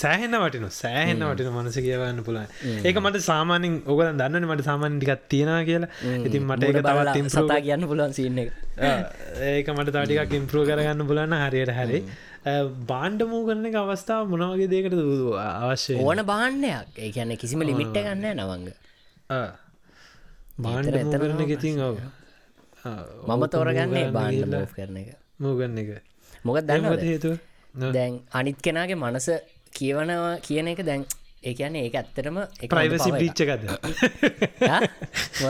සෑහෙන්න 0.04 0.38
වටිනු 0.44 0.70
සෑහෙන්න 0.74 1.26
වටින 1.30 1.52
මනස 1.54 1.80
කියවන්න 1.80 2.22
පුළුවන්. 2.24 2.48
ඒක 2.84 3.00
මට 3.02 3.24
සාමානින් 3.24 3.80
ඕක 3.86 4.04
දන්න 4.14 4.50
මට 4.50 4.68
සාමාන් 4.70 5.00
ටිකත් 5.00 5.26
තියෙනවා 5.30 5.64
කියලා. 5.70 5.90
ඉතින් 6.22 6.46
මට 6.46 6.64
ඒක 6.64 6.76
මුණ 6.76 6.88
බලලා 6.90 7.08
තවත් 7.08 7.24
ඉම්ප්‍රූව් 7.24 7.50
සතා 7.50 7.64
කියන්න 7.66 7.88
පුළුවන් 7.88 8.14
සින්න 8.14 8.44
එක. 8.44 8.54
ඒක 9.48 9.74
මට 9.74 9.98
තටිකක් 9.98 10.38
ඉම්පරෝ 10.40 10.64
කරගන්න 10.70 11.10
පුලන්න 11.10 11.36
හරියට 11.42 11.74
හැරි. 11.80 12.00
බාණ්ඩ 12.88 13.26
මූ 13.26 13.44
කරන 13.48 13.68
එක 13.68 13.78
අවස්ථාව 13.82 14.32
මොනවගේ 14.32 14.70
දේකට 14.70 14.96
අවශ්‍ය 15.42 16.00
ඕන 16.00 16.24
බාණ්ඩයක් 16.26 17.04
ඒ 17.04 17.12
කියන්න 17.12 17.36
කිසිම 17.38 17.64
ලිමිට්ට 17.64 18.00
ගන්න 18.00 18.32
නවංග 18.38 18.72
එතන 20.54 21.10
කරන 21.14 21.42
ගෙතින් 21.46 21.82
ඔව 21.82 21.98
මම 23.26 23.44
තෝරගන්නේ 23.48 24.12
බාණ්ඩ 24.12 24.48
මෝ් 24.50 24.66
කරන 24.68 24.98
එක. 24.98 25.10
මූගන්න 25.40 25.78
එක. 25.78 25.90
දැමත 26.46 26.68
දන්න 26.68 27.04
හේතු 27.04 27.32
දැන් 27.92 28.22
අනිත් 28.32 28.58
කෙනගේ 28.60 28.96
මනස 28.96 29.30
කියවනවා 29.72 30.38
කියන 30.40 30.68
එක 30.68 30.84
දැන් 30.84 31.06
ඒ 31.44 31.54
කියන්නේ 31.54 31.86
ඒක 31.86 31.96
ඇත්තටම 31.96 32.38
එක 32.60 32.70
ප්‍රයිවසි 32.70 33.10
බ්‍රීච්ච 33.12 33.40
එකක්ද? 33.46 33.64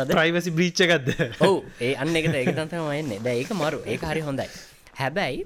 ප්‍රයිවසි 0.10 0.52
බ්‍රීච්ච 0.52 0.80
එකක්ද? 0.86 1.10
ඔවු 1.42 1.58
ඒ 1.80 1.96
අන්න 1.96 2.16
එකට 2.16 2.34
ඒක 2.34 2.54
තන්තම 2.54 2.88
වයන්නේ 2.88 3.20
දැ 3.20 3.36
ඒක 3.38 3.52
මරු. 3.54 3.84
ඒක 3.86 4.02
හරි 4.04 4.22
හොඳයි. 4.22 4.48
හැබැයි 4.94 5.44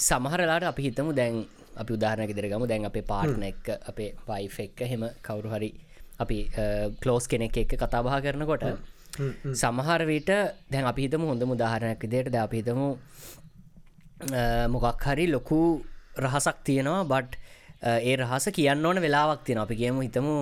සමහරලාට 0.00 0.66
අපි 0.66 0.82
හිතමු 0.82 1.14
දැන් 1.14 1.46
අපි 1.76 1.90
උදාහරණක 1.92 2.34
දෙරගමු 2.34 2.66
දැන් 2.66 2.84
අපේ 2.84 3.04
පාට්න 3.04 3.44
එක්ක 3.44 3.70
අපේ 3.86 4.10
වයිෆ 4.26 4.58
එක්ක 4.60 4.82
හෙම 4.86 5.06
කවුරු 5.22 5.54
හරි 5.54 5.70
අපි 6.20 6.38
කලෝස් 7.00 7.24
කෙනෙක් 7.26 7.56
එක්ක 7.56 7.72
කතාබහ 7.76 8.08
කරනකොට 8.24 8.64
සමහර 9.54 10.02
විට 10.06 10.30
දැන් 10.70 10.86
අපි 10.86 11.02
හිතම 11.06 11.22
හොඳ 11.24 11.42
මුදාහරණයක් 11.44 12.00
විදියට 12.04 12.30
ද 12.30 12.36
අපි 12.38 12.56
හිතමු 12.60 12.88
අ, 14.32 14.42
මොකක් 14.68 15.04
හරි 15.06 15.26
ලොකු 15.28 15.60
රහසක් 16.18 16.56
තියෙනවා 16.64 17.04
බට් 17.04 17.32
ඒ 18.02 18.14
රහස 18.16 18.46
කියන්න 18.52 18.86
ඕන 18.86 18.98
වෙලාවක් 19.00 19.44
තියෙන 19.44 19.60
අපි 19.60 19.74
කියමු 19.76 20.00
හිතමු 20.02 20.34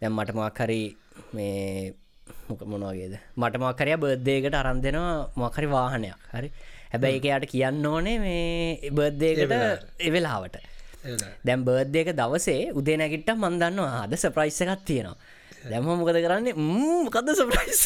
දැම් 0.00 0.12
මට 0.12 0.34
මොක් 0.34 0.58
හරි 0.60 0.80
මේ 1.32 1.94
මොක 2.48 2.60
මොනවාගේද 2.64 3.14
මට 3.36 3.54
මක්කරය 3.62 3.96
බර්ධයකට 3.96 4.56
අරන් 4.56 4.80
දෙෙනවා 4.80 5.28
මොකරි 5.36 5.66
වාහනයක්. 5.68 6.18
හරි. 6.32 6.48
හැබැයි 6.92 7.18
එක 7.20 7.26
යට 7.36 7.50
කියන්න 7.52 7.86
ඕනේ 7.86 8.16
මේ 8.18 8.90
බර්ධයකට 8.90 9.52
එවෙලාවට 10.00 10.56
දැම් 11.44 11.64
බර්ධයක 11.64 12.10
දවසේ 12.16 12.72
උදේ 12.72 12.96
නැගිට්ට 12.96 13.32
මන්දන්න 13.36 13.80
ආද 13.80 14.14
සප්‍රයිස් 14.16 14.60
එකක් 14.64 14.84
තියෙනවා. 14.84 15.16
දැම 15.64 15.84
මොකද 15.84 16.18
කරන්නේ? 16.24 16.54
මොකද 16.54 17.28
සප්‍රයිස් 17.40 17.82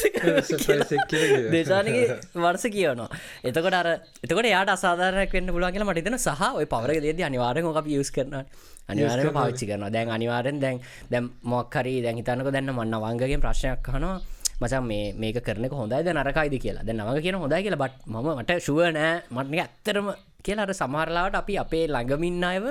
දේශානක 1.52 1.90
වර්ස 2.36 2.64
කියවනවා. 2.74 3.08
එතකොට 3.44 3.78
අර 3.80 3.88
එතකොට 4.24 4.46
යාට 4.46 4.72
අසාධාරයක් 4.76 5.34
වන්න 5.34 5.52
කියලා 5.74 5.90
මටිතන 5.90 6.18
සහ 6.18 6.42
ඔය 6.54 6.66
පවර 6.66 6.98
දේද 7.00 7.22
අනිවාරෙන් 7.22 7.68
ක 7.68 7.86
යස් 7.98 8.10
කරන 8.10 8.34
අනිවාරය 8.88 9.30
පාච්චි 9.32 9.70
කරන 9.70 9.86
දැන් 9.92 10.10
අනිවාරෙන් 10.10 10.58
දැන් 10.60 10.82
දැම් 11.10 11.30
මොක්කරි 11.44 11.94
දැන් 12.02 12.16
හිතනක 12.16 12.50
දැන්න 12.50 12.74
මන්න 12.74 12.98
වංගගේ 13.04 13.38
ප්‍රශ්නයක් 13.38 13.94
හනවා 13.94 14.18
මචන් 14.60 14.84
මේ 14.84 15.12
මේක 15.14 15.38
කරන 15.46 15.70
හොඳයි 15.70 16.12
නරකයිද? 16.12 16.54
කියලා. 16.58 16.82
දැ 16.82 16.94
නම 16.94 17.22
කියන 17.22 17.36
හොඳයි 17.36 17.62
කියලා 17.62 17.82
බට 17.82 17.94
මට 18.06 18.50
ශුව 18.60 18.80
නෑ. 18.90 19.22
මටන 19.30 19.58
ඇත්තරම 19.58 20.06
කියලා 20.41 20.64
අර 20.64 20.72
සමහරලාට 20.72 21.36
අපි 21.36 21.55
අපේ 21.59 21.84
ළඟමින් 21.89 22.45
අයව 22.45 22.66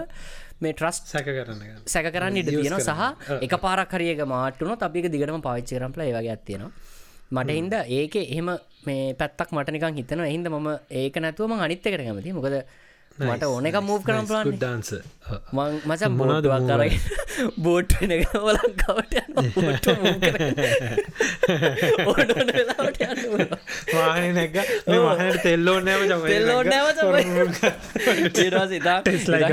මේ 0.57 0.73
ට්‍රස් 0.73 0.97
සැක 1.05 1.25
කරන්න 1.27 1.81
සැක 1.85 2.07
කරන්න 2.09 2.37
ඉට 2.37 2.51
තියෙන 2.51 2.75
සහ 2.79 3.01
එක 3.39 3.55
පාරක් 3.59 3.91
හරියක 3.91 4.21
මාටුන 4.25 4.71
අපික 4.79 5.07
දිගටම 5.07 5.41
පවිච්චරම්පල 5.41 6.03
ඒවගේ 6.03 6.31
ඇත්තියෙනවා 6.33 6.71
මට 7.33 7.51
හින්ද 7.51 7.75
ඒක 7.91 8.15
එහෙම 8.17 8.51
මේ 8.85 9.13
පැත්තක් 9.15 9.51
මටනිකන් 9.51 9.99
හිතන 9.99 10.23
හින්ද 10.25 10.47
මම 10.49 10.69
ඒක 10.97 11.19
නැතුවම 11.19 11.55
අනිත්ත 11.59 11.83
කරගමති 11.85 12.35
මොකද 12.37 12.55
මට 13.19 13.43
ඕන 13.45 13.65
එක 13.69 13.77
මූ් 13.81 13.99
කරම් 14.01 14.25
ප්ලාන් 14.25 14.51
ඩාන්ස 14.53 14.89
මච 15.85 16.01
මොනදවක් 16.11 16.67
කරයි 16.69 16.95
බෝට් 17.59 17.89
වෙන 17.99 18.13
ලංකාවට 18.13 19.13
වාහන 23.93 24.31
නැක 24.35 24.55
වාහනට 24.87 25.41
තෙල්ලෝ 25.43 25.77
නෑම 25.81 26.01
තෙල්ලෝ 26.25 26.61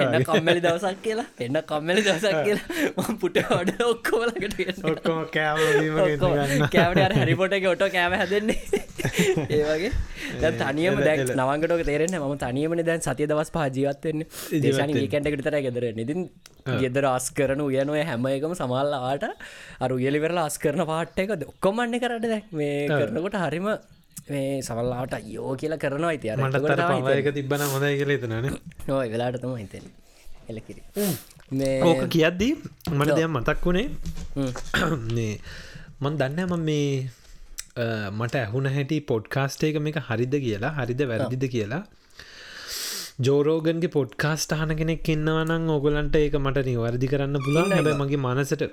එන්න 0.06 0.24
කම්මලි 0.24 0.60
දවසක් 0.60 1.02
කියලා. 1.02 1.26
එන්න 1.40 1.58
කම්මලි 1.64 2.00
දවසක් 2.00 2.36
කියලා. 2.46 3.16
පුට 3.20 3.38
වඩ 3.44 3.80
ඔක්කෝලකට 3.84 4.84
ඔක්කෝ 4.84 5.20
කෑම 5.32 6.66
කෑවට 6.70 7.16
හැරිපොට 7.16 7.56
එක 7.58 7.66
ඔටෝ 7.66 7.90
කෑම 7.90 8.18
හැදෙන්නේ. 8.20 8.58
ඒවගේ 9.54 9.92
තනියම 10.54 11.00
දැක් 11.00 11.24
නවන්ගටක 11.30 11.84
තේරෙන 11.86 12.16
ම 12.20 12.36
තනියමන 12.38 12.84
දැන් 12.84 13.02
සතිය 13.02 13.28
දවස් 13.28 13.53
පාජීවත්වවෙන්න 13.56 14.26
දේශන 14.62 14.94
ඒකැන්ට 14.96 15.42
තර 15.42 15.58
ගෙදර 15.66 15.86
නිතින් 15.94 16.28
ගෙදර 16.74 17.08
අස් 17.08 17.26
කරන 17.32 17.60
උයනොය 17.60 18.02
හැම 18.02 18.30
එකම 18.30 18.54
සමල්ලාට 18.54 19.26
අරු 19.80 19.98
එලිවෙරල 20.02 20.40
අස් 20.40 20.56
කරන 20.58 20.84
පාට්ට 20.84 21.24
එක 21.24 21.34
ඔක්කොමන්නේ 21.46 22.02
කරට 22.04 22.26
දැක් 22.26 22.48
මේ 22.52 22.86
කරනකොට 22.90 23.40
හරිම 23.42 23.68
මේ 24.28 24.62
සමල්ලාට 24.62 25.18
යෝ 25.28 25.56
කියලා 25.56 25.78
කරනවා 25.78 26.12
අයිති 26.12 26.32
පක 27.10 27.34
තිබන 27.34 27.66
හොඳයි 27.68 27.94
කියල 28.00 28.16
තනන 28.20 28.58
නොයි 28.88 29.08
වෙලාටතම 29.10 29.56
හිතෙන 29.56 29.92
එලකිරි 30.48 30.82
ඕක 31.82 32.02
කියද්දී 32.08 32.52
මට 32.90 33.10
දෙයක් 33.12 33.28
මතක් 33.30 33.60
වුණේ. 33.64 33.88
මන් 36.02 36.16
දන්න 36.18 36.48
ම 36.48 36.54
මේ 36.60 36.88
මට 38.12 38.34
ඇහුන 38.36 38.66
හැටි 38.68 39.00
පොඩ්කාස්ට 39.02 39.64
එක 39.64 39.78
මේක 39.80 39.98
හරිද 40.02 40.34
කියලා 40.38 40.72
හරිද 40.78 41.04
වැරදිද 41.04 41.44
කියලා 41.48 41.82
ජෝරෝගන්ගේ 43.18 43.88
පොඩ්කාස්ට 43.88 44.52
අහන 44.52 44.74
කෙනෙක් 44.74 45.08
එන්නවනම් 45.08 45.68
ඔගොලන්ට 45.70 46.16
ඒක 46.16 46.34
මට 46.36 46.64
නිවර්දි 46.66 47.06
කරන්න 47.06 47.38
පුළන් 47.38 47.70
හැබ 47.70 47.88
මගේ 47.94 48.18
මනසට 48.18 48.64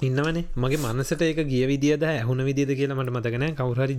ඉන්නවනේ. 0.00 0.44
මගේ 0.56 0.78
මනසට 0.78 1.22
ඒක 1.22 1.40
ගිය 1.44 1.66
විදිද 1.66 2.04
ඇහුන 2.04 2.44
විදිද 2.44 2.70
කියලා 2.72 2.96
මට 2.96 3.10
මතකන 3.12 3.56
කවුහරි 3.56 3.96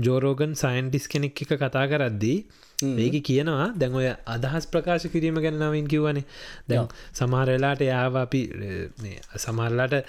ජෝරෝගන් 0.00 0.56
සයින්ටිස් 0.56 1.06
කෙනෙක් 1.06 1.36
එක 1.36 1.52
කතා 1.58 1.84
කරද්දී 1.86 2.38
ඒක 2.98 3.20
කියනවා 3.22 3.68
දැන් 3.76 3.94
ඔය 3.94 4.08
අදහස් 4.26 4.66
ප්‍රකාශ 4.66 5.06
කිරීම 5.08 5.36
ගැන්නවින් 5.36 5.86
කිව්වනේ. 5.86 6.24
දැන් 6.66 6.88
සමහරලාට 7.12 7.84
යාව 7.84 8.16
අපි 8.16 8.42
සමහරලාට 9.36 10.00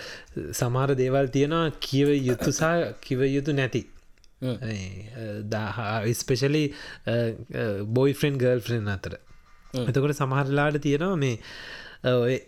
සමහර 0.54 0.96
දේවල් 0.96 1.28
තියෙනවා. 1.30 1.72
කියව 1.82 2.16
යුතුසා 2.24 2.76
කිව 3.02 3.28
යුතු 3.28 3.52
නැති 3.54 3.84
ස්පෙශලි 6.16 6.64
බොයිෆරෙන් 7.92 8.38
ගර්ල්ෆරෙන් 8.38 8.88
අතර 8.90 9.20
එතකොට 9.84 10.16
සමහරලාට 10.16 10.80
තියෙනවා 10.80 11.18
මේ 11.18 11.36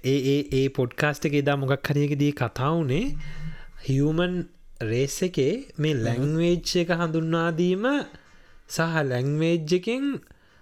ඒ 0.05 0.37
ඒ 0.53 0.65
පොඩ්කාස්ට 0.71 1.27
එක 1.27 1.35
එදා 1.35 1.57
මොකක් 1.57 1.87
හරියකදී 1.87 2.31
කතාවනේ 2.33 3.05
හියමන් 3.83 4.35
රේස් 4.83 5.21
එකේ 5.21 5.53
මේ 5.77 5.95
ලැංවේජ් 5.97 6.75
එක 6.77 6.95
හඳුන්වාදීම 6.95 7.85
සහ 8.69 8.97
ලැංවේජ් 9.03 9.73
එකෙන් 9.73 10.05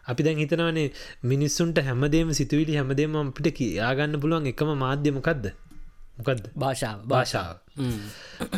අපි 0.03 0.23
දැන් 0.23 0.37
හිතනවනේ 0.37 0.89
මිනිස්සුන්ට 1.23 1.79
හැමදේම 1.81 2.33
සිතුවිලි 2.33 2.75
හැමදේම 2.75 3.17
අපිට 3.21 3.53
කියාගන්න 3.53 4.19
පුළුවන් 4.19 4.51
එකම 4.51 4.69
මාධ්‍ය 4.75 5.11
මොකක්ද 5.11 5.51
මොකක්ද 6.17 6.51
භාෂාව 6.55 6.99
භාෂාව 7.05 7.55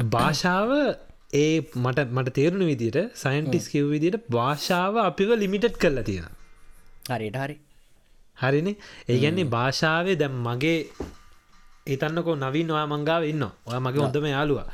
භාෂාව 0.07 0.69
ඒ 1.33 1.61
මට 1.75 2.07
මට 2.11 2.33
තේරුණ 2.33 2.63
විදිට 2.65 2.97
සයින්ටිස් 3.15 3.65
කිව් 3.71 3.85
විදිට 3.93 4.29
භාෂාව 4.29 4.97
අපිව 5.07 5.29
ලිමිටඩ් 5.41 5.75
කරලා 5.77 6.03
තියෙන 6.03 6.29
හරිට 7.09 7.35
හරි. 7.35 7.55
හරිනේ? 8.37 8.75
ඒගැන්නේ 9.09 9.51
භාෂාවේ 9.55 10.15
දැම් 10.15 10.35
මගේ 10.47 10.79
ඒතන්නකෝ 11.87 12.35
නවීන් 12.35 12.71
ඔයා 12.71 12.87
මංගාව 12.93 13.23
ඉන්න 13.23 13.43
ඔය 13.43 13.79
මගේ 13.79 14.01
හොඳම 14.05 14.25
යාලුවා 14.27 14.67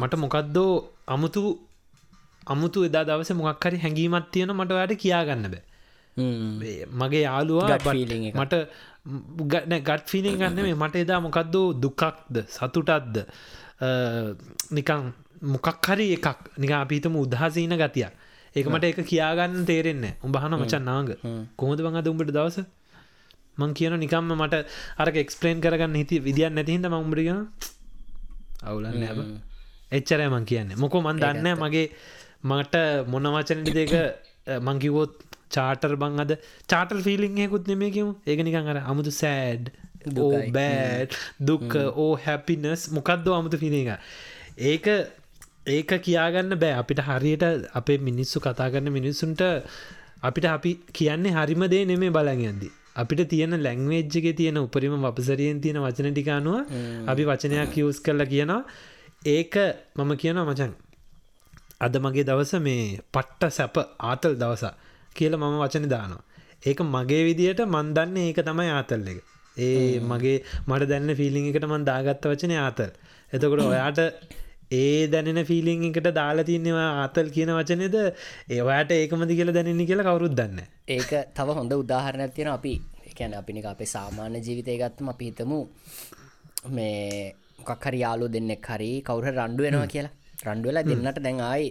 මට 0.00 0.14
මොකක්දෝ 0.16 0.72
අමුතු 1.06 1.42
අමුතු 2.46 2.84
එදා 2.88 3.04
දවස 3.04 3.32
මොක්හරි 3.40 3.78
හැඟීමත් 3.78 4.30
තියෙන 4.32 4.52
මට 4.56 4.72
ඔයාට 4.72 4.94
කියාගන්න 4.96 5.46
බෑ. 5.52 5.64
මගේ 7.00 7.22
යාලුවා 7.22 7.78
මට 8.36 8.54
ගත් 9.86 10.02
ෆිලිං 10.06 10.38
ගන්න 10.38 10.62
මේ 10.62 10.74
මට 10.74 10.96
එදා 10.96 11.20
මොකක්දෝ 11.20 11.66
දුකක්ද 11.82 12.36
සතුටත්ද 12.48 13.16
නිකං 14.70 15.12
මොකක් 15.42 15.86
හරි 15.86 16.12
එකක් 16.16 16.50
නික 16.58 16.72
අපිතම 16.72 17.16
උදහසීන 17.16 17.74
ගතිය 17.74 18.08
ඒක 18.56 18.66
මට 18.66 18.84
එක 18.84 19.00
කියාගන්න 19.06 19.64
තේරෙන්න 19.64 20.04
උඹහන 20.22 20.54
මචන් 20.56 20.84
නාග. 20.84 21.10
කොහොද 21.56 21.80
වඟ 21.80 22.08
උඹට 22.08 22.32
දවස? 22.36 22.58
මං 23.58 23.74
කියන 23.74 23.94
නිකම්ම 23.96 24.32
මට 24.36 24.64
අරක 24.98 25.16
එක්ස්පලේන් 25.16 25.60
කරගන්න 25.60 25.94
හිති 25.94 26.18
විදිියන් 26.20 26.54
නැතිහිද 26.54 26.86
මංඹරිගෙන 26.86 27.46
අවුලන්න 28.62 29.02
ඇබ 29.02 29.20
එච්චරය 29.92 30.26
මං 30.28 30.44
කියන්නේ. 30.44 30.76
මොකෝ 30.76 31.02
මන් 31.02 31.22
දන්න 31.22 31.58
මගේ 31.58 31.86
මට 32.44 32.74
මොන 33.06 33.30
වචනටි 33.36 33.76
දෙක 33.78 33.94
මංකිවෝත් 34.60 35.14
චාටර් 35.50 35.94
බං 35.96 36.24
අද 36.24 36.34
චාටර් 36.66 36.98
ෆිලිං 37.06 37.38
හෙකුත් 37.42 37.70
නෙමේ 37.70 37.90
කිවු 37.90 38.10
ඒක 38.26 38.42
නිකං 38.42 38.72
අර 38.72 38.82
අමුතු 38.82 39.12
සෑඩ් 39.12 39.70
බෑඩ් 40.56 41.16
දුක්ක 41.48 41.78
ඕ 41.96 42.12
හැපිනස් 42.26 42.90
මොකක්දෝ 42.90 43.38
අමුතු 43.38 43.62
ෆිලික 43.62 43.90
ඒක 44.72 44.86
ඒක 45.66 45.90
කියාගන්න 46.00 46.56
බෑ. 46.56 46.74
අපිට 46.74 47.00
හරියට 47.00 47.44
අපේ 47.74 47.98
මිනිස්සු 48.00 48.40
කතා 48.40 48.70
කරන්න 48.70 48.92
මිනිස්සුන්ට 48.92 49.42
අපිට 50.22 50.44
අපි 50.46 50.70
කියන්නේ 50.92 51.32
හරිම 51.32 51.64
දේ 51.68 51.84
නෙමේ 51.84 52.10
බලන් 52.10 52.40
යද්දි. 52.42 52.68
අපිට 52.96 53.28
තියෙන 53.28 53.62
ලැංවේජ්ජගේ 53.62 54.32
තියෙන 54.32 54.58
උපරිම 54.58 54.94
වපසරියෙන් 54.98 55.60
තියෙන 55.60 55.78
වචන 55.78 56.14
ටිකානුව 56.14 56.56
අපි 57.06 57.22
වචනයක් 57.24 57.76
යස් 57.78 58.00
කරලා 58.00 58.26
කියනවා. 58.26 58.62
ඒක 59.26 59.54
මම 59.96 60.10
කියනවා 60.16 60.44
මචන් 60.44 60.72
අද 61.80 61.94
මගේ 61.96 62.24
දවස 62.24 62.52
මේ 62.60 62.98
පට්ට 63.12 63.52
සැප 63.52 63.76
ආතල් 64.00 64.34
දවසා 64.34 64.74
කියල 65.16 65.36
මම 65.36 65.56
වචන 65.62 65.88
දානවා. 65.88 66.22
ඒක 66.66 66.80
මගේ 66.86 67.22
විදියට 67.28 67.60
මන්දන්න 67.66 68.16
ඒක 68.18 68.40
තමයි 68.40 68.70
ආතල් 68.70 69.08
එක. 69.12 69.18
ඒ 69.56 70.00
මගේ 70.02 70.36
මට 70.68 70.88
දැන්න 70.88 71.10
ෆිලිං 71.14 71.48
එකට 71.50 71.66
මන් 71.66 71.84
දාගත්ත 71.84 72.24
වචනය 72.24 72.56
ආතල්. 72.58 72.90
එතකොට 73.32 73.62
ඔයාට 73.62 74.00
ඒ 74.70 75.08
දැනෙන 75.08 75.42
ෆිලිං 75.44 75.84
එකට 75.88 76.08
දාලා 76.12 76.44
තින්නවා 76.44 76.88
ආතල් 77.02 77.28
කියන 77.36 77.52
වචනයද 77.58 77.96
ඒවාට 78.50 78.92
ඒකමදි 78.92 79.38
කියලා 79.38 79.56
දැනන්නේ 79.58 79.90
කියලා 79.90 80.08
කවරුත් 80.08 80.34
දන්න 80.38 80.62
ඒක 80.88 81.10
තව 81.36 81.58
හොඳ 81.58 81.72
උදාහරණයක් 81.74 82.34
තියෙන 82.36 82.52
අපි 82.52 82.74
එකැන 83.10 83.34
අපිනික 83.34 83.66
අපේ 83.66 83.88
සාමාන්‍ය 83.88 84.40
ජීවිතය 84.40 84.78
ගත්තම 84.82 85.12
අපි 85.14 85.30
හිතමු 85.30 85.58
මේ 86.68 87.34
මොකක්හරි 87.60 88.00
යාලු 88.00 88.26
දෙන්නෙක් 88.28 88.66
හරි 88.66 88.90
කවුර 89.02 89.24
රණ්ඩු 89.30 89.62
වෙනවා 89.66 89.86
කියලා. 89.86 90.16
රණ්ඩුවෙලා 90.38 90.84
දෙන්නට 90.84 91.20
දැන් 91.20 91.40
ආයි 91.42 91.68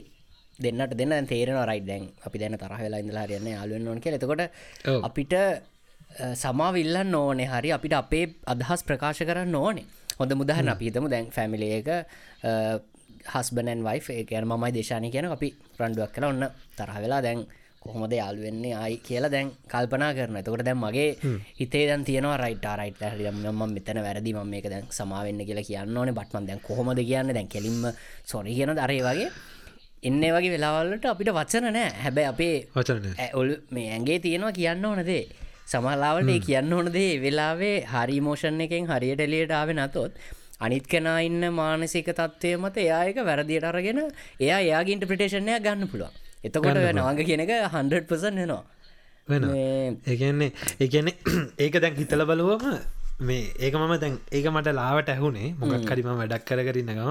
දෙන්නට 0.60 0.94
දෙන්න 0.94 1.28
තේරෙන 1.28 1.60
රයි 1.64 1.82
දැන් 1.82 2.04
අපි 2.26 2.38
දැන 2.38 2.58
තරහ 2.58 2.80
වෙලා 2.80 3.02
ඉඳලා 3.04 3.26
හරියන්න 3.26 3.48
යාලුවෙන් 3.48 3.88
ඕන 3.88 4.02
කියලා. 4.02 4.20
එතකොට 4.20 4.42
අපිට 5.04 5.34
සමාවිල්ලන්න 6.36 7.16
ඕනේ 7.16 7.48
හරි 7.48 7.72
අපිට 7.72 7.94
අපේ 7.94 8.26
අදහස් 8.46 8.84
ප්‍රකාශ 8.84 9.24
කරන්න 9.24 9.56
ඕනේ 9.56 9.88
හොඳ 10.20 10.34
මුදහන. 10.36 10.68
අපිතම 10.68 11.06
දැන් 11.08 11.32
ෆැමිලියක 11.36 11.88
හස්බනන් 13.34 13.80
වයි 13.88 14.24
කියන 14.30 14.46
මයි 14.64 14.72
දේශානය 14.78 15.08
කියන 15.12 15.26
අපි 15.32 15.50
රණ්ඩුවක් 15.80 16.12
කළ. 16.16 16.26
ඔන්න 16.32 16.44
තරහ 16.78 16.98
වෙලා 17.04 17.22
දැන් 17.24 17.46
කොහොමද 17.80 18.12
යාලුවෙන්නේ 18.12 18.74
අයි 18.76 18.98
කියලා 19.08 19.32
දැන් 19.32 19.52
කල්පනා 19.72 20.12
කරන 20.18 20.42
තකොට 20.44 20.66
දැන් 20.68 20.80
මගේ 20.84 21.16
හිතේ 21.60 21.86
දැන් 21.90 22.04
තියෙනවා 22.04 22.38
රයිට 22.44 22.68
රයිට 22.82 23.00
ම 23.32 23.64
මෙතන 23.76 24.02
වැරදි. 24.06 24.34
ම 24.36 24.44
මේක 24.54 24.68
දැන් 24.74 24.84
සමාවෙන්න 24.92 25.40
කියලා 25.48 25.68
කියන්න 25.70 25.98
ඕනේ. 25.98 26.18
බට්මන් 26.20 26.48
දැන් 26.50 26.60
කොහොමද 26.68 27.00
කියන්න? 27.00 27.34
දැන් 27.38 27.48
කෙලින්ම 27.48 27.88
සොරි 28.26 28.56
කියන 28.60 28.76
දරේ 28.76 29.02
වගේ. 29.08 29.30
එන්න 30.04 30.24
වගේ 30.36 30.52
වෙලාවල්ලට 30.56 31.06
අපිට 31.14 31.32
වචන 31.40 31.72
නෑ 31.76 31.90
හැබැ 32.04 32.26
අපේ 32.34 32.56
වචන 32.76 33.08
ඔල් 33.40 33.50
මේ 33.72 33.88
ඇගේ 33.96 34.20
තියෙනවා 34.26 34.52
කියන්න 34.60 34.86
ඕනදේ 34.86 35.24
සමහලාවට 35.70 36.32
කියන්න 36.46 36.74
ඕන 36.74 36.92
දේ 36.92 37.14
වෙලාවේ 37.24 37.76
හරි 37.86 38.20
මෝෂණ 38.22 38.62
එකෙන් 38.66 38.88
හරියට 38.88 39.22
එලියට 39.22 39.54
ආව 39.54 39.72
නතොත් 39.76 40.12
අනිත් 40.60 40.88
කෙනා 40.88 41.20
ඉන්න 41.22 41.44
මානසික 41.54 42.10
තත්වය 42.12 42.56
මත 42.58 42.76
එයායක 42.80 43.20
වැරදියට 43.24 43.70
අරගෙන 43.72 44.02
එයා 44.40 44.60
එයාගේ 44.60 44.96
ඉන්ටපිටේෂණයක් 44.96 45.64
ගන්න 45.64 45.88
පුළුවන්. 45.88 46.14
එතකොට 46.44 46.80
නවාග 46.92 47.22
කියන 47.24 47.44
එක 47.46 47.54
හන්ඩපසන් 47.74 48.36
වෙනවා. 48.36 48.64
වෙන 49.28 49.44
ඒගන්නේ 50.06 50.52
ඒගැන 50.80 51.12
ඒක 51.58 51.76
දැන් 51.84 51.96
හිතල 51.96 52.26
බලුවම 52.26 52.66
මේ 53.20 53.54
ඒක 53.60 53.74
මම 53.76 53.94
දැන් 54.02 54.14
ඒක 54.32 54.46
මට 54.48 54.74
ලාවට 54.80 55.10
ඇහුනේ. 55.14 55.48
මොකක් 55.60 55.88
කරිම 55.90 56.10
වැඩක් 56.20 56.46
කර 56.50 56.62
කරන්න 56.68 56.92
ගම 57.00 57.10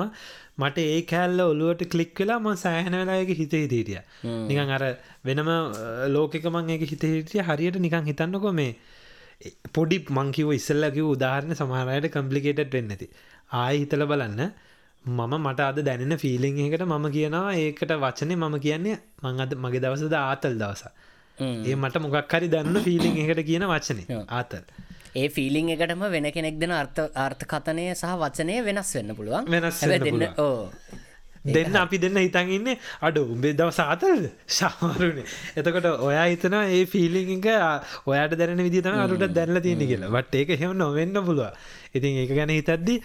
මට 0.59 0.85
ඒ 0.85 1.01
කෑල්ල 1.11 1.41
ඔලුවට 1.47 1.83
කලික් 1.95 2.15
වෙලා 2.21 2.39
ම 2.41 2.49
සෑහන 2.65 2.97
වෙලායක 3.01 3.33
හිතේ 3.41 3.65
හිටිය. 3.65 4.01
නිකන් 4.49 4.73
අර 4.77 4.85
වෙනම 5.25 5.51
ලෝකෙකමන් 6.15 6.71
ඒක 6.75 6.87
හිත 6.93 7.05
හිටිය. 7.13 7.43
හරියට 7.49 7.81
නිකන් 7.87 8.09
හිතන්නකො 8.11 8.53
මේ 8.61 8.73
පොඩි 9.75 9.99
මංකිව 10.19 10.55
ඉස්සල්ලකිව 10.59 11.13
උදාහරණ 11.15 11.59
සමහරයට 11.61 12.09
කම්පලිකේටඩ් 12.17 12.73
වෙන්නති 12.79 13.13
ආය 13.61 13.75
හිතල 13.83 14.07
බලන්න. 14.13 14.43
මම 15.05 15.35
මට 15.45 15.61
අද 15.71 15.79
දැනෙන 15.89 16.19
ෆිලිං 16.25 16.59
එකට 16.65 16.89
මම 16.89 17.07
කියනවා 17.17 17.55
ඒකට 17.61 17.93
වචනය 18.05 18.35
මම 18.37 18.57
කියන්නේ 18.67 18.99
මං 19.25 19.41
අද 19.45 19.53
මගේ 19.65 19.85
දවසද 19.85 20.17
ආතල් 20.25 20.57
දවස. 20.63 20.85
ඒ 21.69 21.77
මට 21.83 22.05
මොකක් 22.05 22.35
හරි 22.35 22.49
දන්න 22.55 22.87
ෆිලිං 22.87 23.25
එකට 23.25 23.43
කියන 23.51 23.65
වචනය 23.73 24.03
ආතල් 24.39 24.65
ඒ 25.15 25.29
ෆිලිං 25.31 25.69
එකටම 25.71 26.05
වෙන 26.11 26.31
කෙනෙක් 26.33 26.57
දෙන 26.59 26.73
අර්ථ 26.75 27.01
අර්ථකතනය 27.19 27.85
සහ 27.95 28.15
වචනය 28.21 28.57
වෙනස් 28.65 28.95
වෙන්න 28.95 29.15
පුළුවන්. 29.15 29.45
වෙනස් 29.49 29.81
දෙන්න 30.01 30.25
ඕ. 30.39 30.71
දෙන්න 31.49 31.77
අපි 31.77 31.99
දෙන්න 31.99 32.17
හිතන් 32.19 32.49
ඉන්න 32.51 32.69
අඩු 33.01 33.21
උඹේ 33.27 33.53
දව 33.55 33.71
සාතල්ද 33.73 34.25
ශාමරුණේ 34.49 35.25
එතකොට 35.57 35.87
ඔයා 36.03 36.25
හිතනවා 36.27 36.65
ඒ 36.69 36.85
ෆිලිං 36.87 37.31
එක 37.37 37.47
ඔයාට 38.07 38.35
දැන 38.37 38.61
විදිතම 38.61 38.97
අරුට 38.99 39.25
දැල්ල 39.33 39.61
තියෙන 39.61 39.85
කියලා. 39.85 40.11
වට 40.11 40.35
ඒක 40.37 40.51
හෙම 40.61 40.73
නොවෙන්න 40.77 41.15
පුළුව 41.21 41.53
ඉතින් 41.95 42.19
ඒක 42.23 42.33
ගැන 42.33 42.51
හිතද්දි 42.51 42.97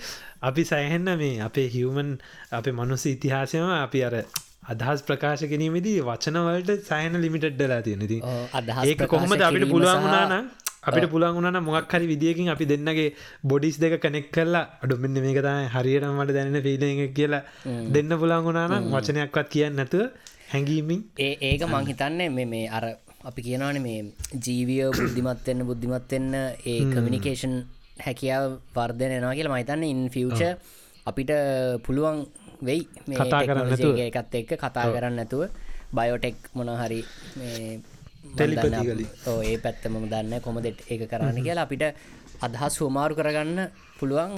අපි 0.42 0.64
සයහෙන්න 0.66 1.14
මේ 1.18 1.36
අපේ 1.42 1.68
හිවමන් 1.70 2.10
අපේ 2.52 2.74
මනුස්ස 2.74 3.06
ඉතිහාසයම 3.08 3.70
අපි 3.78 4.04
අර 4.04 4.16
අදහස් 4.70 5.02
ප්‍රකාශ 5.04 5.46
කිරීමේදී 5.46 5.96
වචනවලට 6.02 6.84
සයන 6.90 7.16
ලිමිටඩ්ඩලා 7.22 7.82
තියෙන 7.82 8.04
ති 8.08 8.20
ඔව්, 8.24 8.44
අදහස් 8.54 8.84
ඒක 8.86 8.98
ප්‍රකාශ 8.98 9.12
කොහොමද 9.14 9.42
අපිට 9.42 9.70
පුළුවන් 9.70 10.04
වුණානම් 10.04 10.46
අපිට 10.84 11.08
පුළන් 11.10 11.36
වුණන 11.36 11.60
මොක් 11.62 11.88
හරි 11.90 12.08
විදිියකින් 12.08 12.50
අපි 12.50 12.66
දෙන්නගේ 12.66 13.08
බොඩිස් 13.44 13.78
දෙක 13.78 13.96
කනෙක් 14.00 14.28
කරලා 14.32 14.66
අඩු 14.84 14.98
මෙන්න 14.98 15.18
මේක 15.18 15.40
තමයි 15.40 15.70
හරියට 15.70 16.08
මට 16.10 16.36
දැනෙන 16.38 16.62
පීලක 16.62 17.14
කියලා 17.14 17.44
දෙන්න 17.90 18.12
පුළන් 18.16 18.44
වුණනම් 18.44 18.92
වචනයක්වත් 18.92 19.48
කියන්න 19.50 19.76
නැතුව 19.76 20.04
හැඟීමින්. 20.50 21.00
ඒ 21.18 21.34
ඒක 21.42 21.62
මං 21.66 21.88
හිතන්නේ 21.88 22.30
මේ 22.30 22.48
මේ 22.48 22.66
අර 22.70 22.86
අපි 23.24 23.42
කියනවාන 23.42 23.80
මේ 23.82 24.00
ජීවිය 24.40 24.84
බුද්ධිමත්වෙන්න 24.92 25.66
බුද්ධිමත්වෙන්න 25.66 26.30
ඒ 26.66 26.80
කමිනිකේෂන් 26.92 27.56
හැකියාව 28.00 28.46
වර්ධන 28.76 29.18
එනවා 29.18 29.36
කියලා 29.36 29.56
මහිතන්න 29.56 29.84
ඉන් 29.86 30.02
ෆියච 30.10 30.42
අපිට 31.06 31.32
පුළුවන් 31.86 32.20
වෙයි 32.62 32.82
කතා 33.14 33.42
කරන්න 33.44 34.04
එකත් 34.04 34.36
එක්ක 34.36 34.52
කතා 34.58 34.86
කරන්න 34.90 35.16
නැතුව 35.16 35.48
බයෝටෙක් 35.94 36.38
මොනහරි 36.54 37.02
ඔව්, 39.28 39.40
ඒ 39.44 39.58
පැත්ත 39.58 39.84
මම 39.88 40.06
දන්න 40.10 40.42
කොමද 40.42 40.66
ඒක 40.66 41.02
කරන්න 41.10 41.38
කියලා. 41.40 41.66
අපිට 41.66 41.84
අදහස් 42.42 42.76
හෝමාරු 42.82 43.16
කරගන්න 43.16 43.60
පුළුවන් 44.00 44.34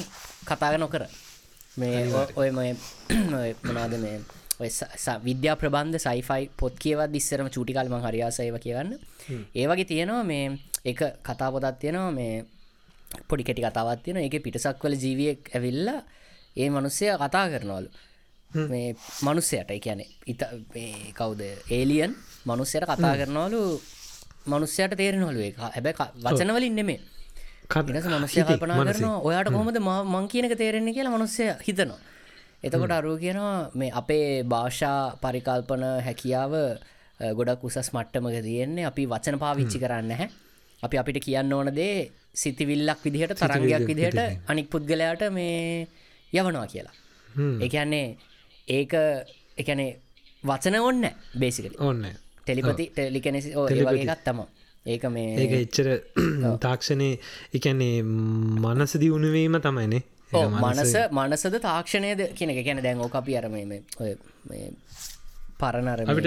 කතාග 0.45 0.77
නොකර. 0.77 1.03
මේ 1.77 2.03
ඔය 2.35 2.49
මොනාද 3.63 3.93
මේ 3.99 4.19
විද්‍යා 5.27 5.55
ප්‍රබන්ධ 5.55 5.99
සයිෆයි 5.99 6.49
පොත් 6.57 6.75
කියවත් 6.79 7.15
ඉස්සරම 7.15 7.47
චුටිකල්ම 7.49 7.95
හරියාසයව 8.01 8.57
කියවන්න. 8.59 8.91
ඒවගේ 9.55 9.85
තියෙනවා 9.85 10.23
මේ 10.23 10.45
එක 10.85 10.99
කතා 11.23 11.49
පොතත් 11.51 11.79
තියෙනවා 11.79 12.11
මේ 12.11 12.45
පොඩි 13.27 13.43
කෙටි 13.43 13.61
කතාවත් 13.63 14.03
තියෙන 14.03 14.17
එක 14.19 14.37
පිටසක්වල 14.43 14.95
ජීවියෙක් 14.95 15.49
ඇවිල්ලා 15.55 15.99
ඒ 16.55 16.69
මනුස්සය 16.69 17.05
කතා 17.15 17.45
කරනවලු 17.49 17.89
මේ 18.69 18.87
මනුස්සයට 19.23 19.69
කියන 19.79 19.99
ඉත 20.27 20.41
කවුද? 21.13 21.41
ඒලියන් 21.71 22.11
මනුස්සයට 22.45 22.85
කතා 22.85 23.13
කරනවලු 23.19 23.61
මනුස්සයට 24.47 24.93
තේරෙනවලු 24.97 25.39
එක 25.41 25.55
හැබැ 25.65 25.93
වචනවලින් 26.25 26.75
නෙමේ 26.75 26.99
ඉනස 27.91 28.07
මනුස්සය 28.09 28.35
කල්පනා 28.51 28.75
කරනවා 28.97 29.21
ඔයාට 29.27 29.49
කොහොමද 29.51 29.77
ම- 29.79 30.27
කියනක 30.27 30.53
තේරෙන්නේ 30.57 30.93
කියලා 30.93 31.15
මනුස්සය 31.15 31.43
හිතනවා. 31.67 31.99
එතකොට 32.63 32.91
අරුව 32.97 33.15
කියනවා 33.19 33.55
මේ 33.73 33.91
අපේ 33.93 34.27
භාෂා 34.45 34.99
පරිකල්පන 35.21 35.83
හැකියාව 36.07 36.53
ගොඩක් 37.19 37.63
උසස් 37.63 37.89
මට්ටමක 37.93 38.37
තියෙන්නේ. 38.43 38.85
අපි 38.85 39.03
වචන 39.05 39.37
පාවිච්චි 39.39 39.77
කරන්න 39.79 40.11
හැ 40.13 40.27
අපි 40.83 40.95
අපිට 40.97 41.19
කියන්න 41.25 41.53
ඕන 41.53 41.69
දේ 41.71 42.11
සිතිවිල්ලක් 42.33 42.99
විදිහට 43.05 43.33
තරංගයක් 43.41 43.87
විදිහට 43.89 44.15
අනික් 44.47 44.67
පුද්ගලයාට 44.69 45.23
මේ 45.31 45.87
යවනවා 46.33 46.67
කියලා. 46.67 46.95
එකන්නේ 47.61 48.07
ඒක 48.67 48.93
එකනේ 49.57 49.91
වචන 50.43 50.75
ඔන්න 50.81 51.05
බේසිකට 51.39 51.79
ඔන්න 51.81 52.05
ටෙලිපති 52.43 52.85
ටෙලිකෙනෙසි 52.89 53.53
එකත් 53.53 54.23
තම 54.25 54.41
ඒක 54.85 55.03
මේ 55.09 55.37
ඒක 55.37 55.53
එච්චර 55.59 55.87
තාක්ෂණය 56.59 57.09
එකන්නේ 57.53 58.01
මනස 58.03 58.97
දියුණුවීම 58.97 59.57
තමයිනේ 59.59 60.03
මනස- 60.33 60.81
මනස 60.81 60.95
මනසද 61.11 61.55
තාක්ෂණයද 61.61 62.21
කියන 62.35 62.49
එක. 62.51 62.65
ගැන 62.65 62.81
දැන් 62.81 62.99
ඕක 62.99 63.15
අපි 63.15 63.37
අර 63.37 63.49
මේ- 63.49 63.65
මේ 63.65 63.81
ඔය 63.99 64.15
පරණර 65.55 65.99
අපිට 66.03 66.25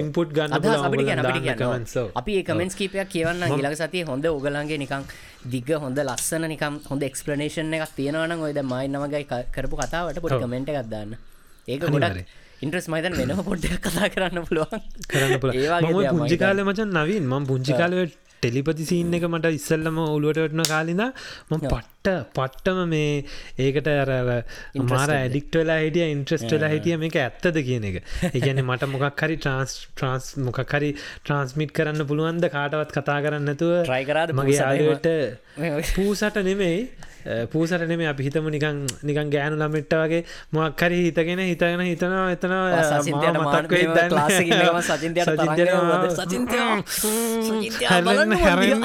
input 0.00 1.58
ගන්න. 1.66 1.86
අපි 2.14 2.32
කමෙන්ස් 2.44 2.74
කීපයක් 2.76 3.08
කියවන්න 3.08 3.42
ගිලක 3.58 3.76
සතිය 3.80 4.04
හොඳ 4.04 4.24
ඔගලන්ගේ 4.26 4.78
නිකං 4.78 5.02
දිග 5.46 5.68
හොඳ 5.76 5.98
ලස්සන 6.00 6.46
නිකම් 6.46 6.78
හොඳ 6.86 7.02
එක්ස්පලනේෂන් 7.02 7.74
එකක් 7.74 7.92
තියෙනවන 7.96 8.38
ඔයද 8.40 8.58
මයි 8.64 8.86
නමගයි 8.88 9.24
ක- 9.26 9.46
කරපු 9.50 9.76
කතාවට 9.76 10.20
පොඩි 10.20 10.38
කමෙන්ට් 10.40 10.68
එකක් 10.70 10.88
දාන්න. 10.88 11.16
ඒක 11.68 11.80
ගොඩක්. 11.80 12.24
ඉන්ට්‍රස් 12.62 12.86
මයිතන් 12.88 13.14
වෙනම 13.18 13.42
පොඩ්ඩක් 13.44 13.80
කතා 13.82 14.08
කරන්න 14.08 14.44
පුළුවන්. 14.46 14.80
කරන්න 15.10 15.38
පුළ 15.40 15.52
ඒ 15.52 15.66
වගේ 15.68 15.90
මම 15.90 16.00
දෙයක් 16.00 16.10
පුංචි 16.14 16.34
මම 16.34 16.38
කාල 16.38 16.58
මචන් 16.64 16.90
නවින්. 16.96 17.24
ම 17.26 17.44
පුංචි 17.46 17.72
කාලව 18.44 18.62
ටෙලිපති 18.64 18.84
සීන් 18.84 19.14
එක 19.16 19.24
මට 19.28 19.50
ඉස්සල්ලම 19.58 19.98
ඔලුවට 20.00 20.40
වටන 20.42 20.64
කාලිද 20.68 21.00
ම 21.00 21.60
පට්ට 21.62 22.10
පට්ටම 22.34 22.80
මේ 22.88 23.24
ඒකට 23.58 23.88
අර 23.92 24.10
මාර 24.84 25.12
ඇඩික්ට 25.14 25.58
වෙලා 25.60 25.78
හිටිය 25.80 26.08
ඉන්ට්‍රස්ට 26.10 26.52
වෙලා 26.52 26.72
හිටිය 26.74 26.98
මේක 26.98 27.16
ඇත්තද 27.16 27.60
කියන 27.68 27.88
එක. 27.90 27.96
ඒගැන 28.30 28.62
මට 28.64 28.90
මොකක් 28.92 29.24
හරි 29.24 29.38
ට්‍රන්ස් 29.38 29.78
ට්‍රන්ස් 29.86 30.28
මොකක් 30.44 30.60
හරි 30.68 30.92
ට්‍රන්ස්මිට් 30.96 31.74
කරන්න 31.78 32.06
පුළුවන්ද 32.10 32.50
කාටවත් 32.50 32.94
කතා 32.98 33.18
කරන්න 33.24 33.48
නැතුව 33.50 33.74
Try 33.88 34.02
කරාද 34.04 34.34
මගේ 34.34 34.60
එහෙම? 35.56 35.82
පූසට 35.96 36.40
නෙමෙයි 36.42 36.78
පූසට 37.24 37.84
නෙමේ 37.84 38.08
අපි 38.08 38.22
හිතම 38.24 38.48
නිකන් 38.48 38.80
නිකන් 39.02 39.30
ගෑනු 39.30 39.56
ළමෙට්ට 39.56 39.94
වගේ 39.94 40.22
මොක් 40.52 40.80
හරි 40.80 40.98
හිතගෙන 41.06 41.40
හිතගෙන 41.42 41.82
හිතනවා 41.82 42.26
එතන 42.32 42.52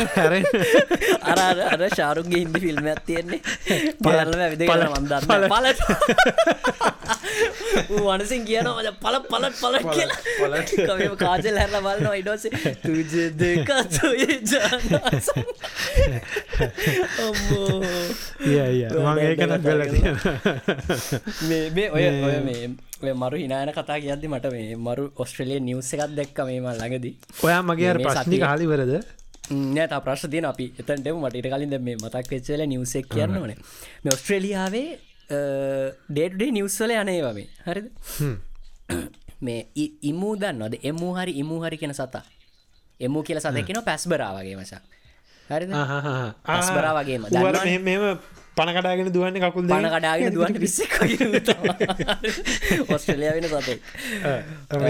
හැරෙන් 0.15 0.45
අර 1.31 1.39
අර 1.65 1.81
ශාරුන්ගේ 1.95 2.41
හින්දි 2.43 2.59
ෆිල්ම් 2.59 2.85
ඇතියෙන්නේ 2.85 3.39
පලල්ල 3.99 4.33
ඇවිද 4.39 4.63
මන්දන්න 4.95 5.23
පල- 5.27 5.47
වනසින් 7.89 8.45
කියනවා 8.45 8.93
පල 9.01 9.15
පලත් 9.29 9.55
පලට 9.61 9.85
කියලා. 9.93 11.15
කාජල් 11.23 11.57
හැරල 11.57 11.77
බලන්න 11.83 12.15
ඉඩෝස 12.15 12.43
තුජ 12.83 13.13
දෙක 13.35 13.69
වෙල 13.69 13.87
තියෙන 13.93 14.43
මේ 21.43 21.89
ඔය 21.89 22.05
ඔය 22.21 22.38
මේ 22.41 22.63
ඔය 23.01 23.13
මරු 23.15 23.38
හිනාන 23.38 23.71
කතා 23.73 23.99
කියද්දි 23.99 24.27
මට 24.30 24.51
මේ 24.51 24.75
මරු 24.80 25.05
ඔස්ට්‍රලිය 25.17 25.59
නිවස 25.61 25.93
එකක් 25.93 26.15
දැක්ක 26.15 26.43
මේම 26.45 26.69
ළඟදී 26.71 27.15
ඔයා 27.43 27.61
මගේ 27.63 27.93
ප්‍රශ්නි 27.99 28.39
කාලිවරද 28.39 28.93
නෑත 29.51 29.93
ප්‍රශ් 30.01 30.25
තියන 30.30 30.45
අපි 30.45 30.65
එතන්ටම 30.77 31.19
මට 31.19 31.36
ඉට 31.36 31.49
කලින්ද 31.49 31.77
මේ 31.82 31.97
මතක් 31.97 32.25
වෙච්චල 32.32 32.65
නිවසෙක් 32.67 33.07
කියන්න 33.09 33.38
ඕනේ 33.38 33.57
මේ 34.03 34.13
ඔස්ට්‍රේලියාවේ 34.13 34.88
ඩේට්ඩේ 36.09 36.51
නිවස්වල 36.51 36.93
යනේවා 36.95 37.34
මේ 37.34 37.47
හරිද 37.65 37.88
මේ 39.41 39.59
ඉමූ 40.03 40.36
දන්නවද 40.36 40.80
එමූ 40.84 41.11
හරි 41.15 41.34
ඉමූ 41.38 41.59
හරි 41.63 41.77
කියෙන 41.77 41.93
සතා 41.93 42.23
එමූ 42.99 43.23
කියල 43.23 43.39
සතකින 43.39 43.82
පැස්බරාවගේ 43.84 44.55
මසක් 44.55 44.99
හරිද? 45.50 45.72
ඇස්බරා 46.50 46.93
වගේම. 46.97 47.30
මෙම 47.84 48.20
පණකඩාගෙන 48.58 49.10
දුවන්න 49.14 49.39
කකුල් 49.41 49.66
පණ 49.66 49.88
කඩාගෙන 49.93 50.34
දුවන්න 50.36 50.60
විස්සෙක් 50.66 50.93
ඔස්ට්‍රලිය 52.89 53.32
වෙන 53.36 53.47
සතේ 53.47 53.78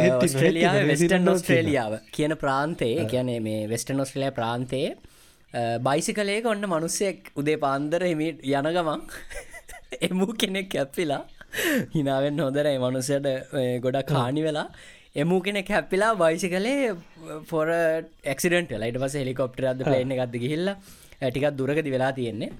ඔස්ට්‍රලියාව 0.10 0.80
වෙස්ටන් 0.89 1.32
ඔස්ට්‍රේලියාව 1.34 1.97
කියන 2.12 2.36
ප්‍රාන්තයේ 2.43 3.07
කියන 3.07 3.32
මේ 3.43 3.68
වෙස්ටන් 3.70 4.03
ඔස්ට්‍රලිය 4.05 4.32
ප්‍රාන්තයේ 4.32 4.89
බයිසිකලේක 5.82 6.45
ඔන්න 6.45 6.66
මනුස්සයෙක් 6.68 7.32
උදේ 7.36 7.57
පාන්දර 7.57 8.01
හිමි 8.03 8.30
යන 8.51 8.70
ගමන් 8.70 9.05
එමූ 10.07 10.32
කෙනෙක් 10.36 10.76
ඇප්පිලා 10.76 11.22
හිනාවෙන් 11.93 12.39
හොදර 12.39 12.72
මනුසයට 12.80 13.30
ගොඩක් 13.82 14.10
කානි 14.10 14.41
වෙලා 14.43 14.68
එමූ 15.16 15.41
කෙනෙ 15.41 15.62
හැපිලා 15.68 16.16
බයිසි 16.16 16.49
කලේ 16.49 16.95
ෆොර 17.49 17.68
එක්සිඩට 18.34 18.74
ලයිට 18.82 18.99
පස 19.03 19.16
හෙලිකොප්ටර 19.22 19.66
අද 19.72 19.82
ප්ලේන 19.82 20.12
එකක්ද 20.12 20.36
ගිහිල්ල 20.43 20.70
ටිකත් 21.22 21.57
දුරකති 21.57 21.91
වෙලා 21.91 22.12
තියෙන්නේ. 22.14 22.51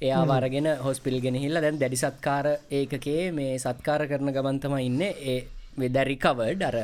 එයා 0.00 0.22
වරගෙන 0.24 0.68
හොස්පිල් 0.86 1.18
ගෙනහිල්ල 1.20 1.60
දැන් 1.60 1.80
දැඩි 1.80 1.98
සත්කාර 1.98 2.46
ඒකගේ 2.70 3.32
මේ 3.32 3.58
සත්කාර 3.58 4.06
කරන 4.06 4.30
ගමන්තම 4.36 4.78
ඉන්න. 4.78 5.02
ඒ 5.02 5.38
වෙදැරිකවඩ් 5.78 6.62
අර 6.62 6.76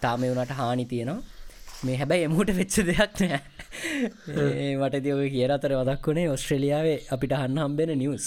තාම 0.00 0.22
වුණට 0.22 0.54
හානි 0.60 0.84
තියෙනවා. 0.84 1.18
මේ 1.84 1.96
හැබැයි 1.96 2.28
එමුට 2.30 2.54
වෙච්ච 2.56 2.76
දෙයක් 2.90 3.20
නෑ 3.22 3.40
මට 4.80 5.02
දියක 5.04 5.32
කිය 5.34 5.46
අතර 5.56 5.72
වදක් 5.78 6.04
වුණේ 6.06 6.28
ඔස්ට්‍රලියාවේ 6.34 6.98
අපිට 7.16 7.34
හන්න 7.38 7.62
හම්බෙන 7.64 7.92
නිවස් 7.98 8.26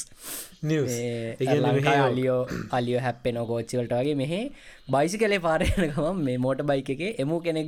අලියෝ 2.06 2.42
අලියෝ 2.72 3.02
හැප්පෙන 3.06 3.40
කෝච්චිවලට 3.50 3.94
වගේ 4.00 4.16
මෙහෙ 4.16 4.42
බයිසි 4.88 5.18
කලේ 5.18 5.42
පාරයනකම 5.48 6.22
මේ 6.28 6.38
මෝට 6.38 6.64
බයික 6.72 6.90
එක 6.96 7.04
එමු 7.20 7.42
කෙනෙක් 7.42 7.68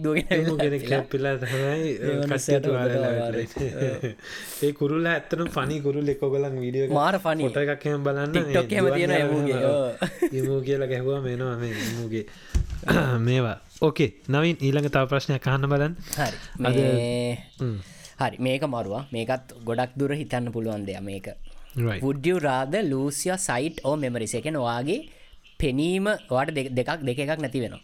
පිලා 1.10 1.36
ඒ 4.64 4.72
kuruල 4.74 5.06
ඇත්තන 5.14 5.46
පනි 5.58 5.82
කුරුල් 5.86 6.14
එක්කොගලන් 6.16 6.58
වීඩිය 6.64 6.88
මාර 7.00 7.20
පනි 7.20 7.50
ොට 7.50 7.62
එකක් 7.64 7.86
බලන්න 8.06 8.34
ටොක් 8.46 8.76
හෙම 8.78 8.92
තියෙන 8.96 9.14
එමුගේ 9.14 9.60
එමූ 10.34 10.62
කියලා. 10.62 10.88
ගැහවා 10.88 11.22
මේනවා 11.22 11.56
මේ 11.58 11.74
එමුගේ 11.86 12.26
මේවා. 13.28 13.58
ඕකේ 13.82 14.10
නවින් 14.28 14.58
ඊළඟ 14.62 14.90
තව 14.90 15.04
ප්‍රශ්නයක් 15.12 15.42
කහන්න 15.44 15.70
බලන් 15.72 15.94
හරි. 16.18 16.38
හරි 18.20 18.38
මේක 18.40 18.64
මරුවා. 18.66 19.04
මේකත් 19.12 19.54
ගොඩක් 19.68 19.92
දුර 20.00 20.12
හිතන්න 20.14 20.52
පුළුවන් 20.56 20.86
දෙය 20.88 21.00
මේක. 21.02 21.28
පුඩ්ියව් 22.04 22.38
රාද 22.40 22.76
ලූසිය 22.92 23.36
සයිට් 23.40 23.84
ඕ 23.84 23.96
මෙමරිස 23.96 24.36
එකෙන 24.40 24.60
වාගේ 24.60 25.02
පෙනීම 25.60 26.08
වාට 26.30 26.54
දෙකක් 26.56 27.02
දෙක 27.08 27.20
එකක් 27.20 27.42
නැති 27.42 27.60
වෙනවා. 27.64 27.84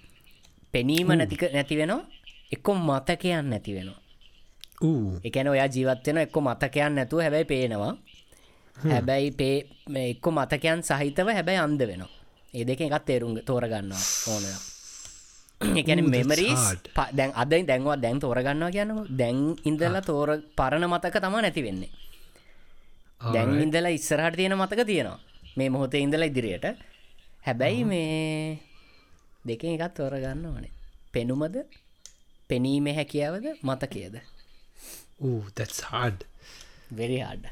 පෙනීම 0.73 1.11
නැතික 1.13 1.43
නැති 1.53 1.75
වෙනවා 1.77 2.01
එක්කො 2.51 2.71
මතකයන් 2.77 3.45
නැති 3.51 3.75
වෙනවා. 3.75 3.99
එකන 5.23 5.47
ඔයා 5.47 5.67
ජීවත්වෙන 5.67 6.23
එක්කො 6.25 6.39
මතකයන් 6.41 6.95
නැතුව 6.95 7.23
හැබැයි 7.25 7.51
පේනවා. 7.53 7.93
හැබැයි 8.77 9.29
එක්කො 10.07 10.29
මතකයන් 10.31 10.79
සහිතව 10.83 11.27
හැබැයි 11.37 11.63
අන්ද 11.67 11.81
වෙනවා. 11.83 12.11
ඒ 12.53 12.63
දෙක 12.67 12.81
එකත් 12.81 13.05
තේරුම් 13.05 13.39
තෝරගන්නවා 13.47 14.03
ඕනවා 14.27 14.70
එකන 15.81 16.01
මෙමරීස් 16.15 16.63
දැන් 17.17 17.31
අද 17.41 17.53
දැන්වා 17.69 17.97
දැන් 18.05 18.19
තෝරගන්නවා 18.23 18.71
කියන්න 18.75 18.91
දැන් 19.21 19.37
ඉඳලා 19.69 20.01
තෝර 20.09 20.29
පරණ 20.57 20.87
මතක 20.89 21.15
තම 21.23 21.35
නැති 21.45 21.61
වෙන්නේ. 21.67 21.91
දැන් 23.33 23.53
ඉඳලා 23.65 23.93
ඉස්සරහට 23.99 24.35
තියෙන 24.39 24.57
මතක 24.57 24.81
තියෙනවා. 24.91 25.19
මේ 25.57 25.69
මොහොත 25.69 25.93
ඉඳලා 25.93 26.31
ඉදිරියට. 26.31 26.65
හැබැයි 27.45 27.83
මේ 27.83 28.59
දෙක 29.47 29.63
එකත් 29.63 29.93
තෝරගන්න 29.99 30.45
ඕනේ. 30.45 30.73
පෙනුමද? 31.13 31.55
පෙනීම 32.49 32.85
හැකියාවද? 32.99 33.45
මතකයද? 33.63 34.15
හඩ 35.85 36.23
වෙරි 36.97 37.17
හඩ 37.21 37.45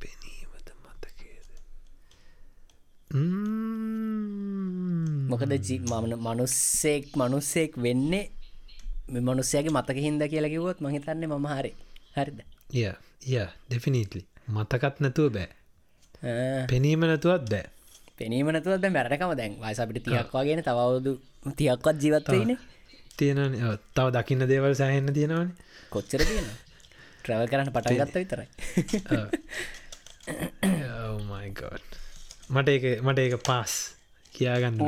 පෙනීමද 0.00 0.68
මතකේද 0.84 1.48
මොකද 5.34 5.52
මමන 5.82 6.14
මනුස්සෙක් 6.20 7.16
මනුස්සෙක් 7.16 7.78
වෙන්නේ 7.78 8.24
මනුස්සයගේ 9.22 9.70
මතක 9.70 9.98
හින්ද 9.98 10.22
කියලා 10.28 10.48
කිවොත් 10.48 10.80
මහිතන්නේ 10.80 11.28
මම 11.28 11.46
හරි. 11.52 11.72
හරිද? 12.16 12.38
ය 12.72 12.82
ය 13.28 13.36
ඩෙෆිනිටලි 13.68 14.22
මතකත් 14.48 15.00
නැතුව 15.00 15.32
බෑ. 15.32 15.48
පෙනීම 16.68 17.00
නැතුවත් 17.02 17.48
බෑ. 17.50 17.66
පෙනීම 18.16 18.46
නැතුවද 18.48 18.86
මැරණකම 18.90 19.34
දැන් 19.36 19.58
වයිස 19.60 19.80
අපිට 19.80 20.04
තියක් 20.04 20.30
වගෙන 20.32 20.62
තවවුදු 20.62 21.12
තියක්වත් 21.56 21.96
ජීවත්වයින 22.02 22.52
තියෙන 23.16 23.56
තව 23.94 24.06
දකින්න 24.12 24.48
දේවල් 24.48 24.74
සෑහෙන්න 24.74 25.12
තියෙනවන. 25.12 25.50
කොච්චර 25.90 26.22
තියෙන 26.22 26.46
ට්‍රවල් 27.20 27.48
කරන්න 27.48 27.72
පටගත්ත 27.72 28.14
විතරයි. 28.14 28.48
මට 32.48 32.68
එක 32.68 32.84
මට 33.02 33.18
ඒක 33.18 33.36
පාස් 33.42 33.74
කියාගන්න 34.34 34.78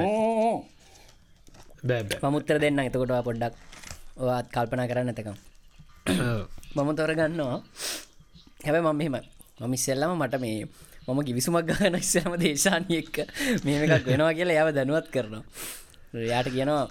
බෑ. 1.89 2.03
මමුත්තර 2.23 2.59
දෙන්න 2.63 2.81
එතකොට 2.83 3.13
පොඩ්ඩක්. 3.29 3.55
ඔත් 4.17 4.47
කල්පනා 4.55 4.89
කරන්න 4.91 5.11
ඇතකම් 5.13 5.37
මම 6.77 6.91
තොර 6.99 7.13
ගන්නවා 7.19 7.61
හැබැ 8.65 8.83
මම 8.83 8.97
මෙහෙම 8.99 9.17
මම 9.61 9.75
ඉස්සෙල්ලම 9.77 10.13
මට 10.17 10.41
මේ 10.45 10.65
මම 11.07 11.21
ගිවිසුමක් 11.27 11.69
ගන්න 11.69 11.97
ඉස්සම 11.99 12.33
දේශානය 12.43 12.95
එක්ක 13.03 13.17
මේම 13.65 13.83
එකක් 13.85 14.07
වෙනවා 14.11 14.33
කියලා 14.39 14.63
යව 14.63 14.71
දැනුවත් 14.77 15.07
කරනවා. 15.15 15.45
යාට 16.33 16.49
කියනවා 16.55 16.85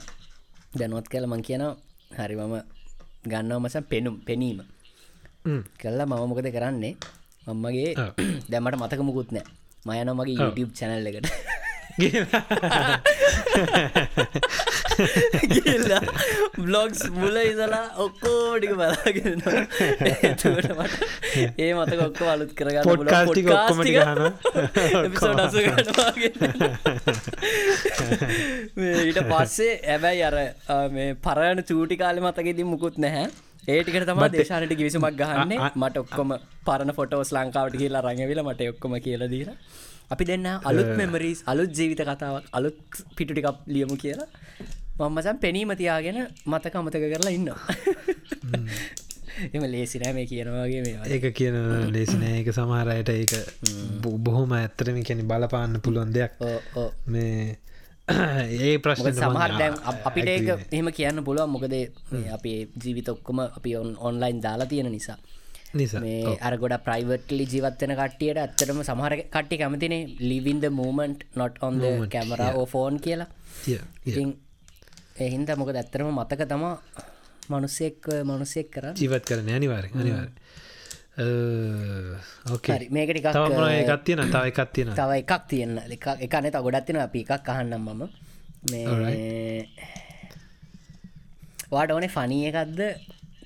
දැනුවත් 0.80 1.08
කල 1.12 1.26
මං 1.32 1.44
කියනවා 1.48 1.74
හරි 2.20 2.36
මම 2.40 2.56
ගන්නවා 3.32 3.64
මසන් 3.64 3.86
පෙනුම් 3.92 4.16
පෙනීම. 4.28 4.60
කල්ලා 5.82 6.06
මම 6.06 6.24
මොකද 6.30 6.48
කරන්නේ? 6.56 6.96
මම්මගේ 7.48 7.92
දැමට 8.50 8.80
මතක 8.82 9.02
මුකුත් 9.08 9.30
නෑ 9.36 9.46
මයන 9.86 10.10
මගේ 10.18 10.38
YouTube 10.40 10.72
චැනල් 10.78 11.10
එකට 11.96 12.28
බ්ලොග්ස් 16.58 17.02
මුල 17.16 17.38
ඉදලා 17.42 17.86
ඔක්කෝටික 18.06 18.74
බලාගෙන 18.80 19.40
ඒ 21.58 21.72
මතක 21.72 22.02
ඔක්ක 22.08 22.20
අලුත් 22.34 22.52
කරගන්න 22.58 22.86
පොඩ්කාස්ටි 22.90 23.42
ඔක්කොම 23.56 23.80
ඊට 29.06 29.20
පස්සේ 29.32 29.74
ඇබැයි 29.88 30.24
අර 30.30 30.38
මේ 30.92 31.10
පරණ 31.26 31.60
චූටි 31.72 31.96
කාලෙ 31.98 32.20
මතකෙදී 32.22 32.68
මුකුත් 32.74 32.98
නැහැ. 32.98 33.28
ඒටිකට 33.68 34.08
තම 34.12 34.24
දේශානට 34.36 34.74
කිවිසුමක් 34.80 35.16
ගහන්නේ. 35.22 35.60
මට 35.76 35.96
ඔක්කොම 36.04 36.30
පරණ 36.68 36.92
ෆොටෝස් 37.00 37.30
ලංකාවට 37.38 37.76
කියලා 37.82 38.06
රඟවිල 38.06 38.42
මට 38.44 38.62
ඔක්කොම 38.74 38.94
කියලදීර 39.08 39.50
අපි 40.12 40.24
දෙන්න 40.26 40.48
අලුත් 40.64 40.92
මෙමරීස් 40.98 41.40
අලුත් 41.46 41.72
ජීවිත 41.72 42.02
කතාවක් 42.04 42.46
අලුත් 42.52 42.78
පිටුටිකක් 43.16 43.66
ලියමු 43.68 43.96
කියලා 43.98 44.30
මම්මසන් 45.00 45.38
පෙනීම 45.38 45.72
තියාගෙන 45.76 46.20
මතක 46.46 46.76
අමතක 46.76 47.04
කරලා 47.06 47.34
ඉන්න 47.34 47.50
එම 49.54 49.64
ලේසිනෑ 49.66 50.14
මේ 50.14 50.26
කියනවාගේ 50.26 50.82
මේ 50.82 50.96
ඒක 51.10 51.26
කියන 51.34 51.58
ලේසිනෑ 51.92 52.40
එක 52.40 52.50
සමහරයට 52.52 53.12
ඒක 53.12 53.34
බොහොම 54.20 54.54
ඇත්තරම 54.54 55.00
කැනි 55.04 55.24
බලපාන්න 55.24 55.82
පුළුවන් 55.82 56.14
දෙයක්. 56.14 56.40
මේ 57.08 57.60
ඒ 58.60 58.78
ප්‍රශ්න 58.80 59.12
සමහර 59.14 59.58
දැන් 59.60 59.76
අපිට 60.06 60.30
ඒක 60.30 60.48
එහෙම 60.52 60.92
කියන්න 60.94 61.24
පුළුවන්. 61.24 61.52
මොකද 61.52 61.76
අපේ 62.32 62.60
ජීවිත 62.78 63.10
ඔක්කොම 63.10 63.44
අපි 63.48 63.76
ඔන් 63.76 63.92
ඔන්ලයින් 64.00 64.40
දාලා 64.42 64.68
තියෙන 64.68 64.92
නිසා 64.92 65.18
මේ 66.02 66.38
අර 66.42 66.54
ගොඩ 66.58 66.76
ප්‍රයිවට්ලි 66.86 67.46
ජීවත්වන 67.54 67.94
කට්ටියට 68.00 68.38
ඇත්තටම 68.38 68.80
සමහර 68.84 69.14
කට්ටි 69.26 69.56
කැමතිනේ 69.62 70.02
living the 70.22 70.66
moment 70.72 71.26
not 71.36 71.56
on the 71.62 71.84
camera 72.10 72.42
phone 72.54 73.00
කියලා. 73.00 73.30
එහින්ද 75.18 75.50
මොක 75.58 75.70
ඇත්තරම 75.74 76.08
මතක 76.14 76.42
තමා 76.48 76.74
මනුස්සෙක් 77.50 78.08
මනුස්සෙක් 78.26 78.68
කර 78.72 78.86
ජීවත් 78.96 79.26
කරන 79.26 79.50
අනිවාර 79.52 79.86
අනිවාර 79.94 80.30
මේකට 82.92 83.18
එකක් 83.20 84.02
තියෙන 84.06 84.24
තව 84.28 84.44
එකක් 84.50 84.72
තියෙන 84.74 84.90
තව 84.96 85.12
එකක් 85.22 85.34
තියෙන 85.50 85.72
එක 85.90 86.08
එකන 86.20 86.50
ත 86.52 86.64
ගොඩත් 86.66 86.86
තියෙන 86.88 87.02
අපි 87.02 87.20
එකක් 87.26 87.50
අහන්නම් 87.50 87.86
මම. 87.90 88.02
මේ 88.72 89.68
වාට 91.72 91.92
ඕනේ 91.92 92.10
ෆනී 92.10 92.50
එකක්ද 92.50 92.82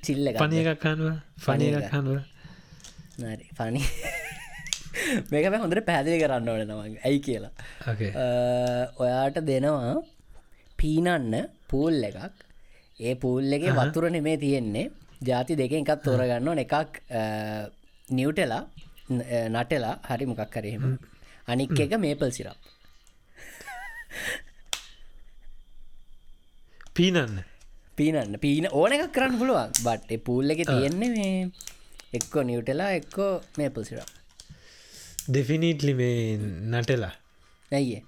චිල්ල 0.03 0.31
පනය 0.35 0.59
එකක් 0.63 0.81
කනුව 0.81 1.15
ෆනය 1.39 1.69
එකක් 1.71 1.89
කනුව 1.91 2.19
ෆනි 3.55 3.81
මේක 5.31 5.45
හොඳට 5.55 5.81
පැදිලි 5.85 6.21
කරන්න 6.21 6.49
ඕන 6.49 6.63
නමගේ 6.65 7.01
ඇයි 7.03 7.19
කියලා 7.21 7.51
ඔයාට 8.99 9.39
දෙනවා 9.43 9.95
පීනන්න 10.79 11.35
පූල් 11.69 11.99
එකක් 12.03 12.45
ඒ 12.99 13.15
පූල් 13.17 13.53
එක 13.53 13.69
වතුර 13.75 14.09
නෙමේ 14.09 14.37
තියෙන්නේ 14.37 14.87
ජාති 15.21 15.55
දෙක 15.55 15.73
එකක් 15.73 15.93
තෝරගන්න 16.03 16.63
එකක් 16.65 17.01
නිවටලා 18.09 18.63
නටලා 19.49 19.93
හරි 20.05 20.25
මොකක් 20.25 20.49
කරහෙම 20.49 20.83
අනික් 21.47 21.79
එක 21.79 21.93
මේපල් 21.97 22.31
සිරප් 22.31 22.57
පීනන්න 26.93 27.39
පීනන්න. 27.99 28.39
පීන 28.45 28.69
ඕන 28.71 28.95
එකක් 28.95 29.11
කරන්න 29.15 29.41
පුළුවන්. 29.41 29.75
බට් 29.83 30.23
පූල් 30.25 30.55
එක 30.55 30.63
තියෙන්නේ 30.67 31.11
මේ 31.15 31.35
එක්කෝ 32.17 32.43
නිවටලා 32.43 32.91
එක්කෝ 32.99 33.31
මේපල් 33.57 33.83
සිරප් 33.83 34.09
දෙෆිනිටලි 35.33 35.93
මේ 35.93 36.21
නටලා 36.71 37.11
ඇයියේ 37.71 38.01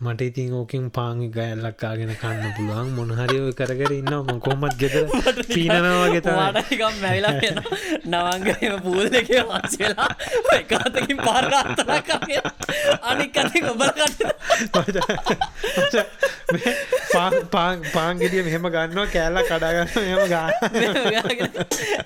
මට 0.00 0.20
ඉතින් 0.30 0.52
ඕකින් 0.54 0.84
පාංගි 0.96 1.28
ගෑල්ලක්කාගෙන 1.36 2.12
කන්න 2.20 2.52
පුළුවන්. 2.56 2.88
මොනහරි 2.96 3.38
කරකර 3.58 3.92
ඉන්න 3.96 4.12
ම 4.14 4.38
කොමත් 4.44 4.74
ගෙතර 4.82 5.04
පීනනවා 5.48 6.08
ගෙත 6.14 6.26
වාටකම් 6.38 6.94
මැවිලා 7.02 7.34
වෙන 7.42 7.56
නවංගම 8.12 8.76
පූල් 8.84 9.06
දෙක 9.14 9.30
වන්සලා 9.48 10.08
එකතකින් 10.58 11.18
පාරගත්තල 11.26 11.90
අනික් 13.10 13.38
අති 13.42 13.58
ඔබල 13.72 13.90
කට 14.74 14.96
පාංගෙඩිය 17.94 18.42
මෙහෙම 18.46 18.64
ගන්නවා. 18.76 19.06
කෑල්ල 19.14 19.38
කඩාගන්න 19.50 19.90
මෙම 20.06 20.22
ගන්න 20.30 20.52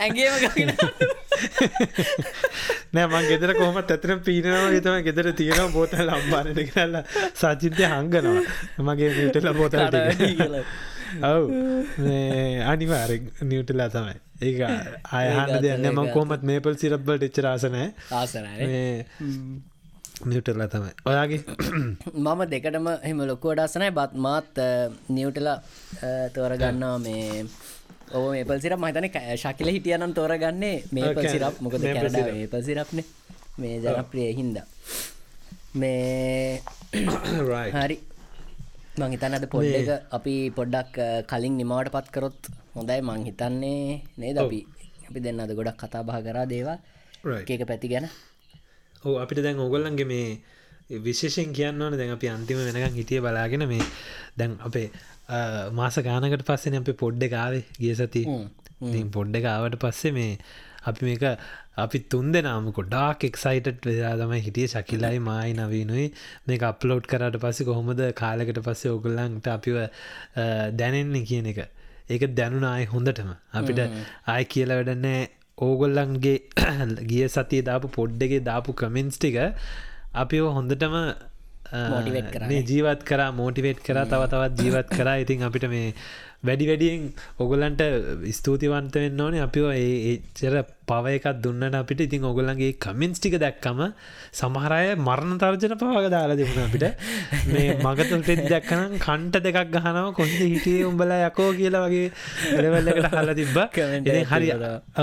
ඇගේම 0.06 0.34
ගගෙන 0.44 0.70
නෑ 2.94 3.06
මං 3.10 3.24
ගෙදර 3.28 3.50
කොහමත් 3.60 3.92
ඇතන 3.94 4.20
පීනවා 4.26 4.80
තම 4.80 4.98
ගෙදර 5.06 5.26
තියෙනවා. 5.42 5.70
බෝතල් 5.76 6.08
අම්බානට 6.16 6.58
කරල්ල 6.72 6.96
සචින්තය 7.82 7.90
හංගනවා. 7.94 8.42
මගේ 8.86 9.10
නිටල 9.18 9.48
බෝතල් 9.58 9.82
ඔව්. 11.32 11.44
අනිවාර 12.72 13.10
නිවටලා 13.50 13.88
තමයි. 13.94 14.16
ඒ 14.42 14.52
අයහන්න 15.18 15.62
දෙන්න 15.64 15.86
මං 15.92 16.08
කොමත් 16.14 16.42
මේපල් 16.50 16.78
සිරබ්බට 16.82 17.26
එච්චරාසනෑ 17.28 17.88
ආසනය 18.20 18.70
මියටල්ලා 20.30 20.68
තමයි. 20.74 20.92
ඔයාගේ? 21.10 21.40
මම 22.14 22.40
දෙකටම 22.52 22.88
හෙම 23.08 23.22
ලොකු 23.30 23.54
අඩාසනයි 23.54 23.90
බත් 23.98 24.12
මාත් 24.26 24.62
නිවටලා 25.16 25.58
තෝරගන්නවා. 26.34 26.98
මේ 27.06 27.46
ඕ 28.16 28.28
මේපල් 28.34 28.60
සිරප 28.64 28.80
මහිතන 28.84 29.08
ශකිල 29.42 29.72
හිටියනම් 29.74 30.14
තෝරගන්නේ 30.18 30.76
මේපල් 30.92 31.26
සිරප් 31.34 31.60
මොකද 31.64 31.82
මේපල් 31.88 32.62
සිරප්න 32.68 33.02
මේ 33.58 33.74
ජනප්‍රිය 33.84 34.30
හින්දා. 34.38 34.66
මේ 35.74 36.62
හරි. 37.74 37.96
මංහිතන්න 39.00 39.36
අද 39.38 39.46
පොඩ් 39.48 39.68
එක 39.72 39.90
අපි 40.12 40.34
පොඩ්ඩක් 40.52 40.96
කලින් 41.26 41.54
නිමාවට 41.56 41.92
පත් 41.94 42.08
කරොත් 42.14 42.40
හොඳයි. 42.74 43.00
මං 43.00 43.22
හිතන්නේ 43.28 44.02
නේද 44.18 44.36
අපි? 44.36 44.58
අපි 45.08 45.20
දෙන්න 45.20 45.40
අද 45.40 45.52
ගොඩක් 45.52 45.78
කතා 45.80 46.04
බහ 46.04 46.18
කරා 46.20 46.46
දේවා 46.46 46.78
ඒක 47.44 47.64
පැති 47.64 47.88
ගැන. 47.88 48.08
ඕ 49.04 49.16
අපිට 49.18 49.40
දැන් 49.40 49.58
ඔගොල්ලන්ගේ 49.58 50.04
මේ 50.04 51.00
විශේෂෙන් 51.00 51.54
කියන්න 51.54 51.80
ඕන 51.80 51.96
දැන් 51.96 52.12
අපි 52.12 52.28
අන්තිම 52.28 52.60
වෙනකම් 52.60 52.98
හිටිය 53.00 53.20
බලාගෙන 53.20 53.64
මේ 53.68 53.88
දැන් 54.36 54.58
අපේ 54.60 54.90
මාස 55.72 55.96
ගානකට 55.98 56.44
පස්සෙන 56.44 56.76
අපි 56.76 56.92
පොඩ්ඩ 56.94 57.24
කාවේ 57.30 57.64
ගිය 57.80 57.94
සති 57.94 58.22
පොඩ්ඩ 59.16 59.40
කාවට 59.40 59.80
පස්සේ 59.80 60.12
මේ 60.12 60.36
අපි 60.84 61.08
මේක 61.08 61.24
අපි 61.76 61.98
තුන් 62.10 62.32
දෙනාම 62.32 62.72
කොඩාක් 62.72 63.24
එක්සයිට් 63.24 63.86
වෙලා 63.86 64.14
තමයි 64.16 64.40
හිටිය. 64.40 64.66
ශකිලයි 64.66 65.18
මයි 65.20 65.52
නවීනුයි. 65.54 66.06
මේක 66.46 66.62
අප්ලෝඩ් 66.62 67.06
කරට 67.06 67.38
පස්සේ 67.40 67.64
කොහොමද 67.64 68.02
කාලකට 68.14 68.60
පස්සේ 68.60 68.90
ඔගොල්ලන්ට 68.90 69.48
අපිව 69.48 69.78
දැනෙන්නේ 70.74 71.24
කියන 71.24 71.46
එක. 71.46 71.60
ඒක 72.10 72.26
දැනුනායි 72.34 72.86
හොඳටම. 72.86 73.32
අපිට 73.52 73.80
ආය 74.28 74.44
කියල 74.44 74.70
වැඩන්නෑ 74.70 75.30
ඕගොල්ලන්ගේ 75.58 76.38
ගිය 77.10 77.28
සතිය 77.28 77.62
දාපු 77.62 77.88
පොඩ්ඩගේ 77.88 78.40
දාපු 78.42 78.72
කමෙන්ස් 78.74 79.18
ටික 79.18 79.38
අපි 80.14 80.38
හොඳටම 80.50 80.96
ජීවත් 82.68 83.02
කර 83.02 83.20
මෝටිවේට් 83.32 83.80
කර 83.80 84.04
තව 84.04 84.22
තවත් 84.26 84.60
ජීවත් 84.60 84.88
කරා. 84.90 85.16
ඉතින් 85.24 85.42
අපිට 85.42 85.68
මේ 85.68 85.94
වැඩි 86.48 86.66
වැඩියෙන් 86.70 87.02
ඔගොලන්ට 87.42 87.82
ස්තුතිවන්ත 88.38 88.96
වෙන්න 89.02 89.20
ඕනේ. 89.24 89.42
අපිෝ 89.46 89.70
ඒචර 89.72 90.54
පව 90.90 91.12
එකක් 91.16 91.26
දුන්නට 91.44 91.76
අපිට 91.80 92.00
ඉතින් 92.06 92.24
ඔගොලන්ගේ 92.30 92.70
කමෙන්ස් 92.84 93.20
ටික 93.20 93.36
දැක්කම 93.42 93.80
සමහරය 94.40 94.96
මරණ 95.06 95.38
තර්ජන 95.42 95.74
පවාග 95.82 96.08
දාලා 96.14 96.38
දෙමුණ 96.40 96.64
අපිට. 96.66 96.86
මේ 97.54 97.76
මගතුල්ටෙත් 97.86 98.42
දැක්කනම් 98.52 98.98
කන්ට 99.06 99.42
දෙකක් 99.46 99.70
ගහනව. 99.76 100.08
කොන්ද 100.18 100.34
හිටිය 100.40 100.82
උඹල 100.90 101.14
යකෝ 101.18 101.48
කියලා 101.60 101.84
වගේ 101.86 102.10
එලවල්ලකට 102.58 103.16
හල 103.16 103.32
තිබ්බ. 103.40 103.58
හරි 104.32 104.50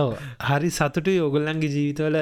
ඔව. 0.03 0.11
හරි 0.49 0.69
සතුටු 0.79 1.15
ඔගොල්ලන්ගේ 1.29 1.73
ජීවිතවල 1.77 2.19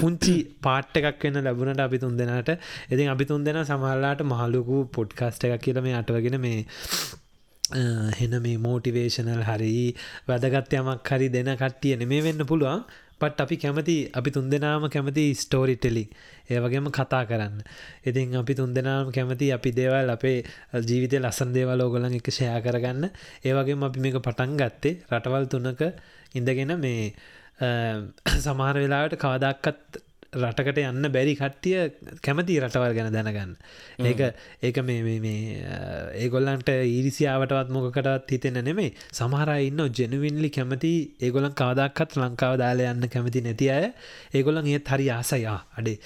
පුංචි 0.00 0.36
පාට් 0.66 1.00
එකක් 1.02 1.28
වෙන්න 1.28 1.44
ලැබුණට 1.48 1.86
අපි 1.88 2.02
තුන් 2.04 2.16
දෙනාට. 2.16 2.56
ඉතින් 2.92 3.14
අපි 3.14 3.30
තුන් 3.30 3.44
දෙෙන 3.44 3.62
සමහල්ලාට 3.64 4.26
මහලුකු 4.34 4.84
පොඩ්කාස්ට 4.98 5.48
එකක් 5.48 5.62
කියල 5.68 5.84
මේ 5.86 5.98
අටවගෙන 6.00 6.40
මේ 6.40 6.66
හෙන 7.70 8.34
මේ 8.42 8.56
මෝටිවේශනල් 8.58 9.42
හරි 9.42 9.94
වැදගත් 10.28 10.72
යමක් 10.72 11.04
හරි 11.06 11.28
දෙන 11.28 11.50
කට්ටිය 11.54 11.96
නෙමේ 11.96 12.22
වෙන්න 12.22 12.46
පුළුවන්. 12.46 12.84
පට් 13.20 13.40
අපි 13.40 13.56
කැමති 13.56 13.96
අපි 14.14 14.30
තුන් 14.30 14.48
දෙනාම 14.50 14.88
කැමති 14.88 15.34
ස්ටෝරිටෙලි 15.34 16.04
ඒවගේම 16.48 16.88
කතා 16.90 17.26
කරන්න. 17.26 17.60
ඉතින් 18.06 18.36
අපි 18.36 18.54
තුන් 18.54 18.72
දෙනාම 18.72 19.12
කැමති 19.12 19.52
අපි 19.52 19.72
දේවල් 19.72 20.10
අපේ 20.10 20.44
ජීවිතය 20.82 21.18
ලස්සන් 21.18 21.52
දේවල් 21.52 21.80
ඕගලන් 21.80 22.14
එක 22.14 22.30
ෂයා 22.30 22.60
කරගන්න. 22.60 23.10
ඒවගේම 23.44 23.82
අපි 23.82 24.00
මේක 24.00 24.16
පටන් 24.18 24.56
ගත්තේ 24.56 24.94
රටවල් 25.12 25.46
තුනක 25.46 25.82
ඉඳගෙන 26.34 26.72
මේ 26.78 27.12
සමහර 28.38 28.76
වෙලාවට 28.78 29.18
කවදක්කත් 29.18 30.07
රටකට 30.32 30.78
යන්න 30.82 31.08
බැරි 31.08 31.32
කට්ටිය 31.34 32.18
කැමති 32.20 32.58
රටවල් 32.60 32.92
ගැන 32.92 33.12
දැනගන්න. 33.12 33.54
ඒක 34.00 34.20
ඒක 34.62 34.80
මේ 34.84 35.16
ඒගොල්ලන්ට 36.20 36.68
ඊරිසියාවටත් 36.68 37.72
මොකටත් 37.72 38.28
හිතෙන 38.28 38.60
නෙමේ 38.60 38.92
සමහරයි 39.10 39.70
ඉන්න 39.70 39.80
ජෙනවින්ලි 39.90 40.50
කැමති 40.50 40.92
ඒගොලන් 41.20 41.54
කවදක්කත් 41.54 42.20
ලංකාව 42.20 42.58
දාල 42.60 42.84
යන්න 42.84 43.08
කැමති 43.08 43.40
නැති 43.40 43.70
අය. 43.70 43.92
ඒගොලන් 44.34 44.66
ඒත් 44.66 44.84
හරි 44.86 45.10
ආසයා. 45.10 45.58
අඩේ. 45.74 45.98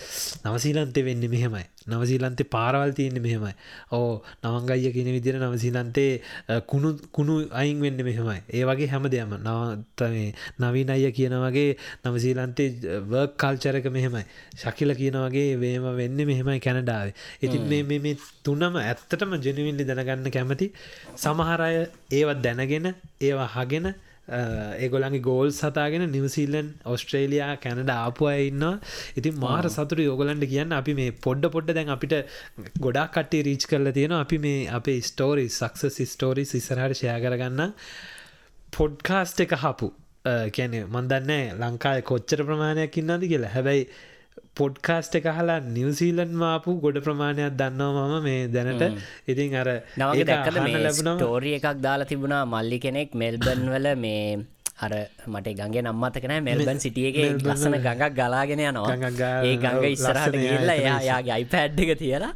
නවසීලන්තේ 0.47 1.05
වෙන්න 1.05 1.27
මෙහෙමයි 1.29 1.72
නවසීලන්තේ 1.87 2.47
පාරවල් 2.47 2.93
තියන්නේ 2.93 3.21
මෙහෙමයි. 3.21 3.55
ඕ 3.91 4.23
නවංගයිය 4.43 4.93
කියන 4.93 5.09
විදිර 5.09 5.39
නවසීලන්තේ 5.39 6.23
කුණු 6.67 6.95
කුණු 7.11 7.49
අයින් 7.53 7.81
වෙන්න 7.81 8.01
මෙහෙමයි. 8.01 8.39
ඒ 8.51 8.65
වගේ 8.65 8.89
හැම 8.89 9.09
දෙයම 9.09 9.35
නවතමේ 9.39 10.29
නවීන 10.61 10.91
අයිය 10.91 11.13
කියන 11.13 11.37
වගේ 11.39 11.77
නවසීලන්තේ 12.05 12.69
වර්ක් 13.05 13.37
කල්චරක 13.37 13.87
මෙහෙමයි. 13.89 14.25
ශකිල 14.57 14.95
කියන 14.95 15.19
වගේ 15.19 15.57
වේම 15.57 15.89
වෙන්න 15.97 16.19
මෙහෙමයි 16.25 16.61
කැනඩාවේ. 16.61 17.15
ඉතින් 17.43 17.69
මේ 17.69 17.99
මේ 17.99 18.17
තුනම 18.43 18.79
ඇත්තටම 18.79 19.37
ජනවිල්ලි 19.39 19.85
දැනගන්න 19.87 20.31
කැමති 20.31 20.73
සමහරය 21.17 21.75
ඒවත් 22.13 22.43
දැනගෙන 22.43 22.95
ඒවා 23.21 23.51
හගෙන 23.57 23.95
ඒගොලන්ගේ 24.29 25.21
ගෝල් 25.21 25.49
සතාගෙන 25.51 26.05
නිවසිීලන් 26.09 26.69
ඔස්ට්‍රේලයා 26.87 27.51
කැනඩ 27.57 27.91
ආපුය 27.91 28.35
ඉන්න 28.49 28.65
ඉතින් 29.17 29.41
මාර 29.41 29.67
සතුර 29.69 29.99
යෝගලන්ට 30.01 30.47
කියන්න 30.47 30.73
අපි 30.73 30.95
මේ 30.95 31.17
පොඩ්ඩ 31.27 31.51
පොඩ්ඩ 31.55 31.75
දැන් 31.75 31.91
අපිට 31.91 32.15
ගොඩක් 32.81 33.11
කටේ 33.17 33.43
රීච් 33.49 33.67
කරල 33.67 33.91
තියෙන 33.93 34.15
අපි 34.15 34.39
මේ 34.39 34.69
අපේ 34.71 35.01
ස්ටෝරි 35.03 35.49
සක්ස 35.51 35.99
සිස්ටෝරි 35.99 36.45
සිසරහට 36.45 36.97
ෂය 36.97 37.19
කරගන්න. 37.25 37.75
පොඩ්කාස්ට 38.73 39.45
එක 39.45 39.57
හපු 39.57 39.91
කැනෙ 40.57 40.81
මන්දන්න 40.87 41.61
ලංකාය 41.61 42.03
කොච්චර 42.03 42.47
ප්‍රමාණයක් 42.47 42.99
ඉන්නද 42.99 43.27
කියලා. 43.27 43.55
හැබැයි 43.57 43.89
පොඩ්කාස්ට 44.57 45.15
එක 45.19 45.27
හලා 45.33 45.61
නිවසීලන් 45.77 46.33
මාපු 46.43 46.73
ගොඩ 46.81 46.99
ප්‍රමාණයක් 47.07 47.55
දන්නවා 47.61 48.07
මම 48.09 48.25
මේ 48.25 48.41
දැනට. 48.49 48.83
ඉතින් 49.27 49.55
අර 49.57 49.69
මේ 50.65 50.93
ටෝරිය 51.19 51.55
එකක් 51.59 51.69
දාලා 51.87 52.11
තිබුණා 52.11 52.43
මල්ලි 52.47 52.79
කෙනෙක් 52.79 53.15
මෙල්බන් 53.15 53.63
වල 53.75 53.89
මේ 53.97 54.27
අර 54.79 54.93
මට 55.27 55.55
ගගේ 55.61 55.83
නම්මතකන 55.83 56.35
මෙල්බන් 56.43 56.83
සිටියගේ 56.85 57.31
ලස්සන 57.39 57.79
ගඟක් 57.79 58.13
ගලාගෙන 58.19 58.61
යනවා. 58.63 58.97
ඒ 59.43 59.55
ගඟ 59.57 59.89
ඉස්සරහට 59.95 60.37
ගල්ල 60.37 60.75
එයාගේ 60.75 61.35
අයිපැඩ් 61.39 61.81
එක 61.85 61.95
තියලා 62.03 62.35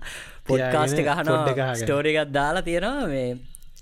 පොඩ්කාස්ට 0.49 1.03
ගහනවා 1.03 1.75
ස්ටෝරිකත් 1.83 2.33
දාලා 2.33 2.67
තියෙනවා 2.69 3.07
මේ 3.13 3.29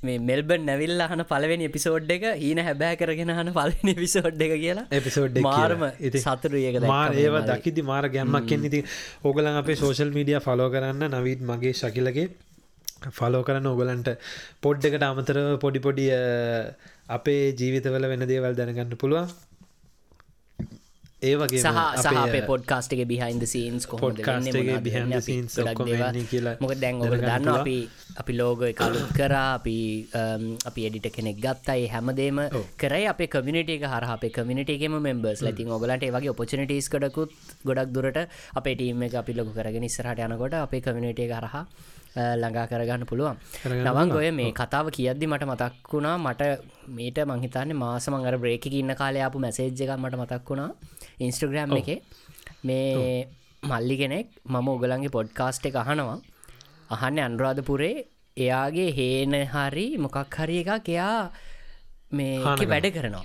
මේ 0.04 0.20
මෙල්බන් 0.22 0.64
නැවිල් 0.64 1.04
අහන 1.04 1.24
පලවෙනි 1.26 1.68
එපිසෝඩ් 1.68 2.10
එක 2.16 2.24
හීන 2.36 2.60
හැබෑ 2.60 2.98
කරගෙන 3.00 3.34
හන 3.34 3.52
පලනි 3.52 3.94
පිසෝඩ් 3.96 4.42
එක 4.46 4.54
කියලා. 4.56 4.86
එපිසෝඩ් 4.92 5.38
මාර්ම 5.42 5.84
සතුරු 6.18 6.62
ඒක 6.62 6.80
මාර 6.86 7.12
ඒව 7.16 7.38
දකිදි 7.50 7.84
මාර 7.84 8.08
ගැම්මක් 8.10 8.48
කෙන් 8.48 8.66
ඉති 8.70 8.82
ඕගලන් 9.24 9.52
අපේ 9.54 9.76
සෝශල් 9.76 10.12
මීඩිය 10.16 10.40
ෆලෝ 10.40 10.68
කරන්න 10.70 11.08
නවීත් 11.14 11.42
මගේ 11.44 11.74
ශකිලගේ 11.74 12.28
ෆලෝ 13.12 13.42
කරන්න 13.42 13.66
ඔගලන්ට 13.66 14.12
පොඩ් 14.60 14.86
එකට 14.86 15.04
අමතර 15.04 15.40
පොඩි 15.58 15.80
පොඩි 15.80 16.06
අපේ 17.10 17.42
ජීවිතවල 17.54 18.08
වෙන 18.08 18.26
දේවල් 18.26 18.56
දැනගන්න 18.56 18.96
පුළුවන් 18.96 19.28
ඒවගේ 21.24 21.60
සහ 21.60 22.18
අපේ 22.18 22.42
පොඩ්කාස්ටක 22.50 23.02
බිහින්ද 23.10 23.44
සීන්ස් 23.46 23.86
කොහොමද 23.86 24.20
කියලා 26.30 26.54
මොක 26.60 26.74
දැන් 26.82 27.00
දන්න 27.00 27.50
අපි 27.54 27.76
අපි 28.16 28.32
ලෝග 28.40 28.62
කලුත් 28.80 29.08
කරා 29.18 29.46
අපි 29.58 29.76
අපි 30.64 30.86
එඩිට 30.88 31.08
කෙනෙක් 31.16 31.38
ගත්තයි 31.38 31.88
හැමදේම 31.88 32.40
කරයි 32.76 33.04
අප 33.06 33.22
කමිට 33.34 33.74
එක 33.76 33.88
හර 33.92 34.04
අප 34.10 34.24
කමිටේම 34.36 34.96
මෙම්බර්ස් 35.00 35.42
ලතින් 35.46 35.74
ඔගලට 35.78 36.06
වගේ 36.10 36.34
ඔපචනටස් 36.34 36.88
කඩකුත් 36.88 37.30
ගොඩක් 37.64 37.92
දුරට 37.96 38.20
අපේ 38.54 38.76
ටීම 38.76 39.02
එක 39.02 39.18
අපි 39.22 39.32
ලොක 39.34 39.52
කරගෙන 39.54 39.90
ඉස්සරහට 39.90 40.24
යනකොට 40.28 40.56
අපේ 40.56 40.80
එක 40.80 41.34
හරහා 41.34 41.64
ළඟා 42.14 42.66
කරගන්න 42.70 43.06
පුළුවන්. 43.06 43.36
නවන් 43.82 44.08
ගොය 44.08 44.30
මේ 44.30 44.52
කතාව 44.52 44.90
කියද්දි 44.90 45.26
මට 45.26 45.44
මතක් 45.44 45.90
වුණා 45.90 46.16
මට 46.18 46.42
මේට 46.88 47.18
මංහිතන්නේ 47.26 47.74
මාස 47.74 48.06
මංගර 48.08 48.36
බ්‍රේක 48.38 48.66
ඉන්න 48.72 48.94
කාලයාපු 48.94 49.38
මැසේජ් 49.38 49.74
එක 49.74 49.98
මට 49.98 50.14
මතක් 50.14 50.46
වුණා 50.46 50.70
ඉන්ස්ට්‍රග්‍රම් 51.18 51.76
එක. 51.76 52.02
මේ 52.62 53.26
මල්ලි 53.62 53.96
කෙනෙක් 53.96 54.26
මම 54.46 54.68
උගලන්ගේ 54.68 55.10
පොඩ්කාස්ට් 55.10 55.66
එක 55.66 55.76
අහනවා. 55.76 56.18
අහන්න 56.90 57.18
අන්රාධපුරේ. 57.20 58.06
එයාගේ 58.36 58.90
හේන 58.92 59.34
හරි 59.46 59.86
මොකක් 59.98 60.36
හරි 60.36 60.58
එකක් 60.64 60.88
එයා 60.88 61.30
මේ. 62.12 62.38
වැඩ 62.66 62.90
කරනවා. 62.90 63.24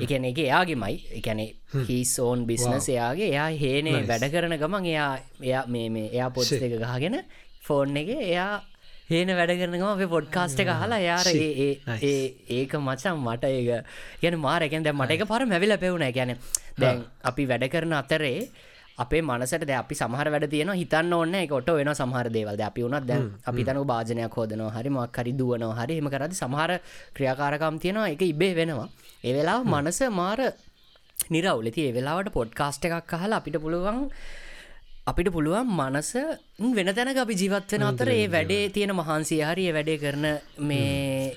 එකන 0.00 0.24
එක 0.24 0.38
එයාගේමයි. 0.38 0.96
එකැනෙ 1.18 1.46
හිසෝන් 1.88 2.46
බිස්නස් 2.46 2.88
එයාගේ. 2.88 3.30
එයා 3.30 3.48
හේනේ. 3.54 4.02
වැඩ 4.04 4.28
කරන 4.32 4.56
ගමන් 4.56 4.86
එයා 4.86 5.12
එයා 5.42 5.64
මේ 5.68 5.88
මේ 5.90 6.08
එයා 6.10 6.30
පොත් 6.30 6.52
එක 6.52 6.76
ගහගෙන 6.80 7.18
ෆෝන් 7.62 7.96
එක 7.96 8.08
එයා 8.08 8.62
හේන 9.10 9.28
වැඩ 9.30 9.52
කරනගම 9.54 9.86
අපේ 9.86 10.08
පොඩ්කාස්ට 10.08 10.60
එක 10.60 10.72
හලා 10.74 11.00
යාර 11.00 11.26
ඒක 11.28 12.72
මචම් 12.80 13.16
මට 13.26 13.44
ඒක. 13.50 13.84
ගැන 14.22 14.38
මාරකැන් 14.38 14.82
දැ 14.82 14.94
මට 14.94 15.18
එක 15.18 15.26
පර 15.26 15.44
මැවිල 15.46 15.76
පෙවුණ 15.78 16.08
ගැන 16.12 16.36
දැන් 16.78 17.04
අපි 17.24 17.46
වැඩ 17.46 17.66
කරන 17.68 17.92
අතරේ 17.92 18.38
අපේ 18.98 19.22
මනසට 19.22 19.64
ද 19.64 19.72
අපි 19.72 19.94
සමහර 19.94 20.28
වැඩ 20.28 20.46
තියෙන 20.50 20.72
හිතන්න 20.72 21.12
ඕන්න 21.12 21.34
එක 21.36 21.52
ොට 21.52 21.70
වෙන 21.70 21.90
සමහර 21.92 22.28
දේවල්ද 22.30 22.62
අපි 22.62 22.84
වුණත් 22.84 23.06
දැන් 23.06 23.24
අපි 23.44 23.64
තනු 23.64 23.84
භාජනයක් 23.84 24.36
හෝදනවා 24.36 24.72
හරි 24.72 24.90
මක්කරි 24.90 25.32
දුවනවා 25.34 25.78
හරි. 25.78 25.98
එම 25.98 26.08
කරදි 26.08 26.34
සමහර 26.34 26.70
ක්‍රියාකාරකම් 27.16 27.76
තියෙනවා. 27.78 28.08
එක 28.08 28.22
ඉබේ 28.24 28.54
වෙනවා. 28.54 28.88
ඒ 29.24 29.32
වෙලා 29.32 29.58
මනස 29.64 30.00
මාර 30.12 30.40
නිරවුලති 31.30 31.82
වෙලාවට 31.92 32.32
පොඩ්කාස්ට 32.32 32.84
එකක් 32.86 33.12
අහලා 33.16 33.40
අපිට 33.40 33.56
පුළුවන් 33.58 34.00
අපිට 35.04 35.28
පුළුවන් 35.32 35.70
මනස 35.70 36.10
වෙන 36.70 36.90
තැනක 36.90 37.18
අපි 37.18 37.34
ජීවත්වෙන 37.34 37.82
අතර 37.82 38.10
ඒ 38.10 38.26
වැඩේ 38.28 38.68
තියෙන 38.68 38.92
මහන්සිය 38.92 39.40
හරි 39.42 39.64
ඒ 39.68 39.74
වැඩේ 39.76 39.98
කරන 39.98 40.26
මේ 40.62 41.34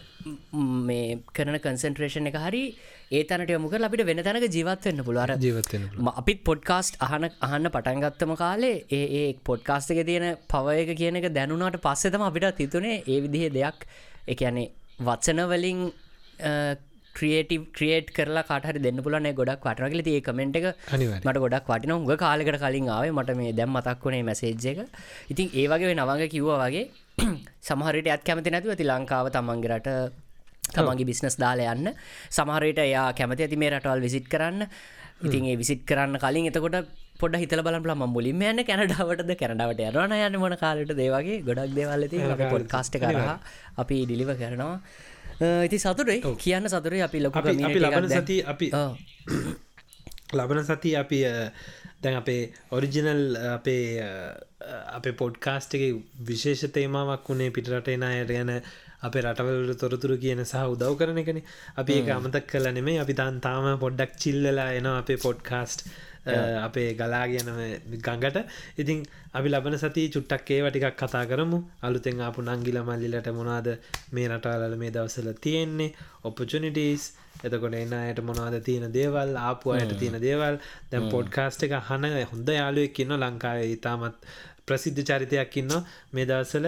මේ 0.84 1.08
කරන 1.32 1.58
කන්සන්ට්‍රේෂන් 1.58 2.30
එක 2.30 2.38
හරි 2.38 2.64
ඒ 3.12 3.24
තැනට 3.24 3.52
යමුක 3.52 3.74
අපිට 3.80 4.06
වෙන 4.06 4.20
තැනක 4.20 4.48
ජීවත්වවෙන්න 4.50 5.04
පුළුවර 5.04 5.32
ජීවත්වෙන 5.40 5.84
අපිත් 6.14 6.40
පොඩ්කාස්ට් 6.44 6.98
අහන 7.00 7.28
අහන්න 7.42 7.70
පටන්ගත්තම 7.70 8.34
කාලේ 8.36 8.74
ඒ 8.92 9.06
ඒ 9.20 9.28
පොඩ්කාස්ට 9.44 9.94
එක 9.94 10.02
තියෙන 10.08 10.26
පවයක 10.48 10.92
කියන 10.98 11.20
එක 11.22 11.30
දැනුනාට 11.32 11.78
පස්සෙතම 11.80 12.24
අපිට 12.24 12.50
තිතුනේ 12.58 12.98
ඒ 13.06 13.20
විදිහ 13.22 13.46
දෙයක්. 13.52 13.80
එකනේ 14.28 14.68
වත්සනවලින් 15.00 15.80
ක්‍රියටව 17.16 17.64
ක්‍රියේට් 17.76 18.10
කරලා 18.10 18.44
කාටහරි 18.44 18.80
දෙන්න 18.80 19.04
පුලන 19.04 19.30
ගොඩක් 19.34 19.64
වටරගල 19.64 20.02
ඒ 20.08 20.22
කමෙන්ට් 20.22 20.60
එක. 20.60 20.68
මට 21.22 21.38
ගොඩක් 21.38 21.70
වටින 21.70 21.94
උග 21.94 22.12
කාලෙකට 22.18 22.60
කලින් 22.60 22.90
ආවේ 22.90 23.14
මට 23.14 23.38
මේ 23.38 23.54
දැම් 23.54 23.72
මතක් 23.72 24.04
වුණේ 24.04 24.24
මැසේජ් 24.24 24.68
එක. 24.74 24.80
ඉතින් 25.30 25.48
ඒ 25.54 25.68
වගේ 25.68 25.94
නවඟ 25.94 26.28
කිව්ව 26.28 26.52
වගේ 26.58 26.86
සමහරයට 27.68 28.10
ඇත් 28.10 28.24
කැමති 28.24 28.50
නැතුව 28.50 28.74
ඇති 28.74 28.86
ලංකාව 28.86 29.30
තමන්ගේරට 29.30 29.90
තමන්ගේ 30.74 31.10
බිස්නස් 31.10 31.38
දාලා 31.44 31.74
යන්න. 31.76 31.94
සමහරයට 32.38 32.80
එයා 32.86 33.08
කැමති 33.20 33.46
ඇති 33.46 33.62
මේ 33.64 33.72
රටවල් 33.74 34.06
විසිට් 34.08 34.30
කරන්න. 34.34 34.68
ඉතින් 35.28 35.50
ඒ 35.52 35.58
විසිට් 35.62 35.84
කරන්න 35.90 36.20
කලින් 36.24 36.48
එතකොට 36.52 36.88
පොඩ 37.20 37.36
හිතල 37.42 37.62
බලපල 37.66 37.94
ම 37.96 38.06
මුලින්ම 38.16 38.42
යන්න 38.52 38.64
කැනඩාවටද? 38.70 39.32
කැනඩාවට 39.42 39.84
යරන 39.90 40.16
යන්න 40.20 40.40
මොන 40.44 40.56
කාලට 40.64 40.96
දේවගේ 41.02 41.42
ගොඩක් 41.48 41.76
දේවල්ලති 41.80 42.24
පොඩ් 42.54 42.66
කාස්ට 42.74 42.98
කරහ 43.04 43.30
අපි 43.84 44.00
ඩිලිව 44.06 44.34
කරනවා. 44.42 44.76
ඉති 45.68 45.78
සතුරේ 45.80 46.20
කියන්න 46.44 46.70
සතුරේ 46.74 47.04
අපි 47.08 47.24
ලොකු 47.26 47.40
ලබන 47.40 48.10
සති 48.12 48.38
අපි. 48.54 48.70
ලබන 50.34 50.64
සති 50.70 50.96
අපි 51.04 51.20
දැන් 52.04 52.18
අපේ 52.22 52.42
ඔරිජිනල් 52.72 53.24
අපේ 53.54 53.86
අපේ 54.98 55.16
පොඩ්කාස්ට් 55.22 55.76
එක 55.78 55.84
විශේෂ 56.30 56.66
තේමාවක් 56.78 57.30
වුණේ 57.30 57.56
පිටරටේ 57.58 57.98
අයට 58.10 58.34
ගැන 58.36 58.52
අපේ 59.02 59.22
රටවලට 59.22 59.80
තොරතුරු 59.80 60.18
කියන 60.18 60.44
සහ 60.44 60.66
උදව් 60.74 60.98
කරන 60.98 61.18
එකන. 61.18 61.40
අපි 61.76 61.94
ඒක 61.94 62.10
අමතක් 62.10 62.48
කල 62.48 62.68
නෙමේ 62.72 63.00
අපි 63.00 63.14
තන් 63.14 63.40
තාම 63.42 63.66
පොඩ්ඩක් 63.80 64.14
චිල්ලලා 64.18 64.70
එන 64.74 64.88
අපේ 64.94 65.18
පොඩ්කාස්ට් 65.18 65.88
අපේ 66.60 66.94
ගලාගෙනම 66.94 67.60
ගඟට. 68.00 68.38
ඉතින් 68.78 69.04
අපි 69.34 69.48
ලබන 69.50 69.78
සති 69.78 70.10
චුට්ටක් 70.10 70.50
ඒ 70.52 70.62
වටිකක් 70.62 70.96
කතා 70.96 71.26
කරමු. 71.26 71.60
අලුතෙන් 71.82 72.22
ආපු 72.22 72.42
නංගිල 72.44 72.80
මල්ලිලට 72.84 73.30
මොනාද 73.32 73.68
මේ 74.12 74.28
රටවල 74.28 74.76
මේ 74.78 74.92
දවසල 74.92 75.30
තියෙන්නේ 75.40 75.94
ඔපචනිටස් 76.24 77.06
එතකොට 77.44 77.76
එන්න 77.76 77.94
අයට 77.94 78.22
මොනවද 78.22 78.58
තියෙන 78.64 78.92
දේවල් 78.92 79.36
ආපු 79.40 79.76
අයට 79.76 79.94
තියෙන 80.00 80.18
දේවල්. 80.22 80.58
දැම් 80.92 81.10
පොඩ්කාස්ට 81.10 81.66
එක 81.66 81.78
හන 81.90 82.06
හොඳ 82.32 82.50
යාලුවෙක් 82.50 83.00
ඉන්න 83.00 83.18
ලංකාවේ. 83.18 83.72
ඉතාමත් 83.76 84.18
ප්‍රසිද්ධ 84.68 85.02
චරිතයක් 85.04 85.58
ඉන්න 85.58 85.74
මේ 86.12 86.26
දවසල 86.26 86.68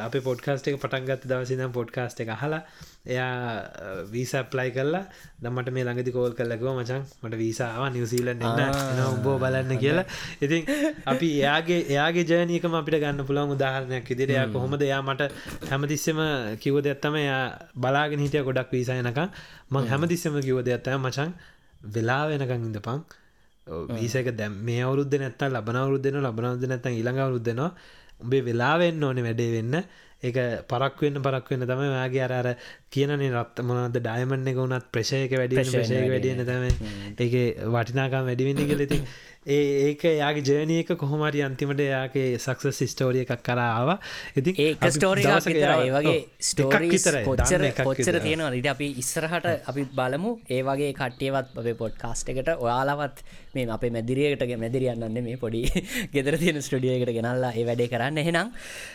අප 0.00 0.14
පොඩ්කාස්ට 0.22 0.68
එක 0.68 0.78
පටන්ගත් 0.78 1.26
දවසිදම් 1.26 1.72
පොඩ්කාස්ට 1.72 2.20
එක 2.20 2.30
හලා 2.34 2.62
එයා 3.06 4.04
වීසප්ලයි 4.10 4.70
කරලා 4.72 5.02
දමට 5.38 5.72
මේ 5.72 5.84
ළඟදි 5.84 6.12
කෝල් 6.12 6.32
කල්ලකව 6.32 6.68
මචන් 6.72 7.02
මට 7.22 7.38
වීසාාව 7.38 7.84
නිවසීලන් 7.90 8.30
එන්න. 8.42 8.62
එන 8.92 9.02
උඹෝ 9.06 9.36
බලන්න 9.38 9.78
කියලා. 9.78 10.06
ඉතින් 10.40 10.70
අපි 11.06 11.28
එයාගේ 11.36 11.80
එයාගේ 11.86 12.24
ජයනකම 12.26 12.74
අපිට 12.74 12.98
ගන්න 12.98 13.22
පුළන් 13.24 13.54
උදාහරණයක් 13.56 14.10
ඉදිරියා 14.10 14.46
කොහොමද? 14.48 14.82
එයා 14.82 15.02
මට 15.02 15.30
හැමතිස්සම 15.70 16.22
කිවද 16.58 16.86
ඇත්තම 16.86 17.14
එයා 17.16 17.42
බලාගෙන 17.76 18.24
හිටිය 18.24 18.42
ගොඩක් 18.42 18.72
වීසායනක 18.72 19.22
මං 19.70 19.92
හැමතිස්සම 19.92 20.40
කිවද 20.40 20.68
ඇත්තය 20.68 20.98
මචන් 20.98 21.36
වෙලා 21.92 22.22
වෙනකං 22.28 22.68
ඉඳපං 22.70 23.06
වීසක 23.66 24.28
දැම් 24.32 24.58
මේ 24.62 24.82
අවුරුද්ධ 24.82 25.16
නැත්ත 25.18 25.42
ලබනවරුද්දන 25.48 26.18
ලබනවද 26.22 26.66
නැත 26.68 26.86
ඉළඟ 26.92 27.18
අවරුද්දනවා 27.20 27.70
උඹේ 28.20 28.42
වෙලාවෙන්න 28.42 29.02
ඕන 29.02 29.18
වැඩේ 29.20 29.50
වෙන්න. 29.56 29.74
ඒක 30.22 30.36
පරක් 30.66 31.02
වෙන්න 31.02 31.20
පරක් 31.20 31.50
වෙන්න 31.50 31.66
තම 31.66 31.82
යාගේ 31.88 32.22
අර 32.22 32.32
අර 32.32 32.48
කියනනේ 32.90 33.30
රත් 33.32 33.60
මොනද 33.62 33.98
ඩයමන්න 33.98 34.48
එක 34.48 34.56
වුණත් 34.56 34.86
ප්‍රශයක 34.90 35.34
වැඩි 35.34 35.58
ප්‍රශය 35.60 36.02
වැඩියන 36.08 36.44
තම 36.44 36.64
ඒක 37.18 37.34
වටිනාකම් 37.68 38.24
වැඩිවෙන්න 38.24 38.68
කෙලෙති 38.70 39.00
ඒ 39.46 39.58
ඒක 39.82 40.02
යාගේ 40.12 40.42
ජයනයක 40.48 40.88
කොහොමරි 40.96 41.42
අන්තිමට 41.42 41.82
යාගේ 41.84 42.38
සක්ස 42.38 42.80
සිස්ටෝරිය 42.80 43.22
එකක් 43.26 43.42
කරාව 43.44 43.90
ස්ටෝරිය 44.90 45.26
යාව- 45.26 45.84
ඒ 45.84 45.92
වගේ 45.98 46.16
ස්ටෝරී 46.40 46.90
දන්න 47.52 47.68
එකක් 47.68 47.82
කොච්චර 47.84 48.00
විතරයි. 48.00 48.22
තියෙනවා 48.22 48.54
ඉට 48.54 48.66
අපි 48.66 48.88
ඉස්සරහට 48.96 49.46
අපි 49.68 49.84
බලමු. 49.94 50.32
ඒ 50.50 50.62
වගේ 50.62 50.92
කට්ටියවත් 50.94 51.52
අපේ 51.56 51.76
පොඩ් 51.76 51.94
කාස්ට 51.96 52.28
එකට 52.28 52.50
ඔයාලවත් 52.58 53.22
මේ 53.56 53.66
අපේ 53.76 53.90
මැදිරියකට 53.90 54.44
මැදිරියන්නන්න 54.62 55.18
මේ 55.26 55.36
පොඩි 55.36 55.62
ගෙදර 56.14 56.36
තියෙන 56.42 56.60
ස්ටඩියකට 56.62 57.12
ගෙනල්ලා 57.18 57.52
ඒ 57.52 57.64
වැඩේ 57.68 57.88
කරන්න. 57.88 58.18
එහෙනම් 58.18 58.48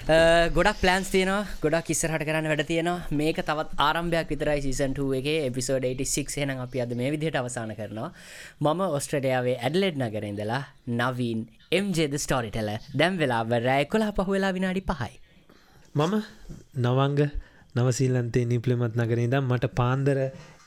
අ, 0.08 0.18
ගොඩක් 0.52 0.82
ප්ලන්ස් 0.84 1.12
තියෙනවා. 1.14 1.42
ගොඩක් 1.64 1.90
ඉස්සරහට 1.90 2.26
කරන්න 2.28 2.50
වැඩ 2.52 2.66
තියෙනවා. 2.66 2.98
මේක 3.14 3.42
තවත් 3.44 3.80
ආරම්භයක් 3.80 4.34
විතරයි 4.34 4.62
සීසන්ට 4.68 5.02
එක. 5.20 5.28
එපිසෝඩ 5.48 5.86
86 5.86 6.42
එන 6.46 6.56
අපි 6.60 6.82
අද 6.82 6.94
මේ 6.96 7.12
විදිහට 7.12 7.38
අවසාන 7.38 7.74
කරනවා. 7.76 8.10
මම 8.62 8.82
ඔස්ට්‍රඩයාවේ 8.92 9.58
ඇඩලෙඩ් 9.60 9.98
නගරඉඳලා 10.00 10.62
නවීන් 11.00 11.40
එම්ජේද 11.72 12.16
ස්ටෝරිටල 12.18 12.70
දැම් 12.96 13.18
වෙලා 13.18 13.44
රෑ 13.62 13.86
කොලා 13.88 14.12
පහුවෙලා 14.14 14.54
විනාඩි 14.54 14.84
පහයි. 14.84 15.14
මම 15.96 16.14
නවංග 16.78 17.20
නවසීලන්තේ 17.76 18.46
නිපලමත් 18.46 18.96
නගරනිදම් 18.98 19.46
මට 19.48 19.68
පාන්දර 19.76 20.18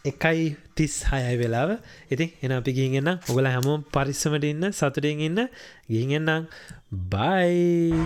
එකයි 0.04 0.56
තිස් 0.76 0.94
හයයි 1.08 1.36
වෙලාව. 1.40 1.70
ඉතින් 2.12 2.28
එන 2.44 2.52
අපි 2.52 2.76
ගිහිගෙන්න්න 2.76 3.24
ඔගල 3.30 3.46
හැමෝම් 3.48 3.80
පරිස්සමට 3.88 4.44
ඉන්න 4.44 4.68
සතුරෙන් 4.70 5.20
ඉන්න. 5.20 5.40
ගිහිගෙන්න්නම් 5.88 6.44
බයි 7.12 7.96